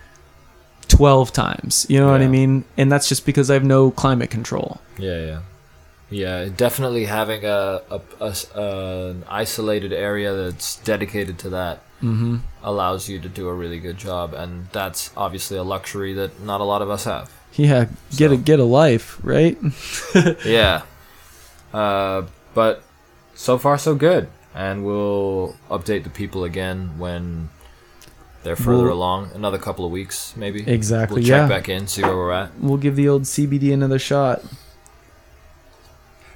twelve 0.89 1.33
times. 1.33 1.87
You 1.89 2.01
know 2.01 2.11
what 2.11 2.21
I 2.21 2.27
mean? 2.29 2.65
And 2.77 2.91
that's 2.93 3.09
just 3.09 3.25
because 3.25 3.51
I 3.51 3.55
have 3.55 3.65
no 3.65 3.91
climate 3.91 4.31
control. 4.31 4.81
Yeah, 4.99 5.25
yeah, 5.25 5.41
yeah. 6.11 6.49
Definitely 6.55 7.05
having 7.07 7.45
a, 7.45 7.81
a, 7.91 8.01
a 8.21 8.35
uh, 8.55 9.11
an 9.11 9.25
isolated 9.29 9.93
area 9.93 10.35
that's 10.35 10.77
dedicated 10.77 11.39
to 11.41 11.51
that 11.51 11.83
Mm-hmm. 12.03 12.37
allows 12.65 13.11
you 13.11 13.19
to 13.21 13.29
do 13.29 13.47
a 13.49 13.53
really 13.55 13.79
good 13.79 13.99
job, 13.99 14.33
and 14.33 14.69
that's 14.73 15.11
obviously 15.19 15.59
a 15.59 15.63
luxury 15.63 16.15
that 16.15 16.41
not 16.41 16.63
a 16.63 16.65
lot 16.65 16.81
of 16.81 16.89
us 16.89 17.05
have. 17.05 17.31
Yeah. 17.57 17.89
Get 18.17 18.33
a 18.33 18.39
get 18.39 18.59
a 18.59 18.65
life, 18.65 19.19
right? 19.23 19.59
yeah, 20.47 20.81
uh, 21.75 22.23
but 22.55 22.83
so 23.35 23.59
far 23.59 23.77
so 23.77 23.95
good, 23.95 24.29
and 24.55 24.83
we'll 24.85 25.57
update 25.71 26.05
the 26.05 26.11
people 26.11 26.43
again 26.45 26.97
when 26.99 27.51
they're 28.45 28.57
further 28.57 28.85
We'll- 28.85 28.95
along. 28.95 29.31
Another 29.35 29.59
couple 29.59 29.85
of 29.85 29.93
weeks, 29.93 30.35
maybe. 30.37 30.67
Exactly, 30.67 31.17
We'll 31.21 31.29
check 31.29 31.43
yeah. 31.43 31.49
back 31.49 31.69
in, 31.69 31.87
see 31.87 32.03
where 32.03 32.17
we're 32.17 32.33
at. 32.33 32.59
We'll 32.59 32.79
give 32.79 32.97
the 32.97 33.09
old 33.11 33.25
CBD 33.25 33.75
another 33.75 33.99
shot. 33.99 34.43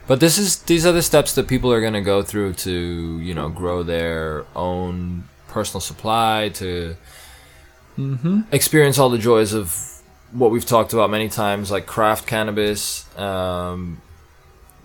But 0.07 0.21
this 0.21 0.37
is 0.39 0.59
these 0.59 0.85
are 0.85 0.93
the 0.93 1.03
steps 1.03 1.35
that 1.35 1.49
people 1.49 1.73
are 1.73 1.81
going 1.81 1.95
to 1.95 2.03
go 2.03 2.23
through 2.23 2.55
to 2.55 3.19
you 3.21 3.35
know 3.35 3.49
grow 3.49 3.83
their 3.83 4.45
own 4.55 5.25
personal 5.49 5.81
supply 5.81 6.51
to 6.55 6.97
Mm-hmm. 7.97 8.41
experience 8.51 8.99
all 8.99 9.09
the 9.09 9.19
joys 9.19 9.53
of 9.53 9.73
what 10.33 10.51
we've 10.51 10.67
talked 10.67 10.93
about 10.93 11.11
many 11.11 11.29
times, 11.29 11.71
like 11.71 11.87
craft 11.87 12.27
cannabis. 12.27 13.07
Um, 13.17 14.03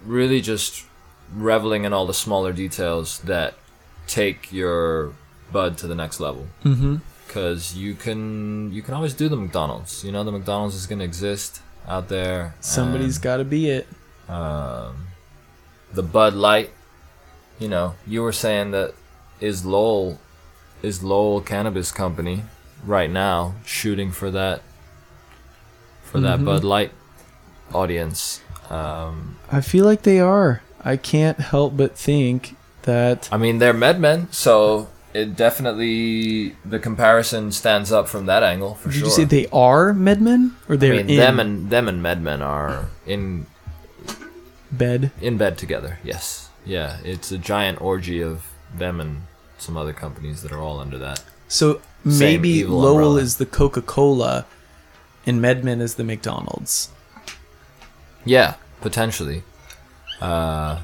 really, 0.06 0.42
just 0.42 0.86
reveling 1.34 1.86
in 1.86 1.92
all 1.92 2.06
the 2.06 2.14
smaller 2.14 2.54
details 2.54 3.18
that 3.22 3.56
take 4.06 4.54
your 4.54 5.16
bud 5.52 5.76
to 5.80 5.88
the 5.88 5.96
next 5.96 6.20
level. 6.20 6.46
Mm-hmm. 6.64 6.98
Because 7.26 7.76
you 7.76 7.96
can 7.96 8.72
you 8.72 8.84
can 8.84 8.94
always 8.94 9.16
do 9.16 9.28
the 9.28 9.36
McDonald's. 9.38 10.04
You 10.04 10.12
know 10.12 10.24
the 10.24 10.32
McDonald's 10.32 10.76
is 10.76 10.86
going 10.86 11.00
to 11.00 11.06
exist 11.06 11.62
out 11.88 12.10
there. 12.10 12.54
Somebody's 12.60 13.18
got 13.18 13.38
to 13.38 13.44
be 13.44 13.72
it. 13.72 13.88
um, 14.30 15.08
the 16.00 16.08
Bud 16.08 16.34
Light. 16.34 16.70
You 17.60 17.68
know, 17.68 17.96
you 18.08 18.22
were 18.22 18.32
saying 18.32 18.72
that 18.72 18.94
is 19.42 19.66
Lowell 19.66 20.18
is 20.82 21.04
Lowell 21.04 21.42
Cannabis 21.42 21.92
Company 21.92 22.44
right 22.86 23.10
now 23.12 23.56
shooting 23.66 24.12
for 24.14 24.32
that 24.32 24.62
for 26.04 26.22
that 26.22 26.40
Mhm. 26.40 26.46
Bud 26.46 26.64
Light 26.64 26.92
audience. 27.74 28.40
Um, 28.70 29.36
I 29.52 29.60
feel 29.60 29.84
like 29.84 30.04
they 30.04 30.22
are. 30.22 30.62
I 30.86 30.96
can't 30.96 31.40
help 31.40 31.76
but 31.76 31.98
think 31.98 32.56
that 32.84 33.28
I 33.30 33.36
mean, 33.38 33.60
they're 33.60 33.74
MedMen, 33.74 34.34
so 34.34 34.88
it 35.14 35.36
definitely 35.36 36.56
the 36.64 36.80
comparison 36.80 37.52
stands 37.52 37.92
up 37.92 38.08
from 38.08 38.26
that 38.28 38.42
angle 38.42 38.76
for 38.76 38.88
Did 38.88 39.00
sure. 39.00 39.08
you 39.10 39.14
say 39.14 39.24
they 39.26 39.48
are 39.52 39.92
medmen 39.94 40.52
or 40.70 40.78
they're 40.78 40.94
mean, 40.96 41.10
in 41.10 41.18
them 41.18 41.40
and 41.42 41.70
them 41.70 41.90
and 41.90 42.02
MedMen 42.02 42.40
are 42.42 42.86
in 43.06 43.48
bed? 44.72 45.12
in 45.22 45.38
bed 45.38 45.58
together. 45.58 46.00
Yes, 46.04 46.50
yeah, 46.66 46.98
it's 47.04 47.32
a 47.32 47.38
giant 47.38 47.82
orgy 47.82 48.22
of 48.22 48.46
them 48.74 49.00
and 49.00 49.24
some 49.58 49.78
other 49.78 49.94
companies 49.94 50.42
that 50.44 50.52
are 50.52 50.60
all 50.60 50.80
under 50.80 50.98
that. 50.98 51.24
So 51.48 51.82
maybe 52.04 52.64
Lowell 52.64 52.92
umbrella. 52.92 53.22
is 53.22 53.38
the 53.38 53.46
Coca 53.46 53.82
Cola, 53.82 54.46
and 55.26 55.42
MedMen 55.42 55.82
is 55.82 55.96
the 55.96 56.04
McDonald's. 56.04 56.90
Yeah, 58.26 58.56
potentially. 58.82 59.44
Uh, 60.22 60.82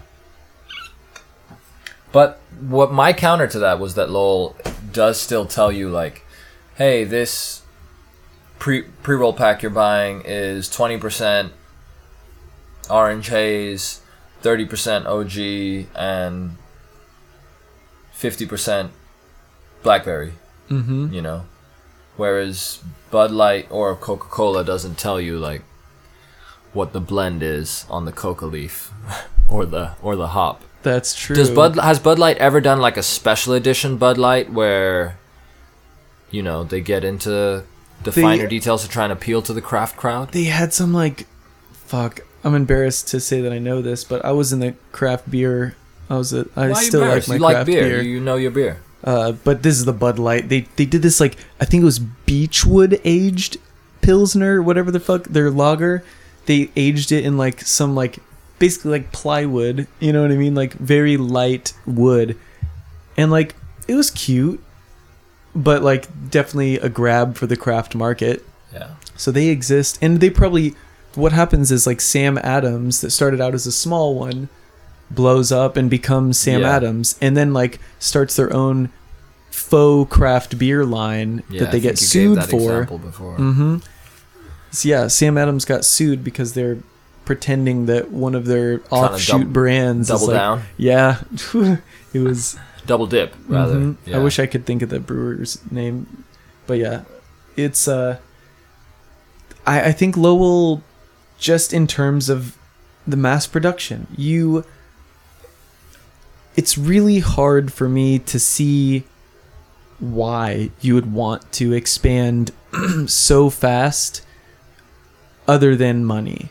but 2.12 2.40
what 2.60 2.92
my 2.92 3.12
counter 3.14 3.48
to 3.48 3.60
that 3.60 3.80
was 3.80 3.96
that 3.96 4.10
Lowell 4.10 4.56
does 4.92 5.20
still 5.20 5.46
tell 5.46 5.72
you 5.72 5.90
like, 5.90 6.24
hey, 6.76 7.04
this 7.04 7.62
pre 8.60 8.84
pre 8.84 9.16
roll 9.16 9.34
pack 9.34 9.62
you're 9.62 9.70
buying 9.70 10.22
is 10.26 10.70
twenty 10.70 10.98
percent 10.98 11.54
orange 12.90 13.28
haze, 13.30 14.02
thirty 14.42 14.66
percent 14.66 15.06
OG, 15.08 15.38
and 15.96 16.58
fifty 18.12 18.46
percent 18.46 18.92
blackberry. 19.84 20.34
Mm-hmm. 20.70 21.14
You 21.14 21.22
know, 21.22 21.46
whereas 22.18 22.80
Bud 23.12 23.32
Light 23.32 23.68
or 23.70 23.96
Coca 23.96 24.28
Cola 24.28 24.64
doesn't 24.64 24.98
tell 24.98 25.20
you 25.22 25.38
like 25.38 25.62
what 26.74 26.92
the 26.92 27.00
blend 27.00 27.42
is 27.42 27.86
on 27.90 28.06
the 28.06 28.12
coca 28.12 28.46
leaf 28.46 28.92
or 29.50 29.66
the 29.66 29.94
or 30.02 30.16
the 30.16 30.28
hop. 30.30 30.62
That's 30.84 31.16
true. 31.16 31.36
Does 31.36 31.50
Bud 31.50 31.78
has 31.78 32.00
Bud 32.00 32.20
Light 32.20 32.38
ever 32.38 32.62
done 32.62 32.80
like 32.80 32.98
a 32.98 33.04
special 33.04 33.54
edition 33.54 33.98
Bud 33.98 34.18
Light 34.18 34.52
where 34.52 35.18
you 36.32 36.42
know 36.44 36.64
they 36.64 36.82
get 36.82 37.04
into 37.04 37.64
the 38.04 38.12
They- 38.12 38.22
finer 38.22 38.48
details 38.48 38.84
to 38.84 38.90
try 38.90 39.04
and 39.06 39.14
appeal 39.14 39.42
to 39.44 39.54
the 39.54 39.62
craft 39.62 39.98
crowd? 39.98 40.32
They 40.32 40.44
had 40.46 40.74
some 40.74 40.94
like, 40.94 41.28
fuck. 41.72 42.22
I'm 42.46 42.54
embarrassed 42.54 43.08
to 43.10 43.20
say 43.20 43.42
that 43.42 43.52
I 43.52 43.58
know 43.58 43.82
this, 43.82 44.04
but 44.04 44.24
I 44.24 44.32
was 44.32 44.54
in 44.54 44.60
the 44.60 44.76
craft 44.92 45.30
beer. 45.30 45.76
I 46.10 46.16
was 46.18 46.32
a. 46.32 46.48
I 46.56 46.70
Why 46.70 46.84
still 46.84 47.02
like 47.02 47.28
my 47.28 47.36
you 47.36 47.42
like 47.42 47.66
beer. 47.66 47.82
beer. 47.82 48.02
You 48.04 48.20
know 48.22 48.36
your 48.36 48.52
beer. 48.52 48.82
Uh, 49.04 49.32
but 49.32 49.64
this 49.64 49.78
is 49.78 49.86
the 49.86 49.94
Bud 49.94 50.20
Light. 50.20 50.48
They 50.48 50.62
they 50.76 50.86
did 50.86 51.02
this 51.02 51.20
like 51.20 51.38
I 51.60 51.66
think 51.66 51.82
it 51.82 51.86
was 51.86 51.98
Beechwood 51.98 53.02
aged 53.04 53.58
pilsner, 54.02 54.62
whatever 54.62 54.92
the 54.92 55.00
fuck 55.00 55.24
their 55.24 55.50
lager. 55.50 56.04
They 56.46 56.70
aged 56.76 57.12
it 57.12 57.26
in 57.26 57.36
like 57.36 57.62
some 57.62 57.96
like 57.96 58.20
basically 58.60 58.92
like 58.92 59.12
plywood. 59.12 59.88
You 60.00 60.14
know 60.14 60.22
what 60.22 60.32
I 60.32 60.36
mean? 60.36 60.54
Like 60.54 60.74
very 60.74 61.18
light 61.18 61.74
wood, 61.88 62.38
and 63.18 63.32
like 63.32 63.56
it 63.88 63.96
was 63.96 64.12
cute, 64.12 64.64
but 65.56 65.82
like 65.82 66.08
definitely 66.30 66.76
a 66.78 66.90
grab 66.90 67.38
for 67.38 67.48
the 67.48 67.58
craft 67.58 67.96
market. 67.96 68.46
Yeah. 68.72 68.92
So 69.16 69.32
they 69.32 69.48
exist, 69.48 69.98
and 70.00 70.20
they 70.20 70.30
probably. 70.30 70.76
What 71.16 71.32
happens 71.32 71.72
is 71.72 71.88
like 71.88 72.02
Sam 72.02 72.38
Adams 72.38 73.02
that 73.02 73.12
started 73.12 73.40
out 73.42 73.54
as 73.54 73.66
a 73.66 73.72
small 73.72 74.16
one, 74.16 74.50
blows 75.10 75.52
up 75.52 75.78
and 75.78 75.90
becomes 75.90 76.38
Sam 76.38 76.62
Yeah. 76.62 76.76
Adams, 76.76 77.18
and 77.22 77.36
then 77.38 77.54
like 77.54 77.80
starts 78.00 78.36
their 78.36 78.54
own 78.54 78.90
faux 79.52 80.12
craft 80.14 80.58
beer 80.58 80.84
line 80.86 81.42
Yeah, 81.50 81.62
that 81.62 81.72
they 81.72 81.78
I 81.78 81.82
get 81.82 81.98
think 81.98 82.14
you 82.16 82.36
gave 82.36 82.44
sued 82.44 82.50
for. 82.52 82.86
Mm-hmm. 82.86 83.78
So 84.72 84.90
yeah, 84.90 85.08
Sam 85.08 85.38
Adams 85.38 85.64
got 85.64 85.86
sued 85.86 86.24
because 86.24 86.54
they're 86.54 86.80
pretending 87.24 87.86
that 87.88 88.12
one 88.12 88.36
of 88.36 88.46
their 88.46 88.80
to 88.80 88.92
offshoot 88.92 89.42
dou- 89.42 89.46
brands 89.48 90.10
Double 90.10 90.22
is 90.24 90.28
like, 90.28 90.38
down, 90.38 90.62
Yeah, 90.78 91.22
it 92.14 92.20
was. 92.20 92.58
double 92.86 93.08
dip, 93.08 93.34
rather. 93.48 93.76
Mhm. 93.76 93.96
Yeah. 94.06 94.18
I 94.18 94.20
wish 94.20 94.38
I 94.38 94.46
could 94.48 94.66
think 94.66 94.82
of 94.82 94.90
the 94.90 95.00
brewer's 95.00 95.60
name, 95.72 96.26
but 96.68 96.78
yeah, 96.78 97.02
it's 97.56 97.88
uh. 97.88 98.18
I 99.66 99.86
I 99.86 99.92
think 99.94 100.18
Lowell, 100.18 100.84
just 101.46 101.72
in 101.74 101.86
terms 101.86 102.28
of 102.30 102.58
the 103.08 103.16
mass 103.18 103.46
production, 103.48 104.08
you. 104.18 104.66
It's 106.56 106.78
really 106.78 107.20
hard 107.20 107.72
for 107.74 107.88
me 107.90 108.18
to 108.20 108.40
see 108.40 109.04
why 110.00 110.72
you 110.82 110.96
would 110.96 111.12
want 111.14 111.52
to 111.54 111.74
expand 111.74 112.52
so 113.08 113.50
fast 113.50 114.26
other 115.48 115.76
than 115.76 116.04
money. 116.06 116.50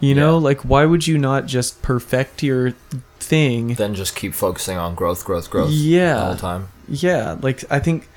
You 0.00 0.14
know, 0.14 0.32
Yeah. 0.38 0.44
like 0.44 0.60
why 0.62 0.84
would 0.84 1.06
you 1.06 1.16
not 1.18 1.46
just 1.46 1.80
perfect 1.82 2.42
your 2.42 2.72
thing 3.20 3.68
then 3.74 3.94
just 3.94 4.14
keep 4.14 4.34
focusing 4.34 4.76
on 4.76 4.94
growth, 4.94 5.24
growth, 5.24 5.48
growth. 5.48 5.70
Yeah. 5.70 6.14
the 6.16 6.20
whole 6.26 6.36
time. 6.36 6.68
yeah, 6.88 7.36
like 7.40 7.64
I 7.70 7.78
think 7.78 8.08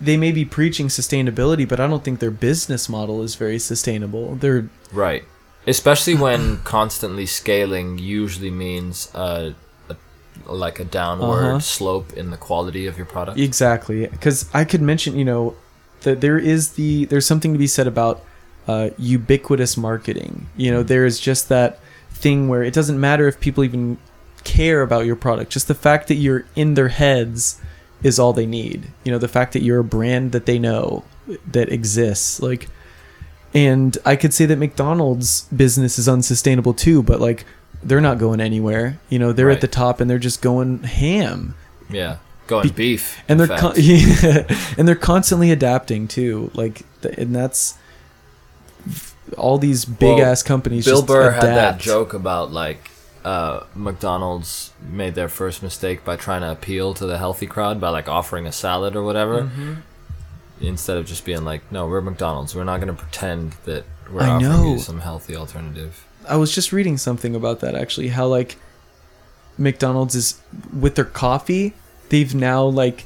they 0.00 0.16
may 0.16 0.32
be 0.32 0.44
preaching 0.44 0.88
sustainability, 0.88 1.68
but 1.68 1.78
I 1.80 1.86
don't 1.86 2.02
think 2.04 2.20
their 2.20 2.30
business 2.30 2.88
model 2.88 3.22
is 3.22 3.34
very 3.34 3.58
sustainable. 3.58 4.34
They're 4.36 4.68
Right. 4.92 5.24
Especially 5.66 6.14
when 6.14 6.58
constantly 6.64 7.26
scaling 7.26 7.98
usually 7.98 8.50
means 8.50 9.10
uh, 9.14 9.52
a, 9.90 9.96
like 10.50 10.80
a 10.80 10.84
downward 10.84 11.44
Uh-huh. 11.50 11.60
slope 11.60 12.12
in 12.14 12.30
the 12.30 12.36
quality 12.38 12.86
of 12.86 12.96
your 12.96 13.06
product. 13.06 13.38
exactly 13.38 14.06
because 14.06 14.48
I 14.54 14.64
could 14.64 14.80
mention, 14.82 15.18
you 15.18 15.24
know, 15.24 15.54
that 16.02 16.20
there 16.20 16.38
is 16.38 16.70
the 16.72 17.04
there's 17.06 17.26
something 17.26 17.52
to 17.52 17.58
be 17.58 17.66
said 17.66 17.86
about 17.86 18.22
uh, 18.68 18.90
ubiquitous 18.98 19.76
marketing. 19.76 20.46
You 20.56 20.70
know, 20.70 20.82
there 20.82 21.04
is 21.04 21.18
just 21.20 21.48
that 21.48 21.80
thing 22.10 22.48
where 22.48 22.62
it 22.62 22.72
doesn't 22.72 22.98
matter 23.00 23.26
if 23.28 23.38
people 23.40 23.64
even 23.64 23.98
care 24.44 24.80
about 24.82 25.04
your 25.06 25.16
product. 25.16 25.50
Just 25.52 25.68
the 25.68 25.74
fact 25.74 26.08
that 26.08 26.14
you're 26.14 26.44
in 26.54 26.74
their 26.74 26.88
heads 26.88 27.60
is 28.02 28.18
all 28.18 28.32
they 28.32 28.46
need. 28.46 28.88
You 29.04 29.12
know, 29.12 29.18
the 29.18 29.28
fact 29.28 29.52
that 29.54 29.62
you're 29.62 29.80
a 29.80 29.84
brand 29.84 30.32
that 30.32 30.46
they 30.46 30.58
know 30.58 31.04
that 31.50 31.70
exists. 31.72 32.40
Like, 32.40 32.68
and 33.54 33.96
I 34.04 34.16
could 34.16 34.32
say 34.34 34.46
that 34.46 34.56
McDonald's 34.58 35.42
business 35.54 35.98
is 35.98 36.08
unsustainable 36.08 36.74
too, 36.74 37.02
but 37.02 37.20
like 37.20 37.44
they're 37.82 38.00
not 38.00 38.18
going 38.18 38.40
anywhere. 38.40 38.98
You 39.08 39.18
know, 39.18 39.32
they're 39.32 39.46
Right. 39.46 39.54
at 39.56 39.60
the 39.60 39.68
top 39.68 40.00
and 40.00 40.08
they're 40.10 40.18
just 40.18 40.42
going 40.42 40.82
ham. 40.84 41.54
Yeah. 41.90 42.16
Going 42.46 42.68
Be- 42.68 42.74
beef. 42.74 43.18
And 43.28 43.38
they're 43.38 43.46
con- 43.58 43.74
yeah, 43.76 44.46
and 44.78 44.88
they're 44.88 44.94
constantly 44.94 45.50
adapting 45.50 46.08
too. 46.08 46.50
Like, 46.54 46.82
and 47.16 47.34
that's 47.36 47.74
all 49.36 49.58
these 49.58 49.84
big 49.84 50.16
Well, 50.18 50.24
ass 50.26 50.42
companies. 50.42 50.84
Bill 50.86 50.96
just 50.96 51.06
Burr 51.06 51.30
had 51.32 51.42
that 51.42 51.78
joke 51.78 52.14
about 52.14 52.50
like 52.52 52.90
uh, 53.24 53.64
McDonald's 53.74 54.72
made 54.80 55.14
their 55.14 55.28
first 55.28 55.62
mistake 55.62 56.04
by 56.04 56.16
trying 56.16 56.40
to 56.42 56.50
appeal 56.50 56.94
to 56.94 57.06
the 57.06 57.18
healthy 57.18 57.46
crowd 57.46 57.80
by 57.80 57.88
like 57.90 58.08
offering 58.08 58.46
a 58.46 58.52
salad 58.52 58.94
or 58.96 59.02
whatever 59.02 59.42
Mm-hmm. 59.42 59.74
instead 60.60 60.96
of 60.96 61.06
just 61.06 61.24
being 61.24 61.44
like, 61.44 61.70
no, 61.70 61.86
we're 61.86 62.00
McDonald's. 62.00 62.54
We're 62.54 62.64
not 62.64 62.80
going 62.80 62.94
to 62.94 63.00
pretend 63.02 63.52
that 63.64 63.84
we're 64.12 64.22
I 64.22 64.28
offering 64.28 64.50
know. 64.50 64.72
you 64.72 64.78
some 64.78 65.00
healthy 65.00 65.36
alternative. 65.36 66.04
I 66.28 66.36
was 66.36 66.54
just 66.54 66.72
reading 66.72 66.96
something 66.96 67.34
about 67.34 67.60
that 67.60 67.74
actually. 67.74 68.08
How 68.08 68.26
like 68.26 68.56
McDonald's 69.56 70.14
is 70.14 70.40
with 70.72 70.94
their 70.94 71.04
coffee, 71.04 71.74
they've 72.10 72.34
now 72.34 72.64
like 72.64 73.04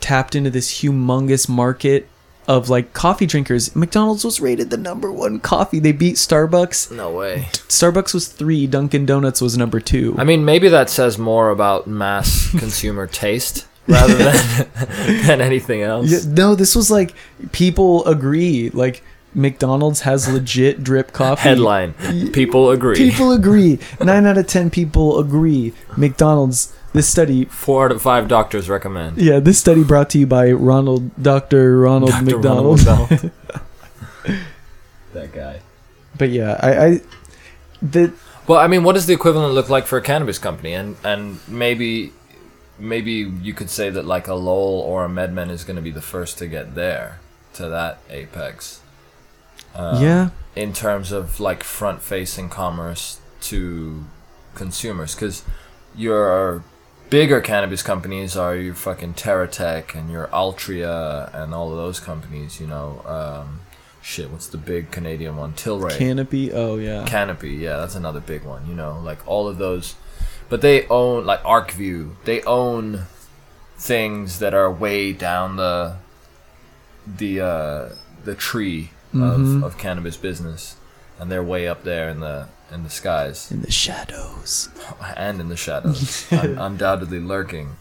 tapped 0.00 0.34
into 0.34 0.50
this 0.50 0.80
humongous 0.82 1.48
market 1.48 2.08
of 2.48 2.68
like 2.68 2.92
coffee 2.92 3.26
drinkers. 3.26 3.74
McDonald's 3.76 4.24
was 4.24 4.40
rated 4.40 4.70
the 4.70 4.76
number 4.76 5.12
one 5.12 5.40
coffee. 5.40 5.78
They 5.78 5.92
beat 5.92 6.16
Starbucks. 6.16 6.90
No 6.90 7.10
way. 7.10 7.48
Starbucks 7.68 8.12
was 8.14 8.28
three. 8.28 8.66
Dunkin' 8.66 9.06
Donuts 9.06 9.40
was 9.40 9.56
number 9.56 9.80
two. 9.80 10.14
I 10.18 10.24
mean, 10.24 10.44
maybe 10.44 10.68
that 10.68 10.90
says 10.90 11.18
more 11.18 11.50
about 11.50 11.86
mass 11.86 12.50
consumer 12.58 13.06
taste 13.06 13.66
rather 13.86 14.14
than 14.14 14.68
than 15.26 15.40
anything 15.40 15.82
else. 15.82 16.10
Yeah, 16.10 16.32
no, 16.32 16.54
this 16.54 16.74
was 16.74 16.90
like 16.90 17.14
people 17.52 18.04
agree. 18.06 18.70
Like 18.70 19.02
McDonald's 19.34 20.00
has 20.00 20.30
legit 20.32 20.82
drip 20.84 21.12
coffee. 21.12 21.42
Headline: 21.42 21.94
People 22.32 22.70
agree. 22.70 22.96
People 22.96 23.32
agree. 23.32 23.78
Nine 24.00 24.26
out 24.26 24.38
of 24.38 24.46
ten 24.46 24.70
people 24.70 25.18
agree. 25.18 25.72
McDonald's. 25.96 26.74
This 26.92 27.08
study. 27.08 27.46
Four 27.46 27.86
out 27.86 27.92
of 27.92 28.02
five 28.02 28.28
doctors 28.28 28.68
recommend. 28.68 29.18
Yeah, 29.18 29.40
this 29.40 29.58
study 29.58 29.82
brought 29.82 30.10
to 30.10 30.18
you 30.18 30.26
by 30.26 30.52
Ronald, 30.52 31.10
Doctor 31.22 31.78
Ronald 31.80 32.10
Dr. 32.10 32.24
McDonald. 32.24 32.84
Ronald 32.84 33.10
McDonald. 33.10 33.32
that 35.14 35.32
guy. 35.32 35.60
But 36.18 36.30
yeah, 36.30 36.58
I, 36.60 36.86
I 36.86 37.00
the 37.80 38.12
Well, 38.46 38.58
I 38.58 38.66
mean, 38.66 38.84
what 38.84 38.92
does 38.92 39.06
the 39.06 39.14
equivalent 39.14 39.54
look 39.54 39.70
like 39.70 39.86
for 39.86 39.96
a 39.96 40.02
cannabis 40.02 40.38
company? 40.38 40.74
And 40.74 40.96
and 41.02 41.40
maybe 41.48 42.12
maybe 42.78 43.12
you 43.12 43.54
could 43.54 43.70
say 43.70 43.88
that 43.88 44.04
like 44.04 44.28
a 44.28 44.34
Lowell 44.34 44.80
or 44.80 45.06
a 45.06 45.08
MedMen 45.08 45.50
is 45.50 45.64
going 45.64 45.76
to 45.76 45.82
be 45.82 45.90
the 45.90 46.02
first 46.02 46.36
to 46.38 46.46
get 46.46 46.74
there 46.74 47.20
to 47.54 47.68
that 47.68 48.00
apex. 48.10 48.80
Um, 49.74 50.02
yeah, 50.02 50.30
in 50.54 50.74
terms 50.74 51.10
of 51.10 51.40
like 51.40 51.62
front 51.62 52.02
facing 52.02 52.50
commerce 52.50 53.18
to 53.42 54.04
consumers 54.54 55.14
because 55.14 55.42
your 55.94 56.62
bigger 57.12 57.42
cannabis 57.42 57.82
companies 57.82 58.38
are 58.38 58.56
your 58.56 58.72
fucking 58.72 59.12
TerraTech 59.12 59.94
and 59.94 60.10
your 60.10 60.28
Altria 60.28 61.32
and 61.34 61.52
all 61.52 61.70
of 61.70 61.76
those 61.76 62.00
companies 62.00 62.58
you 62.58 62.66
know 62.66 63.02
um, 63.04 63.60
shit 64.00 64.30
what's 64.30 64.46
the 64.48 64.56
big 64.56 64.90
Canadian 64.90 65.36
one? 65.36 65.52
Tilray. 65.52 65.98
Canopy. 65.98 66.52
Oh 66.52 66.78
yeah, 66.78 67.04
Canopy 67.04 67.50
yeah 67.50 67.76
that's 67.76 67.94
another 67.94 68.20
big 68.20 68.44
one 68.44 68.66
you 68.66 68.74
know 68.74 68.98
like 69.04 69.18
all 69.28 69.46
of 69.46 69.58
those. 69.58 69.94
But 70.48 70.62
they 70.62 70.86
own 70.88 71.26
like 71.26 71.42
ArcView 71.42 72.14
they 72.24 72.40
own 72.44 73.02
things 73.76 74.38
that 74.38 74.54
are 74.54 74.72
way 74.72 75.12
down 75.12 75.56
the 75.56 75.96
the 77.06 77.40
uh, 77.40 77.88
the 78.24 78.34
tree 78.34 78.90
of, 79.14 79.62
of 79.62 79.76
cannabis 79.76 80.16
business, 80.16 80.76
and 81.20 81.30
they're 81.30 81.42
way 81.42 81.68
up 81.68 81.84
there 81.84 82.08
in 82.08 82.20
the 82.20 82.48
in 82.72 82.82
the 82.84 82.90
skies 82.90 83.50
In 83.50 83.62
the 83.62 83.70
shadows. 83.70 84.68
and 85.16 85.40
in 85.40 85.48
the 85.48 85.56
shadows, 85.56 86.30
un- 86.32 86.58
undoubtedly 86.58 87.20
lurking. 87.20 87.76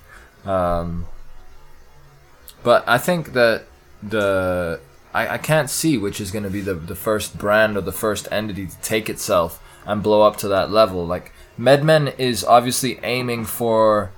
Um, 0.46 1.08
but 2.64 2.84
I 2.88 2.98
think 2.98 3.34
that 3.34 3.66
the 4.04 4.80
I, 5.14 5.36
I 5.36 5.38
can't 5.38 5.70
see 5.70 5.98
which 5.98 6.22
is 6.22 6.32
going 6.32 6.44
to 6.44 6.50
be 6.50 6.62
the 6.62 6.74
the 6.74 6.96
first 6.96 7.38
brand 7.38 7.78
or 7.78 7.82
the 7.82 7.92
first 7.92 8.28
entity 8.32 8.68
to 8.68 8.82
take 8.82 9.10
itself 9.10 9.62
and 9.86 10.04
blow 10.04 10.22
up 10.22 10.38
to 10.38 10.48
that 10.48 10.72
level. 10.72 11.06
Like 11.06 11.32
MedMen 11.60 12.18
is 12.20 12.44
obviously 12.44 13.00
aiming 13.04 13.46
for 13.46 14.12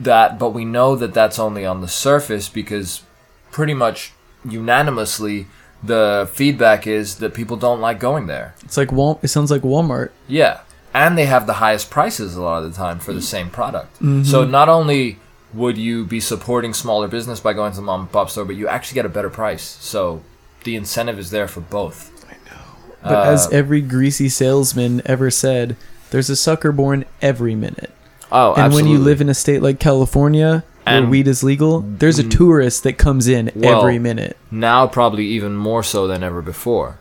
that, 0.00 0.38
but 0.38 0.50
we 0.50 0.64
know 0.64 0.96
that 0.96 1.14
that's 1.14 1.38
only 1.38 1.64
on 1.64 1.80
the 1.80 1.88
surface 1.88 2.48
because 2.48 3.02
pretty 3.50 3.74
much 3.74 4.12
unanimously 4.44 5.46
the 5.82 6.28
feedback 6.32 6.86
is 6.86 7.16
that 7.16 7.34
people 7.34 7.56
don't 7.56 7.80
like 7.80 8.00
going 8.00 8.26
there. 8.26 8.54
It's 8.64 8.76
like 8.76 8.90
Wal. 8.92 9.18
It 9.22 9.28
sounds 9.28 9.50
like 9.50 9.62
Walmart. 9.62 10.10
Yeah, 10.26 10.60
and 10.92 11.16
they 11.16 11.26
have 11.26 11.46
the 11.46 11.54
highest 11.54 11.90
prices 11.90 12.34
a 12.36 12.42
lot 12.42 12.62
of 12.62 12.70
the 12.70 12.76
time 12.76 12.98
for 12.98 13.12
the 13.12 13.22
same 13.22 13.50
product. 13.50 13.96
So 14.24 14.44
not 14.44 14.68
only 14.68 15.18
would 15.54 15.78
you 15.78 16.04
be 16.04 16.20
supporting 16.20 16.74
smaller 16.74 17.08
business 17.08 17.40
by 17.40 17.52
going 17.52 17.72
to 17.72 17.76
the 17.76 17.82
mom 17.82 18.00
and 18.02 18.12
pop 18.12 18.28
store, 18.30 18.44
but 18.44 18.56
you 18.56 18.68
actually 18.68 18.96
get 18.96 19.06
a 19.06 19.08
better 19.08 19.30
price. 19.30 19.62
So 19.80 20.22
the 20.64 20.76
incentive 20.76 21.18
is 21.18 21.30
there 21.30 21.48
for 21.48 21.60
both. 21.60 22.10
I 22.28 22.34
know. 22.50 22.60
But 23.02 23.26
as 23.28 23.46
Uh, 23.46 23.50
every 23.52 23.80
greasy 23.80 24.28
salesman 24.28 25.00
ever 25.06 25.30
said, 25.30 25.76
there's 26.10 26.28
a 26.28 26.36
sucker 26.36 26.72
born 26.72 27.04
every 27.22 27.54
minute. 27.54 27.92
oh, 28.32 28.54
And 28.54 28.74
when 28.74 28.86
you 28.88 28.98
live 28.98 29.20
in 29.22 29.28
a 29.30 29.34
state 29.34 29.62
like 29.62 29.78
California, 29.78 30.64
where 30.92 31.06
weed 31.10 31.28
is 31.28 31.42
legal, 31.42 31.80
there's 31.80 32.18
a 32.18 32.28
tourist 32.28 32.82
that 32.84 32.94
comes 32.98 33.28
in 33.28 33.50
Well, 33.54 33.80
every 33.80 33.98
minute. 33.98 34.36
now 34.50 34.86
probably 34.86 35.26
even 35.26 35.56
more 35.56 35.82
so 35.82 36.06
than 36.06 36.22
ever 36.22 36.42
before. 36.42 36.98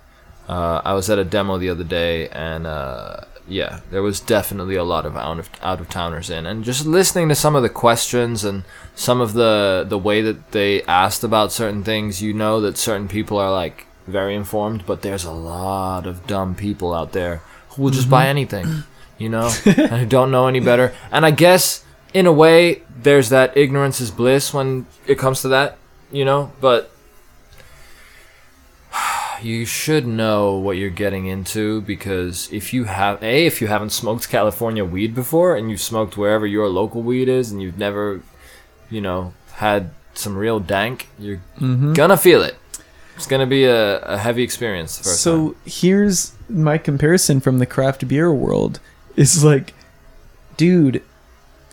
Uh, 0.47 0.81
I 0.85 0.93
was 0.93 1.09
at 1.09 1.19
a 1.19 1.25
demo 1.25 1.57
the 1.57 1.69
other 1.69 1.83
day, 1.83 2.29
and 2.29 2.65
uh, 2.65 3.17
yeah, 3.49 3.81
there 3.91 4.01
was 4.01 4.19
definitely 4.21 4.75
a 4.75 4.83
lot 4.83 5.05
of 5.05 5.17
out 5.17 5.39
of 5.39 5.49
out 5.61 5.81
of 5.81 5.89
towners 5.89 6.29
in, 6.29 6.45
and 6.45 6.63
just 6.63 6.85
listening 6.85 7.27
to 7.29 7.35
some 7.35 7.55
of 7.55 7.63
the 7.63 7.69
questions 7.69 8.43
and 8.45 8.63
some 8.95 9.19
of 9.19 9.33
the 9.33 9.85
the 9.87 9.97
way 9.97 10.21
that 10.21 10.51
they 10.51 10.83
asked 10.83 11.23
about 11.23 11.51
certain 11.51 11.83
things, 11.83 12.21
you 12.21 12.33
know 12.33 12.61
that 12.61 12.77
certain 12.77 13.07
people 13.09 13.37
are 13.37 13.51
like 13.51 13.87
very 14.07 14.35
informed, 14.35 14.85
but 14.85 15.01
there's 15.01 15.25
a 15.25 15.31
lot 15.31 16.07
of 16.07 16.25
dumb 16.27 16.55
people 16.55 16.93
out 16.93 17.11
there 17.11 17.41
who 17.71 17.81
will 17.83 17.91
just 17.91 18.09
buy 18.09 18.27
anything, 18.27 18.83
you 19.17 19.27
know, 19.27 19.51
and 19.65 19.91
who 19.91 20.05
don't 20.05 20.31
know 20.31 20.47
any 20.47 20.61
better. 20.61 20.93
And 21.11 21.25
I 21.25 21.31
guess 21.31 21.83
in 22.13 22.25
a 22.25 22.31
way, 22.31 22.81
there's 23.01 23.29
that 23.29 23.55
ignorance 23.57 23.99
is 24.01 24.11
bliss 24.11 24.53
when 24.53 24.85
it 25.05 25.17
comes 25.17 25.41
to 25.41 25.47
that, 25.49 25.77
you 26.11 26.25
know, 26.25 26.51
but 26.61 26.91
you 29.41 29.65
should 29.65 30.07
know 30.07 30.55
what 30.55 30.77
you're 30.77 30.89
getting 30.89 31.27
into 31.27 31.81
because 31.81 32.51
if 32.51 32.73
you 32.73 32.85
have 32.85 33.21
a 33.21 33.45
if 33.45 33.61
you 33.61 33.67
haven't 33.67 33.91
smoked 33.91 34.29
California 34.29 34.83
weed 34.83 35.13
before 35.13 35.55
and 35.55 35.69
you've 35.69 35.81
smoked 35.81 36.17
wherever 36.17 36.45
your 36.47 36.67
local 36.69 37.01
weed 37.01 37.29
is 37.29 37.51
and 37.51 37.61
you've 37.61 37.77
never 37.77 38.21
you 38.89 38.99
know 39.01 39.33
had 39.53 39.91
some 40.13 40.35
real 40.35 40.59
dank 40.59 41.07
you're 41.19 41.41
Mm-hmm. 41.59 41.93
gonna 41.93 42.17
feel 42.17 42.41
it 42.41 42.55
it's 43.15 43.27
gonna 43.27 43.45
be 43.47 43.65
a, 43.65 43.99
a 43.99 44.17
heavy 44.17 44.43
experience 44.43 44.91
So 44.93 45.49
time. 45.51 45.55
here's 45.65 46.33
my 46.49 46.77
comparison 46.77 47.39
from 47.39 47.59
the 47.59 47.65
craft 47.65 48.07
beer 48.07 48.31
world. 48.31 48.79
It's 49.15 49.43
like, 49.43 49.73
dude, 50.55 51.01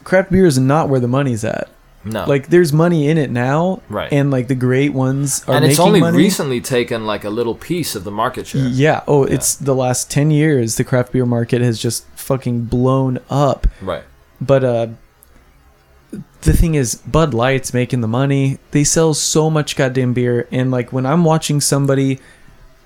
craft 0.04 0.30
beer 0.30 0.46
is 0.46 0.58
not 0.58 0.88
where 0.88 1.00
the 1.00 1.08
money's 1.08 1.44
at. 1.44 1.68
no 2.04 2.24
Like, 2.26 2.48
there's 2.48 2.72
money 2.72 3.08
in 3.08 3.16
it 3.18 3.30
now, 3.30 3.80
Right. 3.88 4.12
And 4.12 4.30
like 4.30 4.48
the 4.48 4.54
great 4.54 4.92
ones 4.92 5.42
are 5.48 5.54
and 5.56 5.64
it's 5.64 5.80
only 5.80 6.00
money. 6.00 6.18
recently 6.18 6.60
taken 6.60 7.06
like 7.06 7.24
a 7.24 7.30
little 7.30 7.54
piece 7.54 7.94
of 7.96 8.04
the 8.04 8.10
market 8.10 8.46
share 8.46 8.66
Yeah. 8.68 9.02
Oh, 9.08 9.24
it's 9.24 9.54
the 9.54 9.74
last 9.74 10.10
ten 10.10 10.30
years. 10.30 10.76
The 10.76 10.84
craft 10.84 11.12
beer 11.12 11.26
market 11.26 11.60
has 11.62 11.78
just 11.78 12.04
fucking 12.16 12.64
blown 12.66 13.18
up. 13.30 13.66
right 13.80 14.04
But 14.40 14.64
uh, 14.64 14.86
the 16.42 16.52
thing 16.52 16.74
is, 16.74 16.96
Bud 16.96 17.32
Light's 17.34 17.72
making 17.74 18.00
the 18.02 18.08
money. 18.08 18.58
They 18.70 18.84
sell 18.84 19.14
so 19.14 19.48
much 19.50 19.74
goddamn 19.76 20.12
beer, 20.12 20.46
and 20.52 20.70
like 20.70 20.92
when 20.92 21.06
I'm 21.06 21.24
watching 21.24 21.60
somebody, 21.60 22.20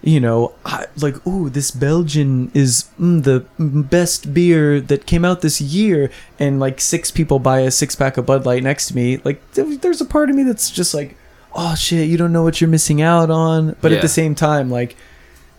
you 0.03 0.21
know, 0.21 0.53
I, 0.65 0.87
like, 1.01 1.27
ooh, 1.27 1.51
this 1.51 1.71
Belgian 1.71 2.51
is 2.55 2.85
mm, 3.01 3.23
the 3.25 3.45
best 3.59 4.33
beer 4.33 4.81
that 4.81 5.07
came 5.07 5.25
out 5.25 5.41
this 5.41 5.61
year, 5.61 6.11
and 6.39 6.61
like 6.61 6.81
six 6.81 7.11
people 7.11 7.39
buy 7.39 7.61
a 7.61 7.71
six 7.71 7.97
pack 7.97 8.17
of 8.17 8.27
Bud 8.27 8.47
Light 8.47 8.63
next 8.63 8.89
to 8.89 8.95
me. 8.97 9.21
Like, 9.25 9.41
there- 9.53 9.77
there's 9.77 10.01
a 10.01 10.05
part 10.07 10.31
of 10.31 10.37
me 10.37 10.45
that's 10.45 10.71
just 10.71 10.95
like, 10.95 11.17
oh 11.55 11.75
shit, 11.75 12.09
you 12.09 12.17
don't 12.17 12.33
know 12.33 12.43
what 12.45 12.61
you're 12.61 12.69
missing 12.71 13.03
out 13.03 13.31
on. 13.31 13.75
But 13.81 13.91
Yeah. 13.91 13.97
at 13.97 14.03
the 14.03 14.09
same 14.09 14.35
time, 14.35 14.71
like, 14.71 14.97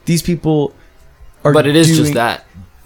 these 0.05 0.21
people 0.21 0.73
are. 1.43 1.51
but 1.53 1.67
it 1.67 1.75
is 1.75 1.87
doing- 1.87 1.99
just 1.99 2.13
that 2.13 2.45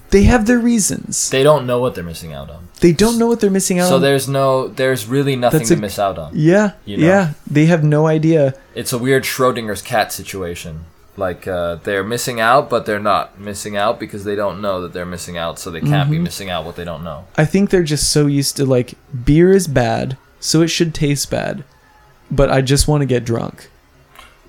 They 0.09 0.23
have 0.23 0.45
their 0.47 0.59
reasons. 0.59 1.29
they 1.29 1.43
don't 1.43 1.65
know 1.67 1.79
what 1.79 1.95
they're 1.95 2.03
missing 2.03 2.33
out 2.33 2.49
on 2.49 2.67
They 2.81 2.91
don't 2.91 3.17
know 3.17 3.27
what 3.27 3.39
they're 3.39 3.49
missing 3.49 3.79
out 3.79 3.87
so 3.89 3.95
on. 3.95 4.01
So 4.01 4.05
there's 4.07 4.27
no 4.27 4.67
there's 4.67 5.07
really 5.07 5.35
nothing 5.35 5.59
That's 5.59 5.69
to 5.69 5.75
a- 5.75 5.79
miss 5.79 5.97
out 5.99 6.17
on 6.17 6.31
Yeah, 6.33 6.71
You 6.85 6.97
know? 6.97 7.07
yeah. 7.07 7.29
They 7.49 7.65
have 7.67 7.83
no 7.83 8.07
idea. 8.07 8.53
it's 8.75 8.91
a 8.93 8.97
weird 8.97 9.23
Schrodinger's 9.23 9.81
cat 9.81 10.11
situation. 10.11 10.85
Like 11.15 11.47
uh, 11.47 11.75
they're 11.83 12.03
missing 12.03 12.39
out, 12.39 12.69
but 12.69 12.85
they're 12.87 12.99
not 12.99 13.39
missing 13.39 13.77
out 13.77 13.99
because 13.99 14.23
they 14.23 14.35
don't 14.35 14.61
know 14.61 14.81
that 14.81 14.93
they're 14.93 15.05
missing 15.05 15.37
out, 15.37 15.59
so 15.59 15.69
they 15.69 15.81
can't 15.81 16.09
be 16.09 16.17
missing 16.17 16.49
out 16.49 16.65
what 16.65 16.75
they 16.75 16.83
don't 16.85 17.03
know. 17.03 17.25
I 17.37 17.45
think 17.45 17.69
they're 17.69 17.83
just 17.83 18.11
so 18.11 18.25
used 18.25 18.57
to 18.57 18.65
like 18.65 18.95
beer 19.23 19.51
is 19.51 19.67
bad, 19.67 20.17
so 20.39 20.61
it 20.61 20.69
should 20.69 20.95
taste 20.95 21.29
bad. 21.29 21.63
But 22.31 22.49
I 22.51 22.61
just 22.61 22.87
want 22.87 23.01
to 23.01 23.05
get 23.05 23.25
drunk. 23.25 23.69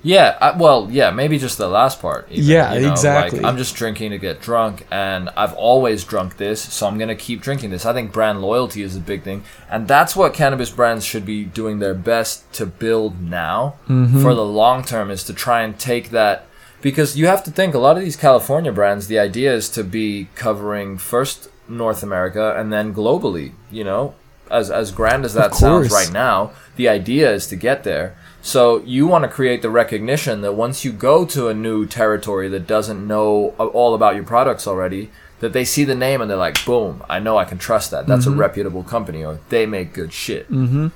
Yeah, 0.01 0.37
I, 0.39 0.55
well, 0.55 0.87
yeah, 0.91 1.09
maybe 1.09 1.39
just 1.39 1.57
the 1.57 1.67
last 1.67 1.99
part. 1.99 2.27
even, 2.31 2.43
Yeah, 2.45 2.73
you 2.75 2.81
know, 2.81 2.91
exactly. 2.91 3.39
Like, 3.39 3.47
I'm 3.47 3.57
just 3.57 3.75
drinking 3.75 4.11
to 4.11 4.19
get 4.19 4.39
drunk, 4.39 4.85
and 4.91 5.29
I've 5.35 5.53
always 5.53 6.03
drunk 6.03 6.37
this, 6.37 6.61
so 6.61 6.85
I'm 6.87 6.99
gonna 6.99 7.15
keep 7.15 7.41
drinking 7.41 7.71
this. 7.71 7.85
I 7.87 7.93
think 7.93 8.11
brand 8.11 8.39
loyalty 8.41 8.83
is 8.83 8.95
a 8.95 8.99
big 8.99 9.23
thing, 9.23 9.43
and 9.69 9.87
that's 9.87 10.15
what 10.15 10.33
cannabis 10.35 10.69
brands 10.69 11.05
should 11.05 11.25
be 11.25 11.43
doing 11.43 11.79
their 11.79 11.95
best 11.95 12.51
to 12.53 12.65
build 12.67 13.19
now 13.21 13.75
Mm-hmm. 13.87 14.21
for 14.21 14.33
the 14.35 14.45
long 14.45 14.83
term. 14.83 15.09
Is 15.09 15.23
to 15.23 15.33
try 15.33 15.61
and 15.63 15.77
take 15.79 16.09
that 16.11 16.45
because 16.85 17.17
you 17.17 17.25
have 17.25 17.43
to 17.43 17.49
think 17.49 17.73
a 17.73 17.79
lot 17.79 17.97
of 17.97 18.03
these 18.03 18.15
California 18.15 18.71
brands. 18.71 19.07
The 19.07 19.17
idea 19.17 19.51
is 19.51 19.69
to 19.69 19.83
be 19.83 20.27
covering 20.35 20.99
first 20.99 21.49
North 21.67 22.03
America 22.03 22.55
and 22.55 22.71
then 22.71 22.93
globally. 22.93 23.53
You 23.71 23.83
know, 23.83 24.13
as 24.51 24.69
as 24.69 24.91
grand 24.91 25.25
as 25.25 25.33
that 25.33 25.55
sounds 25.55 25.91
right 25.91 26.11
now, 26.13 26.51
the 26.75 26.87
idea 26.87 27.33
is 27.33 27.47
to 27.47 27.55
get 27.55 27.85
there. 27.85 28.15
So 28.43 28.83
you 28.83 29.07
want 29.07 29.23
to 29.23 29.27
create 29.27 29.63
the 29.63 29.71
recognition 29.71 30.41
that 30.41 30.53
once 30.53 30.85
you 30.85 30.91
go 30.91 31.25
to 31.25 31.47
a 31.47 31.55
new 31.55 31.87
territory 31.87 32.47
that 32.49 32.67
doesn't 32.67 33.07
know 33.07 33.55
all 33.57 33.95
about 33.95 34.13
your 34.13 34.23
products 34.23 34.67
already, 34.67 35.09
that 35.39 35.53
they 35.53 35.65
see 35.65 35.85
the 35.85 35.95
name 35.95 36.21
and 36.21 36.29
they're 36.29 36.37
like, 36.37 36.63
"Boom! 36.67 37.01
I 37.09 37.17
know 37.17 37.35
I 37.39 37.45
can 37.45 37.57
trust 37.57 37.89
that. 37.89 38.05
That's 38.05 38.27
a 38.27 38.31
reputable 38.45 38.83
company, 38.83 39.25
or 39.25 39.39
they 39.49 39.65
make 39.65 39.91
good 39.91 40.13
shit." 40.13 40.51
Mm-hmm. 40.51 40.89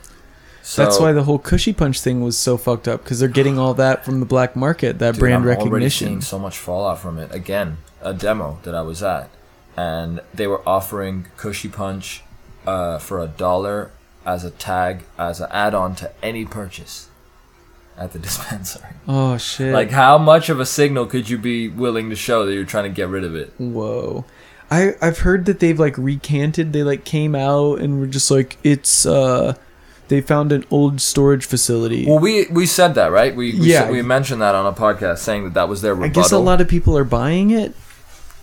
So 0.70 0.84
That's 0.84 1.00
why 1.00 1.14
the 1.14 1.24
whole 1.24 1.40
Kushy 1.40 1.76
Punch 1.76 2.00
thing 2.00 2.22
was 2.22 2.38
so 2.38 2.56
fucked 2.56 2.88
up 2.88 3.04
because 3.04 3.20
they're 3.20 3.28
getting 3.28 3.58
all 3.58 3.74
that 3.74 4.06
from 4.06 4.20
the 4.20 4.26
black 4.28 4.56
market, 4.56 5.00
that 5.00 5.14
Dude, 5.14 5.20
brand 5.20 5.38
I'm 5.38 5.46
already 5.48 5.64
recognition. 5.64 6.08
seeing 6.08 6.22
so 6.22 6.38
much 6.38 6.60
fallout 6.60 7.00
from 7.00 7.18
it. 7.18 7.34
Again, 7.34 7.78
a 8.04 8.14
demo 8.14 8.60
that 8.62 8.76
I 8.76 8.84
was 8.84 9.02
at, 9.02 9.32
and 9.76 10.22
they 10.32 10.46
were 10.46 10.62
offering 10.70 11.26
Kushy 11.38 11.74
Punch 11.74 12.22
uh, 12.68 13.00
for 13.00 13.20
a 13.20 13.26
dollar 13.26 13.90
as 14.28 14.44
a 14.44 14.52
tag, 14.52 15.06
as 15.18 15.42
an 15.42 15.48
add-on 15.50 15.96
to 15.96 16.12
any 16.22 16.46
purchase 16.46 17.10
at 17.98 18.14
the 18.14 18.20
dispensary. 18.28 18.92
Oh 19.08 19.40
shit! 19.40 19.74
Like, 19.74 19.90
how 19.90 20.20
much 20.20 20.50
of 20.50 20.60
a 20.60 20.68
signal 20.68 21.08
could 21.08 21.32
you 21.32 21.40
be 21.40 21.68
willing 21.68 22.12
to 22.12 22.16
show 22.16 22.46
that 22.46 22.54
you're 22.54 22.64
trying 22.64 22.84
to 22.84 22.96
get 22.96 23.08
rid 23.08 23.24
of 23.24 23.34
it? 23.36 23.54
whoa. 23.58 24.24
I 24.70 24.94
I've 25.02 25.18
heard 25.18 25.46
that 25.46 25.62
they've 25.62 25.80
like 25.80 25.98
recanted. 25.98 26.74
They 26.74 26.84
like 26.84 27.06
came 27.06 27.34
out 27.34 27.80
and 27.80 28.00
were 28.00 28.06
just 28.06 28.30
like 28.30 28.58
it's 28.64 29.04
uh 29.04 29.56
they 30.10 30.22
found 30.22 30.52
an 30.52 30.66
old 30.70 31.00
storage 31.02 31.46
facility. 31.46 32.06
Well, 32.06 32.20
we 32.20 32.46
we 32.52 32.66
said 32.66 32.94
that, 32.96 33.12
right? 33.12 33.36
We 33.36 33.54
we, 33.54 33.72
Yeah. 33.72 33.82
said- 33.84 33.92
we 33.92 34.02
mentioned 34.02 34.42
that 34.42 34.54
on 34.56 34.66
a 34.66 34.74
podcast, 34.74 35.20
saying 35.20 35.46
that 35.46 35.54
that 35.54 35.70
was 35.70 35.82
their 35.82 36.00
I 36.04 36.08
guess 36.10 36.32
a 36.32 36.38
lot 36.40 36.60
of 36.62 36.68
people 36.68 36.98
are 36.98 37.04
buying 37.06 37.52
it. 37.52 37.74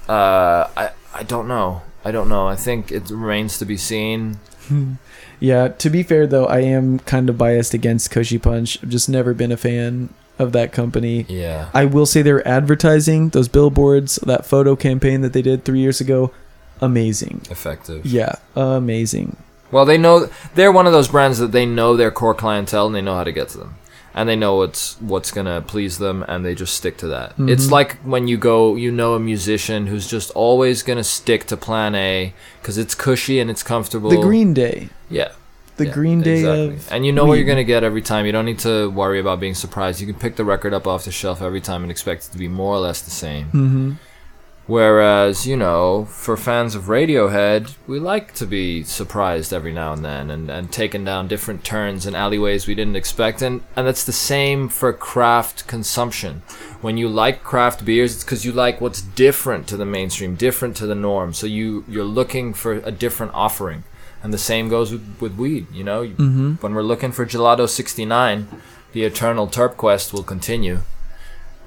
Uh, 0.09 0.69
I 0.77 0.91
I 1.15 1.23
don't 1.23 1.49
know. 1.49 1.83
I 2.05 2.11
don't 2.13 2.29
know. 2.29 2.47
I 2.47 2.57
think 2.57 2.91
it 2.93 3.11
remains 3.11 3.59
to 3.59 3.65
be 3.65 3.77
seen. 3.77 4.39
Yeah, 5.39 5.69
to 5.69 5.91
be 5.91 6.03
fair 6.03 6.27
though, 6.27 6.47
I 6.47 6.61
am 6.61 6.99
kind 7.01 7.29
of 7.29 7.37
biased 7.37 7.75
against 7.75 8.11
Kushy 8.11 8.41
Punch. 8.41 8.79
I've 8.83 8.89
just 8.89 9.07
never 9.07 9.35
been 9.35 9.53
a 9.53 9.57
fan 9.59 10.09
of 10.39 10.53
that 10.53 10.73
company. 10.73 11.27
Yeah. 11.29 11.69
I 11.75 11.85
will 11.85 12.07
say 12.07 12.23
their 12.23 12.41
advertising, 12.49 13.29
those 13.29 13.47
billboards, 13.47 14.17
that 14.25 14.47
photo 14.47 14.75
campaign 14.77 15.21
that 15.21 15.35
they 15.35 15.43
did 15.43 15.67
three 15.67 15.81
years 15.81 16.01
ago, 16.01 16.33
amazing. 16.81 17.43
Effective. 17.51 18.07
Yeah, 18.07 18.37
amazing. 18.55 19.37
Well, 19.71 19.85
they 19.85 19.99
know 19.99 20.29
they're 20.55 20.73
one 20.73 20.87
of 20.87 20.93
those 20.93 21.09
brands 21.09 21.39
that 21.39 21.53
they 21.53 21.67
know 21.67 21.97
their 21.97 22.11
core 22.11 22.35
clientele 22.35 22.87
and 22.87 22.95
they 22.95 23.03
know 23.03 23.15
how 23.17 23.25
to 23.25 23.33
get 23.33 23.49
to 23.51 23.59
them, 23.59 23.75
and 24.15 24.29
they 24.29 24.37
know 24.37 24.57
what's 24.57 25.01
what's 25.01 25.31
gonna 25.31 25.61
please 25.61 25.99
them, 25.99 26.25
and 26.29 26.45
they 26.45 26.55
just 26.55 26.75
stick 26.75 26.97
to 26.99 27.09
that. 27.09 27.31
Mm-hmm. 27.33 27.49
It's 27.49 27.71
like 27.71 27.97
when 27.99 28.29
you 28.29 28.37
go, 28.37 28.77
you 28.77 28.91
know, 28.93 29.15
a 29.15 29.21
musician 29.21 29.87
who's 29.89 30.07
just 30.07 30.31
always 30.33 30.83
gonna 30.83 31.05
stick 31.05 31.47
to 31.47 31.57
Plan 31.57 31.95
A 31.95 32.33
because 32.61 32.79
it's 32.79 32.95
cushy 32.95 33.41
and 33.41 33.51
it's 33.51 33.63
comfortable. 33.63 34.11
The 34.11 34.17
Green 34.21 34.55
Day. 34.55 34.89
Yeah. 35.11 35.33
the 35.77 35.87
Yeah, 35.87 35.93
Green 35.93 36.23
Day 36.23 36.39
exactly. 36.39 36.77
of 36.77 36.93
and 36.93 37.05
you 37.05 37.13
know 37.13 37.27
what 37.27 37.35
you're 37.35 37.47
gonna 37.47 37.65
get 37.65 37.85
every 37.85 38.01
time. 38.03 38.25
You 38.25 38.33
don't 38.33 38.47
need 38.47 38.61
to 38.61 38.89
worry 38.91 39.21
about 39.21 39.41
being 39.41 39.55
surprised. 39.55 40.01
You 40.01 40.07
can 40.07 40.17
pick 40.17 40.37
the 40.37 40.45
record 40.45 40.73
up 40.73 40.87
off 40.87 41.05
the 41.05 41.13
shelf 41.13 41.43
every 41.43 41.61
time 41.61 41.83
and 41.83 41.91
expect 41.91 42.25
it 42.27 42.33
to 42.33 42.39
be 42.39 42.49
more 42.49 42.75
or 42.75 42.79
less 42.81 43.03
the 43.03 43.11
same. 43.11 43.47
Mm-hmm. 43.47 43.93
Whereas, 44.67 45.47
you 45.47 45.57
know, 45.57 46.07
for 46.07 46.37
fans 46.37 46.75
of 46.75 46.85
Radiohead, 46.85 47.77
we 47.87 48.01
like 48.01 48.35
to 48.35 48.47
be 48.47 48.83
surprised 48.83 49.53
every 49.53 49.73
now 49.73 49.93
and 49.93 50.05
then 50.05 50.29
and, 50.29 50.51
and 50.51 50.73
taken 50.73 51.05
down 51.05 51.29
different 51.29 51.63
turns 51.63 52.05
and 52.05 52.17
alleyways 52.17 52.67
we 52.67 52.75
didn't 52.75 52.97
expect. 52.97 53.43
And, 53.43 53.63
and 53.77 53.87
that's 53.87 54.03
the 54.03 54.13
same 54.13 54.69
for 54.69 54.93
craft 54.93 55.69
consumption. 55.69 56.43
When 56.81 56.97
you 56.97 57.09
like 57.09 57.45
craft 57.45 57.85
beers, 57.85 58.15
it's 58.15 58.25
because 58.25 58.45
you 58.45 58.51
like 58.51 58.81
what's 58.81 59.03
different 59.03 59.69
to 59.69 59.77
the 59.77 59.87
mainstream, 59.87 60.35
different 60.35 60.77
to 60.79 60.87
the 60.87 60.97
norm. 60.97 61.33
So 61.33 61.47
you, 61.47 61.85
you're 61.87 62.05
looking 62.05 62.53
for 62.53 62.73
a 62.73 62.91
different 62.91 63.35
offering. 63.35 63.85
And 64.21 64.35
the 64.35 64.39
same 64.39 64.69
goes 64.69 64.91
with, 64.91 65.21
with 65.21 65.37
weed, 65.37 65.69
you 65.73 65.85
know? 65.85 66.03
Mm-hmm. 66.03 66.55
When 66.55 66.75
we're 66.75 66.83
looking 66.83 67.13
for 67.13 67.25
Gelato 67.25 67.69
69, 67.69 68.49
the 68.93 69.05
eternal 69.05 69.47
terp 69.47 69.77
quest 69.77 70.13
will 70.13 70.25
continue 70.25 70.83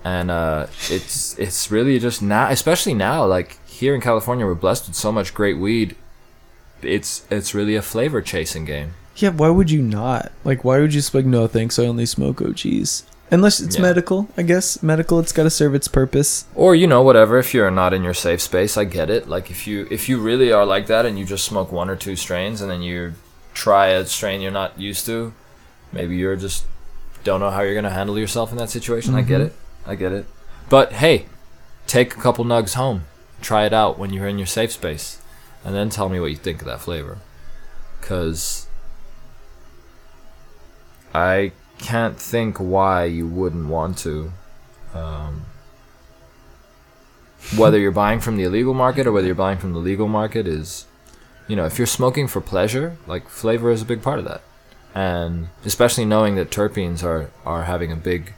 and 0.04 0.32
uh, 0.32 0.68
it's 0.90 1.38
it's 1.38 1.70
really 1.72 2.00
just 2.00 2.22
now, 2.22 2.50
especially 2.50 2.94
now, 2.94 3.26
like 3.26 3.58
here 3.68 3.94
in 3.96 4.02
California, 4.02 4.46
we're 4.46 4.56
blessed 4.56 4.88
with 4.88 4.96
so 4.96 5.12
much 5.12 5.34
great 5.34 5.58
weed. 5.58 5.96
It's 6.82 7.26
it's 7.30 7.54
really 7.54 7.76
a 7.76 7.82
flavor 7.82 8.22
chasing 8.22 8.66
game. 8.66 8.94
Yeah, 9.16 9.30
why 9.32 9.50
would 9.50 9.70
you 9.70 9.82
not? 9.82 10.32
Like, 10.46 10.64
why 10.64 10.80
would 10.80 10.94
you 10.94 11.00
just 11.02 11.14
like, 11.14 11.26
no 11.26 11.46
thanks, 11.48 11.78
I 11.78 11.86
only 11.86 12.06
smoke 12.06 12.42
OGs? 12.42 13.04
Unless 13.32 13.60
it's 13.60 13.76
Yeah. 13.76 13.82
medical, 13.82 14.30
I 14.38 14.44
guess. 14.44 14.82
Medical, 14.82 15.20
it's 15.20 15.34
got 15.34 15.44
to 15.44 15.50
serve 15.50 15.76
its 15.76 15.88
purpose. 15.90 16.46
Or 16.56 16.74
you 16.74 16.88
know 16.88 17.02
whatever. 17.04 17.38
If 17.38 17.54
you're 17.54 17.70
not 17.70 17.94
in 17.94 18.02
your 18.04 18.14
safe 18.14 18.42
space, 18.42 18.78
I 18.78 18.86
get 18.86 19.10
it. 19.10 19.28
Like 19.28 19.52
if 19.52 19.68
you 19.68 19.88
if 19.92 20.08
you 20.10 20.20
really 20.20 20.52
are 20.54 20.66
like 20.66 20.88
that 20.88 21.06
and 21.06 21.20
you 21.20 21.26
just 21.26 21.46
smoke 21.46 21.72
one 21.72 21.90
or 21.90 21.96
two 21.98 22.16
strains 22.16 22.62
and 22.62 22.72
then 22.72 22.82
you 22.82 23.14
try 23.54 23.88
a 23.88 24.06
strain 24.06 24.40
you're 24.42 24.52
not 24.52 24.80
used 24.80 25.06
to, 25.08 25.34
maybe 25.92 26.16
you're 26.16 26.38
just 26.38 26.66
don't 27.26 27.42
know 27.42 27.52
how 27.52 27.62
you're 27.62 27.76
gonna 27.76 27.90
handle 27.94 28.18
yourself 28.18 28.52
in 28.52 28.58
that 28.58 28.70
situation. 28.70 29.14
I 29.14 29.22
get 29.22 29.42
Mhm. 29.42 29.46
it. 29.48 29.56
I 29.90 29.96
get 29.96 30.12
it. 30.12 30.28
But 30.70 30.94
hey, 30.94 31.26
take 31.88 32.16
a 32.16 32.22
couple 32.22 32.46
nugs 32.46 32.76
home, 32.76 33.06
try 33.42 33.66
it 33.66 33.74
out 33.74 33.98
when 33.98 34.14
you're 34.14 34.28
in 34.28 34.38
your 34.38 34.48
safe 34.48 34.72
space, 34.72 35.20
and 35.66 35.74
then 35.74 35.90
tell 35.90 36.10
me 36.10 36.20
what 36.20 36.30
you 36.30 36.38
think 36.38 36.62
of 36.62 36.68
that 36.68 36.80
flavor. 36.80 37.18
Cause 38.02 38.68
I 41.14 41.54
can't 41.80 42.20
think 42.20 42.58
why 42.60 43.06
you 43.06 43.28
wouldn't 43.28 43.68
want 43.68 43.98
to. 44.00 44.32
Um, 44.94 45.46
whether 47.58 47.80
you're 47.80 47.92
buying 47.92 48.20
from 48.20 48.38
the 48.38 48.44
illegal 48.44 48.76
market 48.76 49.08
or 49.08 49.12
whether 49.12 49.26
you're 49.26 49.36
buying 49.36 49.58
from 49.58 49.74
the 49.74 49.80
legal 49.80 50.08
market 50.08 50.46
is, 50.46 50.86
you 51.48 51.56
know, 51.56 51.66
if 51.66 51.80
you're 51.80 51.88
smoking 51.88 52.28
for 52.28 52.42
pleasure, 52.42 52.98
like 53.08 53.28
flavor 53.28 53.72
is 53.72 53.82
a 53.82 53.86
big 53.86 54.04
part 54.04 54.20
of 54.20 54.26
that, 54.26 54.44
and 54.94 55.48
especially 55.66 56.06
knowing 56.06 56.36
that 56.36 56.52
terpenes 56.52 57.04
are 57.04 57.32
are 57.44 57.64
having 57.64 57.92
a 57.92 57.96
big 57.96 58.34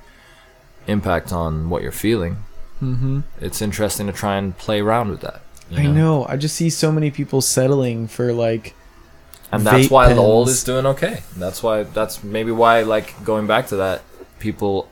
impact 0.88 1.32
on 1.32 1.70
what 1.70 1.82
you're 1.84 1.92
feeling. 1.92 2.38
Mm-hmm. 2.82 3.22
It's 3.40 3.62
interesting 3.62 4.08
to 4.08 4.14
try 4.14 4.38
and 4.38 4.58
play 4.58 4.82
around 4.82 5.10
with 5.10 5.22
that. 5.22 5.42
I 5.74 5.86
know. 5.88 6.26
I 6.28 6.36
just 6.36 6.56
see 6.56 6.70
so 6.70 6.92
many 6.92 7.12
people 7.12 7.40
settling 7.42 8.08
for 8.08 8.34
like. 8.34 8.74
and 9.52 9.64
that's 9.66 9.88
vape 9.88 9.92
why 9.92 10.12
the 10.14 10.20
old 10.20 10.48
pens. 10.48 10.58
is 10.58 10.64
doing 10.64 10.86
okay. 10.86 11.22
That's 11.38 11.64
why 11.64 11.84
that's 11.84 12.24
maybe 12.24 12.52
why 12.52 12.82
like 12.82 13.24
going 13.24 13.48
back 13.48 13.68
to 13.68 13.78
that, 13.78 14.02
people 14.40 14.90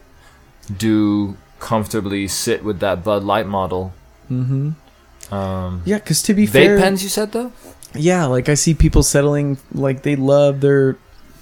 do 0.77 1.35
comfortably 1.59 2.27
sit 2.29 2.63
with 2.63 2.79
that 2.79 3.03
Bud 3.03 3.23
Light 3.23 3.47
model. 3.47 3.91
Mm-hmm. 4.31 5.33
Um, 5.33 5.81
Yeah, 5.85 5.97
because 5.97 6.21
to 6.23 6.33
be 6.33 6.45
vape 6.45 6.51
fair, 6.51 6.79
pens, 6.79 7.03
you 7.03 7.09
said 7.09 7.33
though. 7.33 7.51
yeah, 7.93 8.25
like 8.25 8.47
I 8.47 8.53
see 8.53 8.73
people 8.73 9.03
settling 9.03 9.57
like 9.73 10.03
they 10.03 10.15
love 10.15 10.61
their 10.61 10.95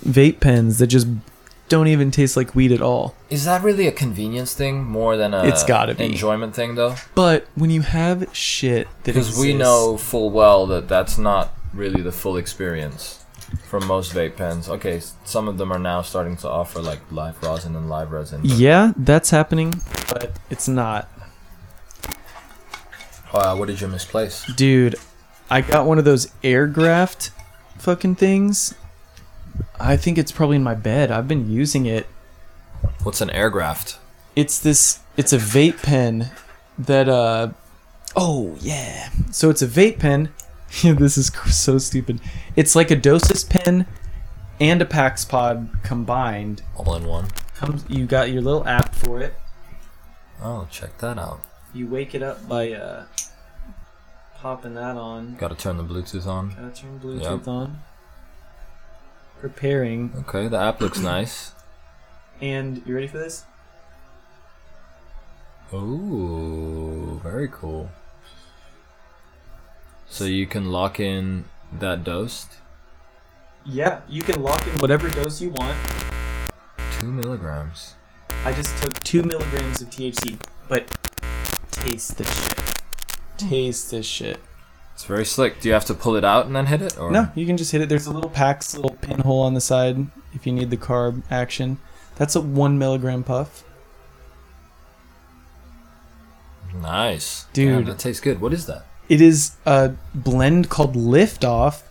vape 0.03 0.39
pens 0.39 0.79
that 0.79 0.87
just 0.87 1.07
don't 1.69 1.87
even 1.87 2.11
taste 2.11 2.37
like 2.37 2.55
weed 2.55 2.71
at 2.71 2.81
all. 2.81 3.15
Is 3.29 3.45
that 3.45 3.61
really 3.63 3.87
a 3.87 3.91
convenience 3.91 4.53
thing 4.53 4.83
more 4.83 5.17
than 5.17 5.33
a 5.33 5.43
It's 5.45 5.63
gotta 5.63 5.95
be. 5.95 6.05
enjoyment 6.05 6.55
thing 6.55 6.75
though? 6.75 6.95
But 7.15 7.47
when 7.55 7.69
you 7.69 7.81
have 7.81 8.27
shit 8.33 8.87
that 9.03 9.13
Because 9.13 9.37
we 9.37 9.53
know 9.53 9.97
full 9.97 10.29
well 10.29 10.65
that 10.67 10.87
that's 10.87 11.17
not 11.17 11.53
really 11.73 12.01
the 12.01 12.11
full 12.11 12.37
experience 12.37 13.23
from 13.69 13.85
most 13.87 14.13
vape 14.13 14.35
pens. 14.35 14.67
Okay, 14.69 15.01
some 15.23 15.47
of 15.47 15.57
them 15.57 15.71
are 15.71 15.79
now 15.79 16.01
starting 16.01 16.35
to 16.37 16.49
offer 16.49 16.81
like 16.81 16.99
live 17.11 17.41
rosin 17.43 17.75
and 17.75 17.89
live 17.89 18.11
resin. 18.11 18.41
Yeah, 18.43 18.93
that's 18.97 19.29
happening, 19.29 19.81
but 20.09 20.37
it's 20.49 20.67
not. 20.67 21.07
Uh, 23.33 23.55
what 23.55 23.67
did 23.67 23.79
you 23.81 23.87
misplace? 23.87 24.45
Dude, 24.55 24.95
I 25.49 25.61
got 25.61 25.85
one 25.85 25.99
of 25.99 26.05
those 26.05 26.27
Airgraft 26.43 27.31
fucking 27.77 28.15
things. 28.15 28.73
I 29.79 29.95
think 29.97 30.17
it's 30.17 30.31
probably 30.31 30.55
in 30.55 30.63
my 30.63 30.75
bed. 30.75 31.11
I've 31.11 31.27
been 31.27 31.49
using 31.51 31.85
it. 31.85 32.07
What's 33.03 33.21
an 33.21 33.29
Airgraft? 33.29 33.97
It's 34.35 34.59
this 34.59 34.99
it's 35.15 35.33
a 35.33 35.37
vape 35.37 35.81
pen 35.81 36.31
that 36.77 37.07
uh 37.09 37.49
oh 38.15 38.55
yeah. 38.59 39.09
So 39.31 39.49
it's 39.49 39.61
a 39.61 39.67
vape 39.67 39.99
pen. 39.99 40.29
this 40.83 41.17
is 41.17 41.31
so 41.47 41.77
stupid. 41.77 42.19
It's 42.55 42.75
like 42.75 42.91
a 42.91 42.95
dosist 42.95 43.49
pen 43.49 43.85
and 44.59 44.81
a 44.81 44.85
Pax 44.85 45.23
Pod 45.25 45.69
combined. 45.83 46.61
All 46.75 46.95
in 46.95 47.05
one. 47.05 47.27
Comes 47.55 47.85
you 47.87 48.05
got 48.05 48.31
your 48.31 48.41
little 48.41 48.67
app 48.67 48.93
for 48.95 49.19
it. 49.21 49.33
Oh, 50.41 50.67
check 50.69 50.97
that 50.99 51.17
out. 51.17 51.41
You 51.73 51.87
wake 51.87 52.13
it 52.13 52.21
up 52.21 52.47
by 52.47 52.71
uh 52.73 53.05
popping 54.35 54.75
that 54.75 54.97
on. 54.97 55.35
Got 55.35 55.49
to 55.49 55.55
turn 55.55 55.77
the 55.77 55.83
Bluetooth 55.83 56.27
on. 56.27 56.49
Gotta 56.49 56.69
turn 56.81 56.99
Bluetooth 56.99 57.39
Yep. 57.39 57.47
on. 57.47 57.79
Preparing. 59.39 60.11
Okay, 60.19 60.47
the 60.47 60.57
app 60.59 60.81
looks 60.81 60.99
nice. 61.15 61.53
And 62.41 62.81
you 62.85 62.93
ready 62.95 63.07
for 63.07 63.17
this? 63.17 63.45
Ooh, 65.73 67.19
very 67.23 67.47
cool. 67.51 67.89
So 70.07 70.23
you 70.23 70.47
can 70.47 70.71
lock 70.71 70.99
in 70.99 71.45
that 71.79 72.03
dose, 72.05 72.45
Yeah, 73.65 73.99
you 74.07 74.21
can 74.21 74.41
lock 74.41 74.65
in 74.65 74.73
whatever 74.79 75.09
dose 75.09 75.41
you 75.41 75.49
want. 75.49 75.77
two 76.99 77.11
milligrams. 77.11 77.95
I 78.45 78.53
just 78.53 78.81
took 78.81 78.93
two 79.03 79.23
milligrams 79.23 79.81
of 79.81 79.89
THC, 79.89 80.39
but 80.69 80.87
taste 81.71 82.17
this 82.17 82.33
shit. 82.33 82.81
Taste 83.37 83.91
this 83.91 84.05
shit. 84.05 84.39
It's 84.97 85.05
very 85.05 85.25
slick. 85.25 85.61
Do 85.61 85.67
you 85.67 85.75
have 85.75 85.85
to 85.85 85.93
pull 85.93 86.15
it 86.15 86.23
out 86.25 86.47
and 86.47 86.55
then 86.55 86.65
hit 86.65 86.81
it, 86.81 86.97
or 86.97 87.11
No, 87.11 87.29
you 87.35 87.45
can 87.45 87.55
just 87.55 87.71
hit 87.71 87.81
it. 87.81 87.87
There's 87.87 88.07
a 88.07 88.11
little 88.11 88.31
PAX 88.31 88.73
little 88.75 88.97
pinhole 88.99 89.41
on 89.43 89.53
the 89.53 89.61
side 89.61 90.07
if 90.33 90.47
you 90.47 90.51
need 90.51 90.71
the 90.71 90.77
carb 90.77 91.21
action. 91.29 91.77
That's 92.15 92.35
a 92.35 92.41
one 92.41 92.79
milligram 92.79 93.23
puff. 93.23 93.63
Nice, 96.81 97.45
Dude. 97.53 97.73
Damn, 97.73 97.85
that 97.85 97.99
tastes 97.99 98.21
good. 98.21 98.41
What 98.41 98.53
is 98.53 98.65
that? 98.65 98.85
It 99.07 99.21
is 99.21 99.51
a 99.67 99.93
blend 100.15 100.69
called 100.69 100.95
Liftoff. 100.95 101.83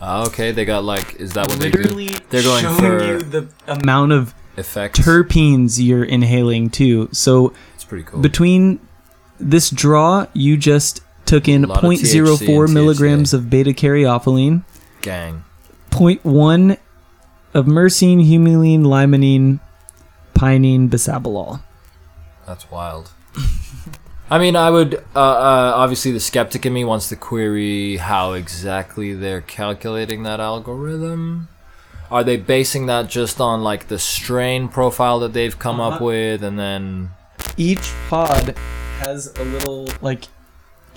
Ah, 0.00 0.24
okay, 0.28 0.52
they 0.52 0.64
got 0.64 0.84
like, 0.84 1.16
is 1.16 1.32
that 1.32 1.48
what 1.48 1.58
they 1.58 1.70
do? 1.70 1.78
Literally 1.80 2.10
They're 2.30 2.42
going 2.44 2.62
showing 2.62 2.78
for- 2.78 3.04
you 3.04 3.18
the 3.18 3.48
amount 3.66 4.12
of 4.12 4.32
Effects. 4.56 5.00
terpenes 5.00 5.84
you're 5.84 6.04
inhaling 6.04 6.70
too. 6.70 7.08
So 7.12 7.52
It's 7.74 7.84
pretty 7.84 8.04
cool. 8.04 8.20
between 8.20 8.78
this 9.40 9.70
draw, 9.70 10.26
you 10.32 10.56
just 10.56 11.00
took 11.28 11.46
in 11.48 11.62
Lot 11.62 11.84
of 11.84 11.90
0.04 11.90 12.72
milligrams 12.72 13.32
of 13.34 13.48
beta 13.50 13.70
caryophyllene, 13.70 14.64
Gang. 15.02 15.44
0.1 15.90 16.78
of 17.54 17.66
myrcene, 17.66 18.26
humulene, 18.26 18.80
limonene, 18.82 19.60
pinene, 20.34 20.88
bisabolol. 20.88 21.60
That's 22.46 22.70
wild. 22.70 23.10
I 24.30 24.38
mean, 24.38 24.56
I 24.56 24.70
would 24.70 24.94
uh, 24.94 25.18
uh, 25.18 25.72
obviously 25.76 26.12
the 26.12 26.20
skeptic 26.20 26.66
in 26.66 26.72
me 26.74 26.84
wants 26.84 27.08
to 27.08 27.16
query 27.16 27.96
how 27.96 28.32
exactly 28.32 29.14
they're 29.14 29.40
calculating 29.40 30.22
that 30.24 30.40
algorithm. 30.40 31.48
Are 32.10 32.24
they 32.24 32.36
basing 32.36 32.86
that 32.86 33.08
just 33.08 33.40
on 33.40 33.62
like 33.62 33.88
the 33.88 33.98
strain 33.98 34.68
profile 34.68 35.18
that 35.20 35.32
they've 35.34 35.58
come 35.58 35.78
up 35.80 35.94
Uh-huh. 35.94 36.04
with, 36.06 36.42
and 36.42 36.58
then 36.58 37.10
Each 37.56 37.92
pod 38.08 38.56
has 39.00 39.32
a 39.38 39.44
little 39.44 39.88
like 40.02 40.24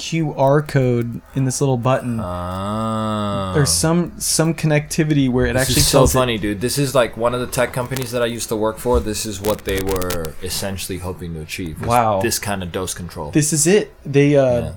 QR 0.02 0.68
code 0.68 1.22
in 1.36 1.46
this 1.46 1.62
little 1.62 1.78
button. 1.78 2.20
uh, 2.20 3.54
There's 3.54 3.70
some 3.72 4.20
some 4.20 4.54
connectivity 4.56 5.30
where 5.30 5.46
it 5.46 5.54
This 5.54 5.62
actually 5.62 5.80
is 5.82 5.88
so 5.88 6.00
tells 6.00 6.16
it- 6.16 6.18
funny, 6.18 6.38
dude. 6.38 6.60
This 6.62 6.78
is 6.78 6.96
like 6.96 7.16
one 7.16 7.34
of 7.36 7.40
the 7.40 7.48
tech 7.48 7.72
companies 7.72 8.12
that 8.12 8.22
I 8.24 8.26
used 8.26 8.50
to 8.50 8.56
work 8.56 8.78
for. 8.80 9.00
This 9.00 9.26
is 9.26 9.40
what 9.40 9.66
they 9.66 9.82
were 9.82 10.34
essentially 10.42 10.98
hoping 11.00 11.34
to 11.36 11.42
achieve. 11.42 11.86
Wow. 11.86 12.22
This 12.22 12.40
kind 12.40 12.64
of 12.64 12.72
dose 12.72 12.94
control. 12.94 13.32
This 13.32 13.54
is 13.54 13.68
it. 13.68 13.94
They 14.04 14.36
uh, 14.36 14.62
Yeah. 14.62 14.72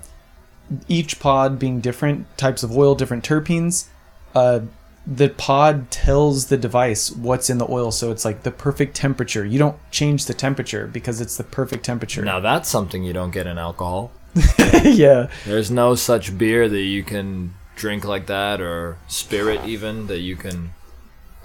each 0.89 1.18
pod 1.20 1.59
being 1.59 1.81
different 1.81 2.27
types 2.37 2.62
of 2.62 2.77
oil, 2.77 2.95
different 2.95 3.25
terpenes. 3.25 3.87
Uh, 4.35 4.61
the 5.07 5.29
pod 5.29 5.91
tells 5.91 6.47
the 6.47 6.57
device 6.57 7.11
what's 7.11 7.51
in 7.51 7.59
the 7.59 7.66
oil, 7.70 7.91
so 7.93 8.11
it's 8.11 8.25
like 8.25 8.43
the 8.43 8.51
perfect 8.51 8.97
temperature. 8.97 9.45
You 9.45 9.59
don't 9.59 9.77
change 9.91 10.25
the 10.27 10.33
temperature 10.35 10.87
because 10.87 11.20
it's 11.20 11.37
the 11.37 11.45
perfect 11.45 11.85
temperature. 11.85 12.25
Now 12.25 12.41
that's 12.41 12.68
something 12.70 13.05
you 13.05 13.12
don't 13.12 13.31
get 13.31 13.47
in 13.47 13.59
alcohol. 13.59 14.11
yeah, 14.85 15.28
There's 15.45 15.70
no 15.70 15.95
such 15.95 16.37
beer 16.37 16.68
that 16.68 16.80
you 16.80 17.03
can 17.03 17.55
drink 17.76 18.05
like 18.05 18.26
that, 18.26 18.61
or 18.61 18.99
spirit 19.09 19.64
even 19.64 20.07
that 20.09 20.20
you 20.20 20.37
can 20.37 20.72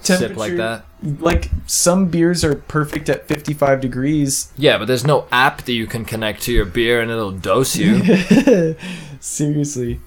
sip 0.00 0.36
like 0.36 0.56
that. 0.56 0.84
Like 1.02 1.50
some 1.66 2.08
beers 2.08 2.44
are 2.44 2.54
perfect 2.54 3.08
at 3.08 3.26
55 3.26 3.80
degrees. 3.80 4.52
Yeah, 4.56 4.78
but 4.78 4.86
there's 4.86 5.06
no 5.06 5.26
app 5.30 5.62
that 5.62 5.72
you 5.72 5.86
can 5.86 6.04
connect 6.04 6.42
to 6.42 6.52
your 6.52 6.64
beer 6.64 7.00
and 7.00 7.10
it'll 7.10 7.32
dose 7.32 7.76
you. 7.76 8.76
Seriously. 9.20 10.00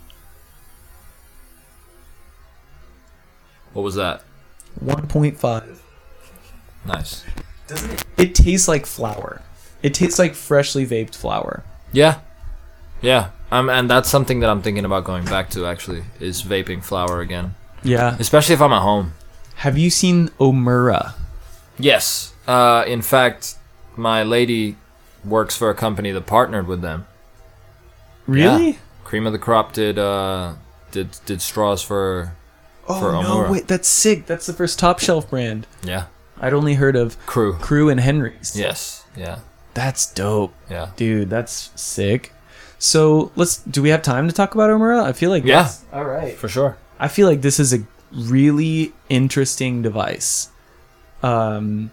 what 3.73 3.81
was 3.81 3.95
that? 3.95 4.23
1.5. 4.84 5.77
Nice. 6.86 7.23
Doesn't 7.67 7.91
it? 7.91 8.05
It 8.17 8.36
tastes 8.36 8.67
like 8.67 8.86
flower. 8.86 9.41
It 9.81 9.93
tastes 9.93 10.19
like 10.19 10.36
freshly 10.36 10.86
vaped 10.86 11.15
flower. 11.15 11.63
Yeah. 11.91 12.19
Yeah. 13.04 13.30
Um, 13.51 13.70
and 13.70 13.88
that's 13.88 14.10
something 14.10 14.39
that 14.39 14.49
I'm 14.49 14.64
thinking 14.64 14.86
about 14.86 15.04
going 15.04 15.26
back 15.26 15.51
to 15.51 15.68
actually 15.68 16.04
is 16.20 16.41
vaping 16.41 16.84
flower 16.84 17.20
again, 17.22 17.54
Yeah. 17.84 18.16
especially 18.18 18.56
if 18.56 18.62
I'm 18.62 18.74
at 18.74 18.82
home. 18.82 19.14
Have 19.58 19.78
you 19.78 19.91
seen 19.91 20.30
Omura? 20.39 21.14
Yes. 21.78 22.34
Uh, 22.47 22.84
in 22.88 23.01
fact, 23.04 23.56
my 23.95 24.24
lady 24.24 24.78
works 25.24 25.56
for 25.56 25.70
a 25.70 25.76
company 25.76 26.12
that 26.12 26.26
partnered 26.26 26.68
with 26.68 26.82
them. 26.82 27.06
Really? 28.26 28.70
Yeah. 28.72 28.78
Cream 29.04 29.28
of 29.28 29.34
the 29.34 29.39
Crop 29.39 29.74
did 29.74 29.99
uh 29.99 30.54
did 30.91 31.10
did 31.26 31.41
straws 31.41 31.84
for 31.84 32.34
Oh 32.88 32.99
For 32.99 33.12
no! 33.12 33.51
Wait, 33.51 33.68
that's 33.68 33.88
sick. 33.88 34.26
That's 34.26 34.45
the 34.45 34.54
first 34.54 34.80
top 34.80 34.99
shelf 34.99 35.30
brand. 35.30 35.68
yeah 35.84 36.06
I'd 36.41 36.54
only 36.54 36.74
heard 36.76 36.95
of 36.95 37.24
crew. 37.26 37.54
Crew 37.54 37.89
and 37.89 37.99
Henry's. 37.99 38.54
Yes. 38.58 39.06
Yeah. 39.16 39.39
That's 39.76 40.12
dope, 40.12 40.54
Yeah. 40.70 40.89
dude. 40.95 41.30
That's 41.30 41.70
sick. 41.76 42.34
So 42.84 43.31
let's. 43.38 43.59
Do 43.59 43.81
we 43.81 43.89
have 43.89 44.01
time 44.01 44.27
to 44.27 44.34
talk 44.34 44.55
about 44.55 44.69
Omura? 44.69 45.01
I 45.03 45.13
feel 45.13 45.29
like 45.29 45.45
Yeah. 45.45 45.63
that's- 45.63 45.86
All 45.93 46.03
right. 46.03 46.36
For 46.36 46.49
sure. 46.49 46.75
I 46.99 47.07
feel 47.07 47.29
like 47.29 47.41
this 47.41 47.57
is 47.57 47.73
a 47.73 47.79
really 48.13 48.91
interesting 49.07 49.81
device. 49.81 50.49
Um, 51.23 51.91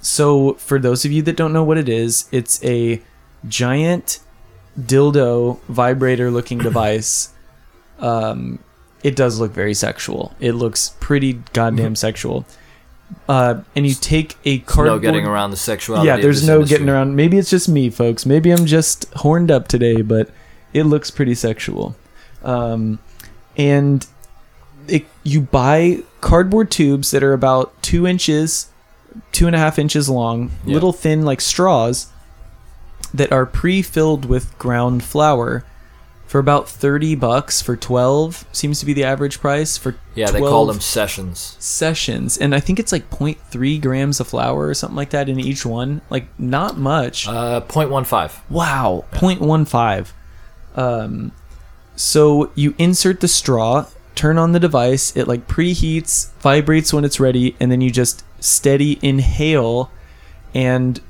so 0.00 0.54
for 0.54 0.78
those 0.78 1.04
of 1.04 1.10
you 1.10 1.22
that 1.22 1.36
don't 1.36 1.52
know 1.52 1.64
what 1.64 1.78
it 1.78 1.88
is, 1.88 2.26
it's 2.30 2.62
a 2.64 3.02
giant 3.48 4.20
dildo 4.80 5.58
vibrator 5.68 6.30
looking 6.30 6.58
device. 6.70 7.30
Um, 7.98 8.60
it 9.02 9.16
does 9.16 9.40
look 9.40 9.50
very 9.52 9.74
sexual. 9.74 10.32
It 10.38 10.52
looks 10.52 10.94
pretty 11.00 11.42
goddamn 11.52 11.96
sexual. 11.96 12.46
Uh, 13.28 13.62
and 13.76 13.86
you 13.86 13.94
take 13.94 14.36
a 14.44 14.58
There's 14.58 14.66
cardboard. 14.68 15.02
no 15.02 15.08
getting 15.10 15.26
around 15.26 15.50
the 15.50 15.56
sexuality. 15.56 16.06
Yeah, 16.06 16.16
there's 16.18 16.46
no 16.46 16.56
industry. 16.56 16.74
getting 16.78 16.88
around. 16.88 17.14
Maybe 17.16 17.38
it's 17.38 17.50
just 17.50 17.68
me, 17.68 17.90
folks. 17.90 18.24
Maybe 18.26 18.50
I'm 18.50 18.66
just 18.66 19.12
horned 19.14 19.50
up 19.50 19.68
today, 19.68 20.02
but 20.02 20.30
it 20.72 20.84
looks 20.84 21.10
pretty 21.10 21.34
sexual. 21.34 21.94
Um, 22.42 22.98
and 23.56 24.06
it, 24.86 25.06
you 25.24 25.40
buy 25.42 26.02
cardboard 26.20 26.70
tubes 26.70 27.10
that 27.10 27.22
are 27.22 27.32
about 27.32 27.80
two 27.82 28.06
inches, 28.06 28.68
two 29.32 29.46
and 29.46 29.54
a 29.56 29.58
half 29.58 29.78
inches 29.78 30.08
long, 30.08 30.50
Yeah. 30.64 30.74
little 30.74 30.92
thin 30.92 31.22
like 31.24 31.40
straws 31.40 32.08
that 33.14 33.32
are 33.32 33.46
pre-filled 33.46 34.24
with 34.26 34.56
ground 34.58 35.02
flower 35.02 35.64
for 36.28 36.38
about 36.38 36.68
30 36.68 37.14
bucks 37.16 37.60
for 37.62 37.74
12 37.74 38.44
seems 38.52 38.78
to 38.80 38.86
be 38.86 38.92
the 38.92 39.02
average 39.02 39.40
price 39.40 39.76
for 39.78 39.96
Yeah, 40.14 40.30
they 40.30 40.38
call 40.40 40.66
them 40.66 40.80
sessions. 40.80 41.56
sessions. 41.58 42.36
And 42.38 42.54
i 42.54 42.60
think 42.60 42.78
it's 42.78 42.92
like 42.92 43.08
0.3 43.10 43.80
grams 43.80 44.20
of 44.20 44.28
flower 44.28 44.68
or 44.68 44.74
something 44.74 44.94
like 44.96 45.10
that 45.10 45.28
in 45.28 45.40
each 45.40 45.64
one. 45.66 46.02
Like 46.10 46.26
not 46.38 46.76
much. 46.78 47.26
Uh, 47.26 47.62
0.15. 47.62 48.30
wow 48.50 49.04
0.15 49.12 50.12
um, 50.76 51.32
so 51.96 52.52
you 52.54 52.74
insert 52.78 53.20
the 53.20 53.26
straw 53.28 53.86
turn 54.14 54.36
on 54.38 54.52
the 54.52 54.60
device 54.60 55.16
it 55.16 55.26
like 55.26 55.48
preheats 55.48 56.30
vibrates 56.40 56.92
when 56.92 57.04
it's 57.04 57.18
ready 57.18 57.56
and 57.58 57.72
then 57.72 57.80
you 57.80 57.90
just 57.90 58.22
steady 58.40 58.98
inhale 59.02 59.90
and 60.54 61.00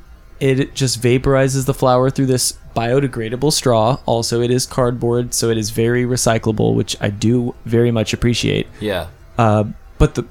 it 0.41 0.75
just 0.75 1.01
vaporizes 1.03 1.67
the 1.67 1.75
flower 1.75 2.09
through 2.11 2.27
this 2.27 2.57
biodegradable 2.79 3.53
straw 3.53 3.99
also 4.07 4.41
it 4.41 4.51
is 4.51 4.67
cardboard 4.67 5.35
so 5.35 5.45
it 5.51 5.59
is 5.59 5.71
very 5.71 6.05
recyclable 6.05 6.75
which 6.75 6.97
i 7.01 7.09
do 7.27 7.55
very 7.65 7.91
much 7.91 8.13
appreciate 8.13 8.67
Yeah. 8.81 9.09
uh, 9.37 9.65
but 9.99 10.15
the 10.15 10.25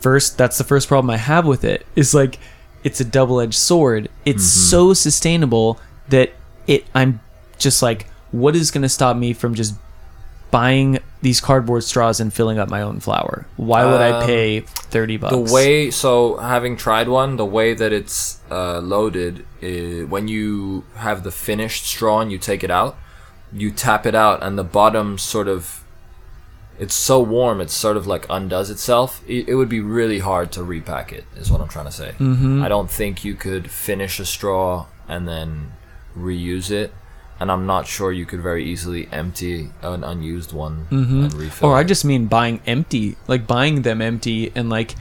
first, 0.00 0.38
that's 0.38 0.56
the 0.56 0.64
first 0.64 0.88
problem 0.88 1.10
I 1.10 1.16
have 1.18 1.44
with 1.46 1.62
it 1.64 1.84
is 1.94 2.14
like 2.14 2.38
it's 2.84 3.00
a 3.00 3.04
double 3.04 3.38
edged 3.40 3.58
sword. 3.58 4.08
It's 4.24 4.44
so 4.70 4.94
sustainable 4.94 5.78
that 6.08 6.28
it, 6.66 6.86
I'm 6.94 7.20
just 7.58 7.82
like, 7.82 8.06
what 8.30 8.56
is 8.56 8.70
going 8.70 8.80
to 8.82 8.88
stop 8.88 9.16
me 9.16 9.34
from 9.34 9.52
just 9.54 9.74
buying 10.50 10.98
these 11.22 11.40
cardboard 11.40 11.84
straws 11.84 12.18
and 12.20 12.32
filling 12.32 12.58
up 12.58 12.68
my 12.68 12.82
own 12.82 12.98
flower? 13.00 13.46
Why 13.56 13.84
would 13.84 14.00
I 14.00 14.10
Um, 14.20 14.26
pay 14.26 14.60
30 14.60 15.16
bucks? 15.18 15.32
The 15.34 15.54
way, 15.54 15.90
so 15.90 16.36
having 16.38 16.76
tried 16.76 17.08
one, 17.08 17.36
the 17.36 17.44
way 17.46 17.74
that 17.74 17.92
it's 17.92 18.38
uh, 18.50 18.78
loaded, 18.80 19.44
is 19.60 20.06
when 20.08 20.28
you 20.28 20.84
have 20.96 21.22
the 21.22 21.30
finished 21.30 21.86
straw 21.86 22.20
and 22.20 22.32
you 22.32 22.38
take 22.38 22.64
it 22.64 22.70
out, 22.70 22.96
you 23.52 23.70
tap 23.70 24.06
it 24.06 24.14
out, 24.14 24.42
and 24.42 24.56
the 24.58 24.64
bottom 24.64 25.18
sort 25.18 25.48
of, 25.48 25.84
it's 26.78 26.94
so 26.94 27.20
warm, 27.20 27.60
it 27.60 27.70
sort 27.70 27.96
of 27.96 28.06
like 28.06 28.24
undoes 28.30 28.70
itself. 28.70 29.20
It, 29.28 29.48
it 29.48 29.54
would 29.56 29.68
be 29.68 29.80
really 29.80 30.20
hard 30.20 30.50
to 30.52 30.62
repack 30.64 31.12
it, 31.12 31.24
is 31.36 31.50
what 31.50 31.60
I'm 31.60 31.68
trying 31.68 31.86
to 31.86 31.92
say. 31.92 32.14
Mhm. 32.18 32.62
I 32.62 32.68
don't 32.68 32.90
think 32.90 33.24
you 33.24 33.34
could 33.34 33.70
finish 33.70 34.18
a 34.20 34.24
straw 34.24 34.86
and 35.06 35.28
then 35.28 35.72
reuse 36.16 36.70
it. 36.70 36.92
And 37.40 37.50
I'm 37.50 37.64
not 37.64 37.86
sure 37.86 38.12
you 38.12 38.26
could 38.26 38.42
very 38.42 38.64
easily 38.64 39.08
empty 39.10 39.70
an 39.82 40.04
unused 40.04 40.52
one 40.52 40.86
Mhm. 40.90 41.24
and 41.24 41.34
refill. 41.34 41.70
Or 41.70 41.76
I 41.76 41.84
just 41.84 42.04
mean 42.04 42.26
buying 42.26 42.60
empty, 42.66 43.16
like 43.26 43.46
buying 43.46 43.80
them 43.82 44.02
empty, 44.02 44.52
and 44.54 44.68
like 44.68 44.94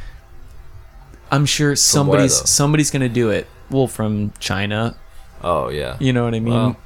I'm 1.31 1.45
sure 1.45 1.75
somebody's 1.75 2.39
though? 2.39 2.45
somebody's 2.45 2.91
gonna 2.91 3.09
do 3.09 3.29
it. 3.29 3.47
Well, 3.69 3.87
from 3.87 4.31
China, 4.39 4.95
Oh 5.43 5.69
yeah. 5.69 5.97
you 5.99 6.11
know 6.13 6.23
what 6.23 6.33
I 6.33 6.39
mean. 6.39 6.53
Well, 6.53 6.77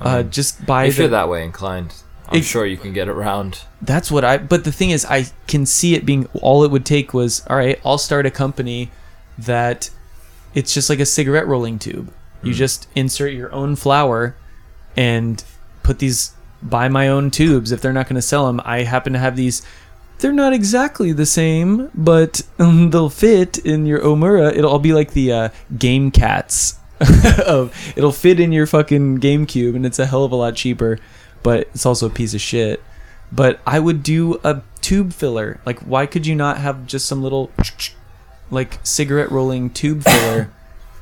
I 0.00 0.18
uh, 0.20 0.22
just 0.24 0.64
buy 0.66 0.86
if 0.86 0.96
the, 0.96 1.02
you're 1.02 1.10
that 1.10 1.28
way 1.28 1.44
inclined, 1.44 1.92
I'm 2.28 2.38
If- 2.38 2.46
sure 2.46 2.64
you 2.66 2.76
can 2.78 2.92
get 2.92 3.08
around. 3.08 3.60
That's 3.82 4.10
what 4.10 4.24
I. 4.24 4.38
But 4.38 4.64
the 4.64 4.72
thing 4.72 4.90
is, 4.90 5.04
I 5.04 5.26
can 5.46 5.66
see 5.66 5.94
it 5.94 6.04
being 6.06 6.26
all 6.40 6.64
it 6.64 6.70
would 6.70 6.84
take 6.86 7.12
was 7.14 7.42
all 7.48 7.56
right. 7.56 7.78
I'll 7.84 7.98
start 7.98 8.24
a 8.26 8.30
company 8.30 8.90
that 9.38 9.90
it's 10.54 10.72
just 10.74 10.88
like 10.90 11.00
a 11.00 11.06
cigarette 11.06 11.46
rolling 11.46 11.78
tube. 11.78 12.10
You 12.42 12.52
Hmm. 12.52 12.58
just 12.58 12.88
insert 12.94 13.34
your 13.34 13.52
own 13.52 13.76
flower 13.76 14.34
and 15.00 15.42
put 15.82 15.98
these. 15.98 16.34
Buy 16.62 16.88
my 16.88 17.08
own 17.08 17.30
tubes 17.30 17.72
if 17.72 17.80
they're 17.80 17.92
not 17.92 18.06
going 18.06 18.16
to 18.16 18.22
sell 18.22 18.46
them. 18.46 18.60
I 18.64 18.82
happen 18.82 19.14
to 19.14 19.18
have 19.18 19.34
these. 19.34 19.62
They're 20.18 20.30
not 20.30 20.52
exactly 20.52 21.12
the 21.12 21.24
same, 21.24 21.90
but 21.94 22.42
um, 22.58 22.90
they'll 22.92 23.08
fit 23.08 23.56
in 23.58 23.86
your 23.86 24.00
Omura. 24.00 24.54
It'll 24.54 24.70
all 24.70 24.78
be 24.78 24.92
like 24.92 25.12
the 25.12 25.32
uh, 25.32 25.48
Game 25.78 26.10
Cats. 26.10 26.78
of 27.46 27.74
it'll 27.96 28.12
fit 28.12 28.38
in 28.38 28.52
your 28.52 28.66
fucking 28.66 29.20
GameCube, 29.20 29.74
and 29.74 29.86
it's 29.86 29.98
a 29.98 30.04
hell 30.04 30.24
of 30.24 30.32
a 30.32 30.36
lot 30.36 30.54
cheaper, 30.54 30.98
but 31.42 31.60
it's 31.72 31.86
also 31.86 32.06
a 32.06 32.10
piece 32.10 32.34
of 32.34 32.42
shit 32.42 32.82
but 33.32 33.60
I 33.66 33.78
would 33.78 34.02
do 34.02 34.40
a 34.44 34.62
tube 34.80 35.12
filler. 35.12 35.60
Like, 35.64 35.80
why 35.80 36.06
could 36.06 36.26
you 36.26 36.34
not 36.34 36.58
have 36.58 36.86
just 36.86 37.06
some 37.06 37.22
little, 37.22 37.50
like, 38.50 38.78
cigarette 38.82 39.30
rolling 39.30 39.70
tube 39.70 40.02
filler? 40.02 40.50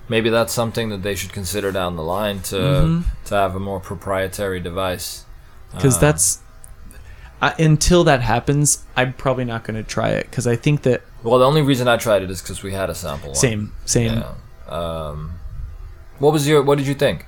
Maybe 0.08 0.30
that's 0.30 0.52
something 0.52 0.88
that 0.90 1.02
they 1.02 1.14
should 1.14 1.32
consider 1.32 1.70
down 1.72 1.96
the 1.96 2.02
line 2.02 2.40
to 2.42 2.56
Mhm. 2.56 3.04
to 3.26 3.34
have 3.34 3.54
a 3.54 3.60
more 3.60 3.80
proprietary 3.80 4.60
device. 4.60 5.24
Because 5.74 5.96
Um, 5.96 6.00
that's 6.00 6.38
I, 7.40 7.54
until 7.58 8.02
that 8.04 8.20
happens, 8.22 8.84
I'm 8.96 9.12
probably 9.12 9.44
not 9.44 9.62
going 9.64 9.76
to 9.76 9.88
try 9.88 10.08
it. 10.08 10.28
Because 10.30 10.46
I 10.46 10.56
think 10.56 10.82
that 10.82 11.02
well, 11.22 11.38
the 11.38 11.44
only 11.44 11.62
reason 11.62 11.86
I 11.88 11.96
tried 11.96 12.22
it 12.22 12.30
is 12.30 12.40
because 12.42 12.62
we 12.62 12.72
had 12.72 12.90
a 12.90 12.94
sample. 12.94 13.30
one. 13.30 13.36
same, 13.36 13.72
same. 13.84 14.14
Yeah. 14.14 14.72
Um, 14.74 15.32
what 16.18 16.32
was 16.32 16.48
your? 16.48 16.62
What 16.62 16.78
did 16.78 16.86
you 16.86 16.94
think? 16.94 17.26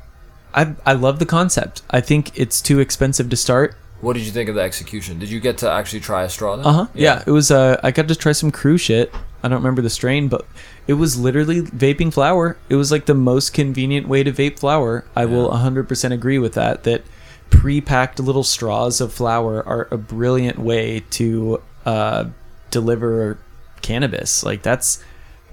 I 0.55 0.74
I 0.85 0.95
love 0.95 1.18
the 1.20 1.26
concept. 1.26 1.83
I 1.91 2.01
think 2.01 2.33
it's 2.35 2.61
too 2.61 2.81
expensive 2.81 3.28
to 3.31 3.37
start. 3.37 3.76
What 4.01 4.14
did 4.14 4.22
you 4.24 4.33
think 4.33 4.49
of 4.49 4.55
the 4.55 4.62
execution? 4.62 5.18
Did 5.18 5.28
you 5.28 5.41
get 5.41 5.59
to 5.59 5.70
actually 5.70 6.01
try 6.01 6.22
a 6.24 6.28
straw? 6.31 6.57
Then? 6.57 6.64
Uh 6.66 6.72
huh. 6.72 6.87
Yeah. 6.95 7.22
it 7.26 7.31
was. 7.31 7.51
Uh, 7.51 7.78
I 7.85 7.91
got 7.91 8.09
to 8.09 8.16
try 8.16 8.33
some 8.33 8.51
crew 8.51 8.78
shit. 8.78 9.12
I 9.43 9.49
don't 9.49 9.59
remember 9.59 9.83
the 9.83 9.91
strain, 9.91 10.28
but 10.28 10.47
it 10.91 10.95
was 10.95 11.16
literally 11.16 11.62
vaping 11.62 12.12
flower. 12.12 12.57
It 12.68 12.74
was 12.74 12.91
like 12.91 13.07
the 13.07 13.14
most 13.14 13.55
convenient 13.55 14.09
way 14.09 14.24
to 14.24 14.32
vape 14.32 14.59
flower. 14.59 15.05
I 15.14 15.24
will 15.24 15.49
100% 15.49 16.11
agree 16.12 16.41
with 16.41 16.55
that. 16.55 16.82
That 16.82 17.05
pre-packed 17.51 18.18
little 18.18 18.43
straws 18.43 19.01
of 19.01 19.12
flower 19.12 19.62
are 19.64 19.86
a 19.93 19.97
brilliant 19.97 20.59
way 20.59 21.05
to 21.11 21.62
uh, 21.86 22.24
deliver 22.72 23.38
cannabis. 23.82 24.43
Like 24.43 24.62
that's 24.62 25.01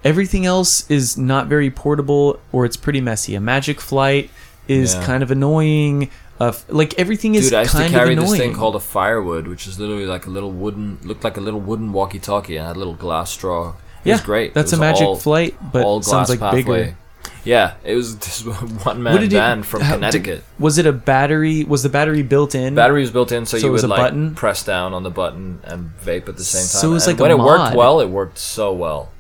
everything 0.04 0.48
else 0.48 0.90
is 0.90 1.20
not 1.20 1.46
very 1.46 1.70
portable 1.70 2.40
or 2.52 2.66
it's 2.66 2.78
pretty 2.78 3.02
messy. 3.02 3.36
A 3.36 3.40
magic 3.40 3.80
flight 3.80 4.32
is 4.68 4.96
Yeah. 4.96 5.06
kind 5.06 5.22
of 5.22 5.30
annoying. 5.30 6.10
Uh, 6.40 6.52
like 6.68 6.98
everything 7.00 7.36
is 7.36 7.46
Dude, 7.46 7.54
I 7.54 7.62
used 7.62 7.76
to 7.78 7.90
carry 7.90 8.16
this 8.16 8.36
thing 8.38 8.54
called 8.56 8.76
a 8.76 8.80
firewood, 8.80 9.48
which 9.48 9.68
is 9.68 9.80
literally 9.80 10.08
like 10.08 10.26
a 10.26 10.32
little 10.32 10.52
wooden, 10.52 10.98
looked 11.04 11.24
like 11.24 11.38
a 11.38 11.42
little 11.42 11.60
wooden 11.62 11.94
walkie-talkie 11.94 12.58
and 12.58 12.66
had 12.68 12.76
a 12.76 12.80
little 12.80 12.96
glass 12.96 13.30
straw. 13.32 13.76
Yeah, 14.08 14.14
was 14.16 14.22
great. 14.22 14.54
That's 14.54 14.74
It 14.74 14.78
a 14.78 14.80
magic 14.80 15.08
all- 15.08 15.16
flight, 15.16 15.56
but 15.72 15.84
all 15.86 16.02
sounds 16.02 16.30
like 16.30 16.40
pathway. 16.40 16.62
bigger. 16.62 16.98
Yeah, 17.44 17.76
it 17.86 17.96
was 17.96 18.16
just 18.16 18.46
one 18.86 19.02
man 19.04 19.22
did 19.22 19.32
band 19.32 19.66
from 19.66 19.82
how- 19.82 19.94
Connecticut. 19.96 20.44
Was 20.60 20.78
it 20.78 20.86
a 20.86 20.92
battery? 20.92 21.64
Was 21.64 21.82
the 21.84 21.90
battery 21.90 22.22
built 22.24 22.56
in? 22.56 22.76
Battery 22.76 23.02
was 23.02 23.12
built 23.12 23.32
in, 23.32 23.46
so, 23.46 23.58
So 23.58 23.68
you 23.68 23.72
was 23.72 23.84
would 23.84 23.90
like 23.90 24.00
button? 24.00 24.36
press 24.36 24.64
down 24.66 24.94
on 24.94 25.04
the 25.04 25.10
button 25.10 25.60
and 25.64 25.92
vape 26.04 26.28
at 26.28 26.36
the 26.38 26.44
same 26.44 26.60
time. 26.62 26.68
So 26.68 26.90
it 26.90 26.94
was 26.94 27.08
And 27.08 27.18
like 27.18 27.22
when 27.22 27.32
it 27.32 27.40
worked 27.40 27.76
well, 27.76 28.02
it 28.02 28.10
worked 28.10 28.38
so 28.38 28.74
well. 28.74 29.12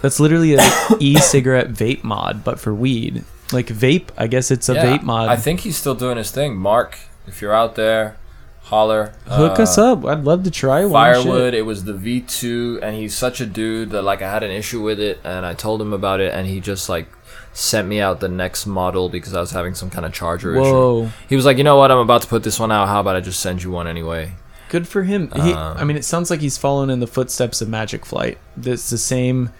That's 0.00 0.18
literally 0.18 0.54
an 0.54 0.60
e-cigarette 1.00 1.68
vape 1.70 2.02
mod, 2.02 2.42
but 2.42 2.58
for 2.58 2.74
weed. 2.74 3.22
Like 3.52 3.66
vape, 3.68 4.08
I 4.16 4.26
guess 4.26 4.50
it's 4.50 4.68
a 4.68 4.74
Yeah, 4.74 4.98
vape 4.98 5.02
mod. 5.04 5.28
I 5.28 5.36
think 5.36 5.60
he's 5.60 5.76
still 5.76 5.94
doing 5.94 6.16
his 6.16 6.32
thing. 6.32 6.56
Mark, 6.56 6.98
if 7.28 7.40
you're 7.40 7.54
out 7.54 7.76
there, 7.76 8.16
holler. 8.62 9.12
Hook 9.26 9.58
Uh, 9.58 9.62
us 9.62 9.78
up. 9.78 10.04
I'd 10.04 10.24
love 10.24 10.44
to 10.44 10.50
try 10.50 10.82
one. 10.84 10.92
Firewood. 10.92 11.52
Shit. 11.52 11.54
It 11.54 11.62
was 11.62 11.84
the 11.84 11.92
V2, 11.92 12.80
and 12.82 12.96
he's 12.96 13.16
such 13.16 13.40
a 13.40 13.46
dude 13.46 13.90
that 13.90 14.02
like 14.02 14.22
I 14.22 14.30
had 14.30 14.42
an 14.42 14.50
issue 14.50 14.82
with 14.82 15.00
it, 15.00 15.20
and 15.24 15.44
I 15.44 15.54
told 15.54 15.80
him 15.80 15.92
about 15.92 16.20
it, 16.20 16.32
and 16.34 16.46
he 16.46 16.60
just 16.60 16.88
like 16.88 17.06
sent 17.54 17.86
me 17.86 18.00
out 18.00 18.20
the 18.20 18.28
next 18.28 18.66
model 18.66 19.08
because 19.10 19.34
I 19.34 19.40
was 19.40 19.50
having 19.50 19.74
some 19.74 19.90
kind 19.90 20.06
of 20.06 20.12
charger 20.14 20.56
issue. 20.56 20.62
Whoa, 20.64 21.10
He 21.28 21.36
was 21.36 21.44
like, 21.44 21.58
you 21.58 21.64
know 21.64 21.76
what? 21.76 21.90
I'm 21.90 21.98
about 21.98 22.22
to 22.22 22.28
put 22.28 22.42
this 22.44 22.58
one 22.58 22.72
out. 22.72 22.88
How 22.88 23.00
about 23.00 23.14
I 23.16 23.20
just 23.20 23.40
send 23.40 23.62
you 23.62 23.70
one 23.70 23.86
anyway? 23.86 24.32
good 24.70 24.88
for 24.88 25.02
him. 25.02 25.30
He, 25.36 25.52
Um, 25.52 25.76
I 25.76 25.84
mean, 25.84 25.98
it 25.98 26.04
sounds 26.04 26.30
like 26.30 26.40
he's 26.40 26.56
following 26.56 26.88
in 26.88 26.98
the 27.00 27.06
footsteps 27.06 27.60
of 27.60 27.68
Magic 27.68 28.06
Flight. 28.06 28.38
It's 28.64 28.88
the 28.88 28.96
same. 28.96 29.50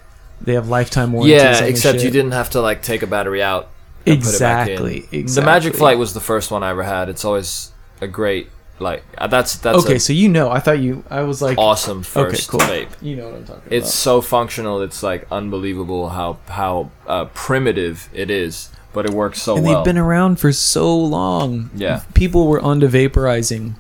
They 0.40 0.54
have 0.54 0.70
lifetime 0.70 1.12
warranties. 1.12 1.38
Yeah, 1.42 1.64
except 1.64 2.02
you 2.02 2.10
didn't 2.10 2.30
have 2.32 2.48
to 2.50 2.62
like 2.62 2.80
take 2.80 3.02
a 3.02 3.06
battery 3.06 3.42
out. 3.42 3.68
and 4.06 4.22
put 4.22 4.34
it 4.34 4.40
back 4.40 4.68
in. 4.68 4.72
Exactly, 4.86 5.24
The 5.26 5.42
Magic. 5.42 5.74
Flight 5.76 5.98
was 5.98 6.14
the 6.14 6.20
first 6.20 6.50
one 6.50 6.62
I 6.62 6.70
ever 6.70 6.82
had. 6.84 7.10
It's 7.10 7.26
always 7.26 7.72
a 8.00 8.06
great 8.08 8.48
like 8.82 9.04
uh, 9.16 9.26
that's 9.28 9.56
that's 9.56 9.78
Okay, 9.84 9.96
a 9.96 10.00
so 10.00 10.12
you 10.12 10.28
know. 10.28 10.50
I 10.50 10.58
thought 10.60 10.78
you. 10.80 11.04
I 11.08 11.22
was 11.22 11.40
like, 11.40 11.56
awesome 11.58 12.02
first 12.02 12.48
cool. 12.48 12.60
vape. 12.60 12.88
you 13.00 13.16
know 13.16 13.26
what 13.26 13.34
I'm 13.36 13.44
talking 13.46 13.62
It's 13.70 13.94
so 13.94 14.20
functional. 14.20 14.82
It's 14.82 15.02
like 15.02 15.26
unbelievable 15.30 16.10
how 16.10 16.38
how 16.48 16.90
uh, 17.06 17.26
primitive 17.32 18.08
it 18.12 18.30
is, 18.30 18.70
but 18.92 19.06
it 19.06 19.12
works 19.12 19.40
so 19.40 19.56
and 19.56 19.64
well. 19.64 19.76
they've 19.76 19.84
been 19.94 19.98
around 19.98 20.36
for 20.40 20.52
so 20.52 20.94
long. 20.96 21.70
Yeah. 21.74 22.02
people 22.14 22.46
were 22.48 22.60
onto 22.60 22.88
vaporizing 22.88 23.74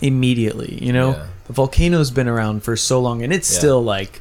immediately. 0.00 0.78
You 0.82 0.92
know, 0.92 1.10
Yeah. 1.10 1.26
the 1.46 1.52
volcano's 1.52 2.10
been 2.10 2.28
around 2.28 2.62
for 2.62 2.76
so 2.76 3.00
long, 3.00 3.22
and 3.22 3.32
it's 3.32 3.50
Yeah. 3.52 3.58
still 3.58 3.82
like 3.82 4.20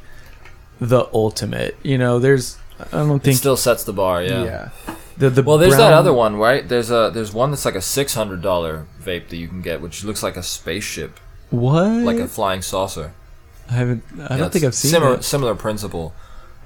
the 0.80 1.06
ultimate. 1.14 1.78
You 1.84 1.98
know, 1.98 2.20
there's 2.20 2.58
I 2.94 2.98
don't 2.98 3.18
it 3.18 3.24
think 3.24 3.38
still 3.38 3.58
sets 3.58 3.84
the 3.84 3.94
bar. 3.94 4.24
Yeah. 4.24 4.44
yeah. 4.44 4.96
The 5.18 5.30
the 5.30 5.44
Well, 5.44 5.58
there's 5.58 5.78
that 5.78 5.94
other 5.94 6.14
one, 6.14 6.36
right? 6.36 6.68
There's 6.68 6.92
a 6.92 7.12
there's 7.14 7.34
one 7.34 7.52
that's 7.52 7.66
like 7.66 7.76
a 7.76 7.82
six 7.82 8.14
hundred 8.14 8.42
dollar 8.42 8.86
vape 9.02 9.30
that 9.30 9.38
you 9.38 9.48
can 9.48 9.62
get, 9.62 9.82
which 9.82 10.04
looks 10.04 10.22
like 10.24 10.38
a 10.38 10.44
spaceship, 10.44 11.20
What? 11.50 11.88
like 11.90 12.18
a 12.18 12.28
flying 12.28 12.62
saucer. 12.62 13.14
I 13.70 13.74
haven't. 13.74 14.04
I 14.18 14.22
Yeah, 14.34 14.38
don't 14.38 14.54
think 14.54 14.66
I've 14.66 14.76
seen 14.76 14.92
similar 14.92 15.16
it. 15.16 15.24
similar 15.24 15.56
principle, 15.56 16.14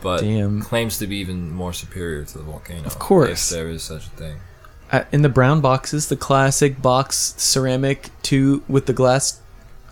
but 0.02 0.22
Damn. 0.22 0.62
claims 0.62 0.98
to 1.00 1.08
be 1.08 1.18
even 1.18 1.52
more 1.52 1.74
superior 1.74 2.24
to 2.26 2.38
the 2.38 2.44
volcano. 2.44 2.86
Of 2.86 3.00
course. 3.00 3.52
if 3.52 3.58
there 3.58 3.70
is 3.70 3.84
such 3.84 4.06
a 4.08 4.10
thing. 4.12 4.36
Uh, 4.92 5.04
in 5.12 5.22
the 5.22 5.30
brown 5.30 5.62
boxes, 5.62 6.10
the 6.10 6.18
classic 6.18 6.82
box 6.82 7.34
ceramic 7.38 8.10
two 8.22 8.62
with 8.68 8.86
the 8.86 8.94
glass 8.94 9.40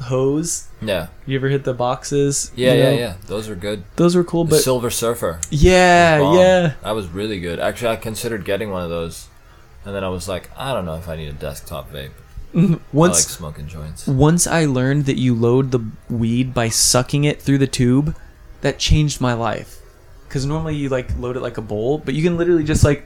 hose. 0.01 0.67
Yeah, 0.81 1.07
You 1.25 1.37
ever 1.37 1.49
hit 1.49 1.63
the 1.65 1.73
boxes? 1.73 2.51
yeah, 2.55 2.73
you 2.73 2.79
yeah, 2.79 2.89
know? 2.91 2.97
yeah. 2.97 3.13
Those 3.27 3.49
are 3.49 3.55
good. 3.55 3.83
Those 3.97 4.15
were 4.15 4.23
cool, 4.23 4.45
The 4.45 4.51
but 4.51 4.61
Silver 4.61 4.89
Surfer. 4.89 5.39
yeah, 5.49 6.33
yeah. 6.33 6.73
That 6.83 6.91
was 6.91 7.07
really 7.07 7.39
good. 7.39 7.59
Actually, 7.59 7.89
I 7.91 7.95
considered 7.97 8.45
getting 8.45 8.69
one 8.71 8.83
of 8.83 8.89
those, 8.89 9.27
and 9.85 9.93
then 9.93 10.03
I 10.03 10.09
was 10.09 10.27
like, 10.27 10.49
I 10.57 10.73
don't 10.73 10.85
know 10.85 10.95
if 10.95 11.07
I 11.09 11.15
need 11.15 11.27
a 11.29 11.33
desktop 11.33 11.91
vape. 11.91 12.11
Mm-hmm. 12.55 12.97
I 12.97 13.01
like 13.07 13.15
smoking 13.15 13.67
joints. 13.67 14.07
once 14.07 14.47
I 14.47 14.65
learned 14.65 15.05
that 15.05 15.17
you 15.17 15.35
load 15.35 15.69
the 15.71 15.85
weed 16.09 16.53
by 16.53 16.69
sucking 16.69 17.23
it 17.23 17.41
through 17.41 17.59
the 17.59 17.67
tube, 17.67 18.15
that 18.61 18.79
changed 18.79 19.21
my 19.21 19.33
life. 19.33 19.77
Because 20.27 20.45
normally 20.45 20.75
you 20.75 20.89
like 20.89 21.15
load 21.19 21.35
it 21.37 21.41
like 21.41 21.57
a 21.57 21.61
bowl, 21.61 21.97
but 21.99 22.13
you 22.15 22.23
can 22.23 22.37
literally 22.37 22.63
just 22.63 22.83
like 22.83 23.05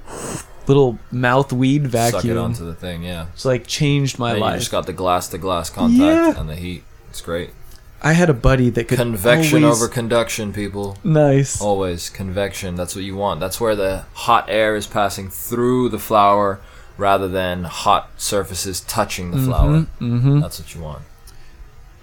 little 0.68 0.98
mouth 1.12 1.52
weed 1.54 1.88
vacuum. 1.88 2.22
Suck 2.22 2.30
it 2.32 2.38
onto 2.38 2.66
the 2.66 2.74
thing, 2.76 3.04
yeah. 3.04 3.28
It's 3.34 3.46
like 3.46 3.68
changed 3.68 4.20
my 4.20 4.30
And 4.32 4.40
you 4.40 4.44
life. 4.46 4.60
just 4.60 4.72
got 4.72 4.86
the 4.86 4.94
glass 4.94 5.28
to 5.30 5.38
glass 5.38 5.70
contact 5.70 6.00
Yeah. 6.00 6.40
and 6.40 6.50
the 6.50 6.56
heat. 6.56 6.84
It's 7.10 7.22
great. 7.22 7.52
I 8.06 8.12
had 8.14 8.30
a 8.30 8.34
buddy 8.34 8.70
that 8.72 8.90
could 8.90 8.98
Convection 8.98 9.64
always- 9.64 9.82
over 9.82 9.88
conduction, 9.92 10.52
people. 10.52 10.98
nice. 11.06 11.62
Always 11.62 12.10
convection. 12.10 12.76
That's 12.76 12.96
what 12.96 13.06
you 13.06 13.16
want. 13.16 13.40
That's 13.40 13.62
where 13.62 13.76
the 13.78 14.04
hot 14.14 14.46
air 14.50 14.76
is 14.76 14.88
passing 14.88 15.30
through 15.30 15.88
the 15.90 16.00
flower 16.00 16.60
rather 16.98 17.28
than 17.30 17.64
hot 17.64 18.10
surfaces 18.18 18.82
touching 18.82 19.32
the 19.32 19.38
flower. 19.42 19.86
Mm-hmm. 20.02 20.42
That's 20.42 20.60
what 20.60 20.76
you 20.76 20.82
want. 20.82 21.04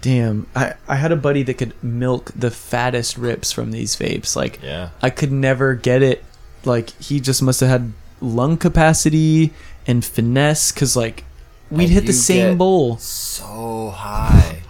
Damn, 0.01 0.47
I 0.55 0.73
I 0.87 0.95
had 0.95 1.11
a 1.11 1.15
buddy 1.15 1.43
that 1.43 1.53
could 1.59 1.73
milk 1.83 2.31
the 2.35 2.49
fattest 2.49 3.17
rips 3.17 3.51
from 3.51 3.69
these 3.71 3.95
vapes. 3.95 4.35
Like 4.35 4.59
Yeah. 4.63 4.89
I 5.01 5.11
could 5.11 5.31
never 5.31 5.75
get 5.75 6.01
it. 6.01 6.23
Like 6.65 6.89
he 6.99 7.19
just 7.19 7.41
must 7.43 7.59
have 7.59 7.69
had 7.69 7.93
lung 8.21 8.57
capacity 8.57 9.51
and 9.87 10.03
finesse 10.05 10.71
because 10.71 10.95
like 10.95 11.23
we'd 11.69 11.85
And 11.85 11.93
hit 11.93 12.05
the 12.05 12.13
same 12.13 12.57
bowl. 12.57 12.97
So 12.97 13.89
high 13.95 14.61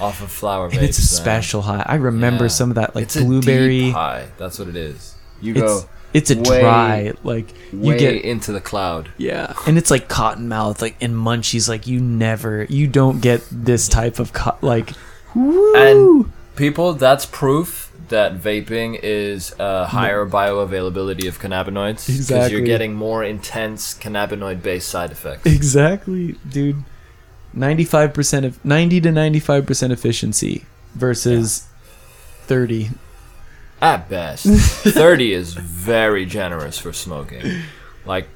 off 0.00 0.22
of 0.22 0.30
flower 0.30 0.68
vapes. 0.70 0.74
And 0.76 0.82
it's 0.84 0.98
a 0.98 1.06
special 1.06 1.62
high. 1.62 1.82
I 1.86 1.96
remember 1.96 2.44
Yeah. 2.44 2.48
some 2.48 2.70
of 2.70 2.76
that, 2.76 2.94
like 2.94 3.04
it's 3.04 3.16
a 3.16 3.24
blueberry. 3.24 3.90
high. 3.90 4.26
That's 4.38 4.58
what 4.58 4.68
it 4.68 4.76
is. 4.76 5.14
You 5.42 5.52
It's 5.54 5.60
go 5.62 5.88
it's 6.12 6.30
a 6.30 6.36
way- 6.36 6.60
dry, 6.60 7.12
like 7.22 7.48
you 7.72 7.90
way 7.90 7.98
get 7.98 8.24
into 8.24 8.50
the 8.52 8.60
cloud. 8.60 9.10
yeah, 9.16 9.52
and 9.66 9.78
it's 9.78 9.90
like 9.90 10.08
cotton 10.08 10.48
mouth, 10.48 10.82
like 10.82 10.96
in 11.00 11.14
munchies. 11.14 11.68
Like 11.68 11.86
you 11.86 12.00
never, 12.00 12.64
you 12.68 12.86
don't 12.88 13.20
get 13.20 13.42
this 13.50 13.88
type 13.88 14.18
of 14.18 14.32
co- 14.32 14.56
like. 14.60 14.92
Woo! 15.34 15.74
And 15.76 16.32
people, 16.56 16.94
that's 16.94 17.24
proof 17.26 17.79
that 18.10 18.38
vaping 18.38 18.98
is 19.02 19.54
a 19.58 19.86
higher 19.86 20.24
bioavailability 20.26 21.26
of 21.26 21.40
cannabinoids 21.40 22.06
because 22.06 22.16
Exactly. 22.20 22.52
you're 22.56 22.66
getting 22.66 22.94
more 22.94 23.24
intense 23.24 23.94
cannabinoid-based 23.94 24.88
side 24.88 25.10
effects. 25.10 25.46
exactly, 25.46 26.32
dude. 26.48 26.84
Ninety-five 27.52 28.14
percent 28.14 28.46
of 28.46 28.64
ninety 28.64 29.00
to 29.00 29.10
ninety-five 29.10 29.66
percent 29.66 29.92
efficiency 29.92 30.66
versus 30.94 31.66
thirty. 32.46 32.90
At 33.80 34.08
best, 34.08 34.44
thirty 34.46 35.32
is 35.32 35.54
very 35.54 36.26
generous 36.26 36.78
for 36.78 36.92
smoking. 36.92 37.62
Like 38.04 38.28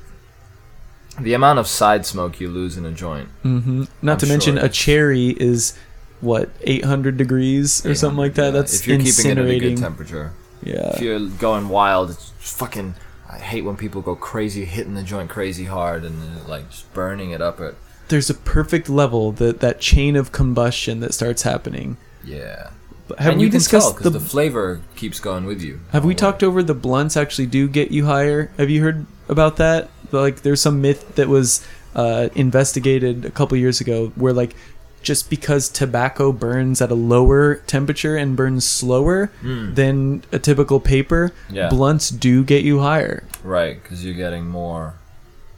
the 1.21 1.33
amount 1.35 1.61
of 1.61 1.69
side 1.69 2.05
smoke 2.07 2.41
you 2.41 2.49
lose 2.49 2.77
in 2.77 2.85
a 2.85 2.91
joint. 2.91 3.29
hmm 3.43 3.85
Not 4.03 4.15
I'm 4.15 4.19
to 4.21 4.27
mention, 4.27 4.59
a 4.59 4.69
cherry 4.69 5.29
is 5.39 5.79
what 6.25 6.51
eight 6.63 6.85
hundred 6.85 7.17
degrees 7.17 7.85
or 7.87 7.95
something 7.95 8.19
like 8.19 8.35
that. 8.35 8.47
Yeah, 8.47 8.51
That's 8.51 8.81
if 8.81 8.87
you're 8.89 8.99
keeping 8.99 9.27
it 9.31 9.39
at 9.39 9.39
a 9.39 9.41
incinerating. 9.43 9.61
good 9.61 9.79
temperature. 9.79 10.33
yeah. 10.63 10.95
If 10.95 11.01
you're 11.01 11.29
going 11.29 11.69
wild, 11.69 12.11
it's 12.11 12.31
fucking. 12.39 12.95
I 13.31 13.39
hate 13.39 13.63
when 13.65 13.77
people 13.77 14.01
go 14.03 14.15
crazy, 14.15 14.65
hitting 14.65 14.95
the 14.95 15.03
joint 15.03 15.29
crazy 15.31 15.65
hard, 15.65 16.05
and 16.05 16.47
like 16.49 16.71
just 16.71 16.93
burning 16.95 17.31
it 17.31 17.41
up 17.41 17.61
at. 17.61 17.75
There's 18.09 18.29
a 18.31 18.35
perfect 18.35 18.89
level 18.89 19.33
that 19.33 19.61
that 19.61 19.81
chain 19.81 20.15
of 20.17 20.31
combustion 20.33 21.01
that 21.01 21.15
starts 21.15 21.43
happening. 21.43 21.97
Yeah. 22.25 22.71
But 23.09 23.19
have 23.19 23.33
and 23.33 23.39
we 23.41 23.47
you 23.47 23.51
can 23.51 23.61
tell 23.61 23.81
discussed 23.81 23.97
because 23.99 24.13
the, 24.13 24.19
the, 24.19 24.25
flavor 24.25 24.81
keeps 24.97 25.21
going 25.21 25.45
with 25.45 25.61
you. 25.63 25.81
Have 25.93 26.05
we 26.07 26.15
Oh, 26.15 26.17
talked 26.17 26.43
over 26.43 26.63
the 26.63 26.75
blunts 26.75 27.17
actually 27.19 27.47
do 27.47 27.69
get 27.69 27.91
you 27.91 28.07
higher? 28.07 28.51
Have 28.57 28.71
you 28.71 28.83
heard 28.83 29.05
about 29.29 29.57
that? 29.57 29.91
Like, 30.11 30.41
there's 30.43 30.61
some 30.63 30.81
myth 30.81 31.17
that 31.17 31.29
was 31.29 31.67
uh, 31.95 32.29
investigated 32.35 33.25
a 33.27 33.31
couple 33.31 33.57
years 33.59 33.81
ago 33.81 34.09
where, 34.17 34.33
like, 34.33 34.55
just 35.05 35.31
because 35.31 35.69
tobacco 35.69 36.33
burns 36.33 36.83
at 36.83 36.91
a 36.91 36.95
lower 36.97 37.57
temperature 37.67 38.17
and 38.17 38.37
burns 38.37 38.65
slower 38.65 39.31
Mm, 39.43 39.75
than 39.77 40.25
a 40.33 40.39
typical 40.41 40.81
paper, 40.81 41.31
yeah. 41.49 41.69
blunts 41.69 42.09
do 42.11 42.43
get 42.43 42.65
you 42.65 42.81
higher. 42.81 43.23
right, 43.45 43.81
because 43.83 44.05
you're 44.05 44.15
getting 44.15 44.47
more. 44.49 44.95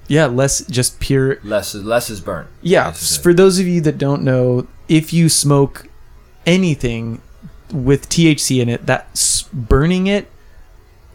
Yeah, 0.09 0.27
less 0.27 0.65
just 0.67 1.01
pure. 1.01 1.39
Less 1.43 1.75
is 1.75 1.83
less 1.85 2.11
is 2.11 2.21
burnt. 2.21 2.49
Yeah, 2.63 2.91
for 2.93 3.33
those 3.35 3.59
of 3.59 3.67
you 3.67 3.81
that 3.81 3.97
don't 3.99 4.23
know, 4.23 4.67
if 4.89 5.13
you 5.13 5.29
smoke 5.29 5.89
anything 6.45 7.21
with 7.73 8.09
THC 8.09 8.61
in 8.61 8.69
it, 8.69 8.87
that's 8.87 9.43
burning 9.53 10.07
it 10.07 10.31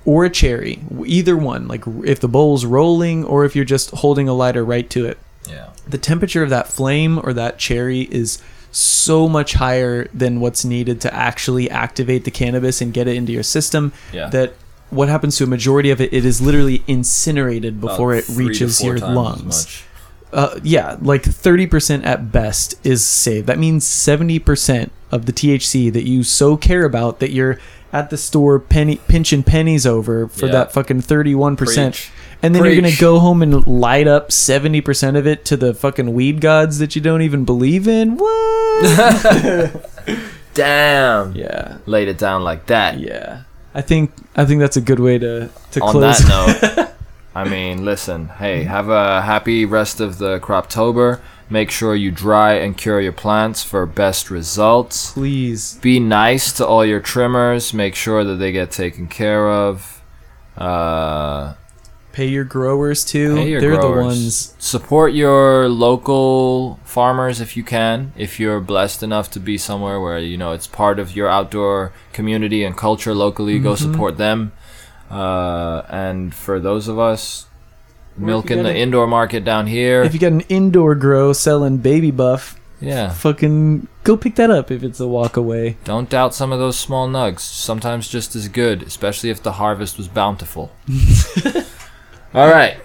or 0.04 0.26
a 0.26 0.30
cherry, 0.30 0.82
either 1.06 1.38
one, 1.38 1.68
like 1.68 1.84
if 2.04 2.20
the 2.20 2.28
bowl's 2.28 2.66
rolling 2.66 3.24
or 3.24 3.46
if 3.46 3.56
you're 3.56 3.64
just 3.64 3.92
holding 3.92 4.28
a 4.28 4.34
lighter 4.34 4.66
right 4.66 4.90
to 4.90 5.06
it, 5.06 5.18
Yeah. 5.50 5.70
the 5.88 5.98
temperature 5.98 6.44
of 6.44 6.50
that 6.52 6.68
flame 6.68 7.20
or 7.24 7.34
that 7.34 7.58
cherry 7.60 8.02
is 8.02 8.42
so 8.72 9.28
much 9.28 9.54
higher 9.54 10.08
than 10.14 10.40
what's 10.40 10.64
needed 10.64 11.02
to 11.02 11.14
actually 11.14 11.70
activate 11.70 12.24
the 12.26 12.32
cannabis 12.32 12.80
and 12.82 12.94
get 12.94 13.08
it 13.08 13.16
into 13.18 13.32
your 13.34 13.44
system 13.44 13.92
Yeah. 14.14 14.30
that 14.30 14.54
what 14.92 15.10
happens 15.10 15.36
to 15.38 15.44
a 15.44 15.48
majority 15.48 15.90
of 15.90 16.00
it 16.00 16.14
it 16.14 16.24
is 16.26 16.42
literally 16.42 16.84
incinerated 16.88 17.78
About 17.78 17.88
before 17.92 18.14
it 18.16 18.28
reaches 18.30 18.82
your 18.84 18.98
lungs 19.00 19.84
uh, 20.34 20.58
yeah, 20.64 20.96
like 21.02 21.24
30% 21.24 22.06
at 22.06 22.32
best 22.32 22.76
is 22.86 23.06
saved. 23.06 23.48
That 23.48 23.60
means 23.60 23.86
70% 23.86 24.90
of 25.12 25.26
the 25.26 25.34
THC 25.34 25.92
that 25.92 26.04
you 26.08 26.24
so 26.24 26.56
care 26.56 26.86
about 26.86 27.20
that 27.20 27.32
you're 27.32 27.60
at 27.92 28.10
the 28.12 28.16
store 28.16 28.58
penny 28.58 28.96
pinching 29.10 29.44
pennies 29.44 29.86
over 29.86 30.30
for 30.30 30.46
Yeah. 30.46 30.54
that 30.54 30.72
fucking 30.72 31.02
31%. 31.02 31.58
Preach. 31.58 32.12
And 32.44 32.56
then 32.56 32.64
you're 32.66 32.80
going 32.80 32.92
to 32.92 33.00
go 33.00 33.20
home 33.20 33.42
and 33.42 33.66
light 33.68 34.08
up 34.08 34.30
70% 34.30 35.18
of 35.18 35.28
it 35.28 35.46
to 35.46 35.58
the 35.58 35.74
fucking 35.74 36.14
weed 36.14 36.42
gods 36.42 36.80
that 36.80 36.96
you 36.96 37.02
don't 37.02 37.22
even 37.22 37.46
believe 37.46 37.88
in. 37.88 38.18
What? 38.18 39.92
Damn. 40.54 41.34
yeah. 41.36 41.78
Laid 41.86 42.08
it 42.08 42.18
down 42.18 42.44
like 42.44 42.66
that. 42.66 43.00
Yeah. 43.00 43.44
I 43.74 43.82
think 43.82 44.12
I 44.36 44.44
think 44.46 44.60
that's 44.60 44.76
a 44.76 44.82
good 44.82 45.00
way 45.00 45.18
to 45.18 45.50
to 45.72 45.82
On 45.82 45.92
close. 45.92 46.20
that 46.20 46.76
note, 46.78 46.90
I 47.36 47.48
mean, 47.48 47.86
listen, 47.86 48.28
hey, 48.28 48.64
have 48.64 48.90
a 48.90 49.22
happy 49.22 49.64
rest 49.64 50.02
of 50.02 50.18
the 50.18 50.40
Croptober. 50.40 51.22
Make 51.50 51.72
sure 51.72 51.96
you 51.96 52.12
dry 52.12 52.54
and 52.56 52.78
cure 52.78 53.00
your 53.00 53.12
plants 53.14 53.64
for 53.64 53.86
best 53.86 54.30
results. 54.30 55.12
Please. 55.14 55.76
Be 55.82 56.00
nice 56.00 56.52
to 56.54 56.66
all 56.66 56.86
your 56.86 57.00
trimmers. 57.02 57.74
Make 57.74 57.96
sure 57.96 58.24
that 58.24 58.36
they 58.36 58.52
get 58.52 58.72
taken 58.72 59.08
care 59.08 59.50
of. 59.50 60.02
Uh, 60.58 61.54
Pay 62.12 62.28
your 62.28 62.44
growers 62.44 63.06
too. 63.06 63.36
Pay 63.36 63.50
your 63.52 63.62
They're 63.62 63.78
the 63.82 63.90
ones. 63.90 64.54
support 64.60 65.14
your 65.14 65.70
local 65.70 66.80
farmers 66.84 67.40
if 67.40 67.56
you 67.56 67.64
can. 67.64 68.12
If 68.18 68.40
you're 68.40 68.60
blessed 68.60 69.02
enough 69.04 69.32
to 69.32 69.40
be 69.40 69.58
somewhere 69.58 70.00
where 70.02 70.20
you 70.20 70.38
know 70.38 70.52
it's 70.52 70.68
part 70.68 71.00
of 71.00 71.16
your 71.16 71.30
outdoor 71.30 71.94
community 72.14 72.64
and 72.64 72.76
culture 72.76 73.14
locally, 73.16 73.60
go 73.60 73.74
Mm-hmm. 73.74 73.92
support 73.94 74.18
them. 74.18 74.52
Uh, 75.10 75.84
and 75.90 76.34
for 76.34 76.60
those 76.60 76.88
of 76.88 76.98
us 77.00 77.48
milking 78.18 78.64
the 78.64 78.70
a- 78.72 78.74
indoor 78.76 79.08
market 79.08 79.44
down 79.46 79.68
here, 79.68 80.04
If 80.04 80.14
you 80.14 80.20
got 80.20 80.32
an 80.34 80.42
indoor 80.50 80.96
grow 80.96 81.34
selling 81.34 81.78
baby 81.78 82.12
buff, 82.12 82.58
yeah, 82.82 83.10
fucking 83.12 83.88
go 84.04 84.18
pick 84.18 84.36
that 84.36 84.50
up 84.50 84.72
if 84.72 84.84
it's 84.84 85.00
a 85.00 85.08
walk 85.08 85.38
away. 85.38 85.78
don't 85.86 86.10
doubt 86.10 86.34
some 86.34 86.52
of 86.52 86.60
those 86.60 86.78
small 86.80 87.08
nugs. 87.08 87.40
Sometimes 87.42 88.08
just 88.10 88.36
as 88.36 88.48
good, 88.48 88.84
especially 88.84 89.30
if 89.30 89.42
the 89.44 89.54
harvest 89.54 89.98
was 89.98 90.08
bountiful. 90.08 90.72
All 92.34 92.48
right. 92.50 92.78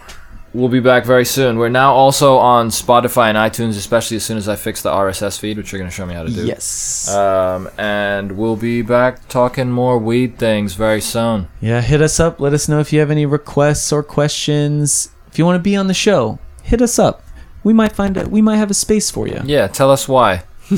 We'll 0.53 0.69
be 0.71 0.81
back 0.81 1.05
very 1.05 1.27
soon. 1.27 1.59
We're 1.59 1.69
now 1.69 1.93
also 1.93 2.39
on 2.39 2.69
Spotify 2.71 3.29
and 3.29 3.37
iTunes, 3.37 3.77
especially 3.77 4.17
as 4.17 4.25
soon 4.25 4.39
as 4.39 4.49
I 4.49 4.57
fix 4.57 4.81
the 4.81 4.91
RSS 4.91 5.39
feed, 5.39 5.59
which 5.59 5.71
you're 5.71 5.79
going 5.79 5.91
to 5.91 5.95
show 5.95 6.07
me 6.07 6.15
how 6.15 6.23
to 6.23 6.31
do. 6.31 6.47
Yes. 6.47 7.15
Um, 7.15 7.69
and 7.77 8.33
we'll 8.39 8.57
be 8.57 8.81
back 8.81 9.29
talking 9.29 9.71
more 9.71 9.99
weed 9.99 10.39
things 10.39 10.73
very 10.75 11.03
soon. 11.03 11.49
yeah, 11.61 11.83
hit 11.83 12.01
us 12.01 12.19
up. 12.19 12.41
Let 12.41 12.55
us 12.55 12.69
know 12.69 12.81
if 12.81 12.91
you 12.91 13.01
have 13.01 13.11
any 13.11 13.27
requests 13.27 13.93
or 13.93 14.03
questions. 14.03 15.11
If 15.29 15.39
you 15.39 15.45
want 15.45 15.57
to 15.57 15.63
be 15.63 15.77
on 15.77 15.89
the 15.89 15.95
show, 15.95 16.39
hit 16.63 16.81
us 16.81 16.99
up. 16.99 17.23
We 17.63 17.75
might 17.75 17.93
find 17.93 18.17
a, 18.17 18.27
we 18.27 18.41
might 18.41 18.57
have 18.57 18.71
a 18.71 18.75
space 18.75 19.11
for 19.11 19.29
you. 19.29 19.43
Yeah, 19.45 19.67
tell 19.67 19.91
us 19.91 20.09
why. 20.09 20.45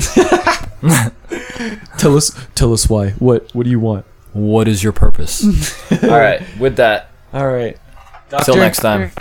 Tell 1.97 2.15
us 2.15 2.31
tell 2.55 2.71
us 2.73 2.89
why. 2.89 3.09
What 3.11 3.53
what 3.53 3.63
do 3.63 3.69
you 3.69 3.79
want? 3.79 4.05
What 4.33 4.67
is 4.67 4.83
your 4.83 4.93
purpose? 4.93 5.43
All 6.03 6.09
right, 6.09 6.41
with 6.57 6.77
that, 6.77 7.09
All 7.33 7.47
right. 7.47 7.77
Till 8.43 8.55
next 8.55 8.79
time. 8.79 9.11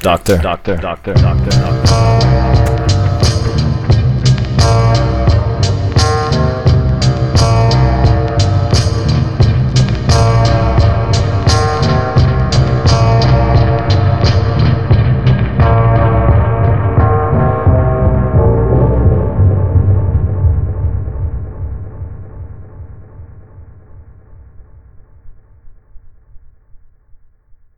Doctor. 0.00 0.38
Doctor, 0.38 0.76
doctor, 0.76 1.14
doctor, 1.14 1.50
doctor. 1.50 2.39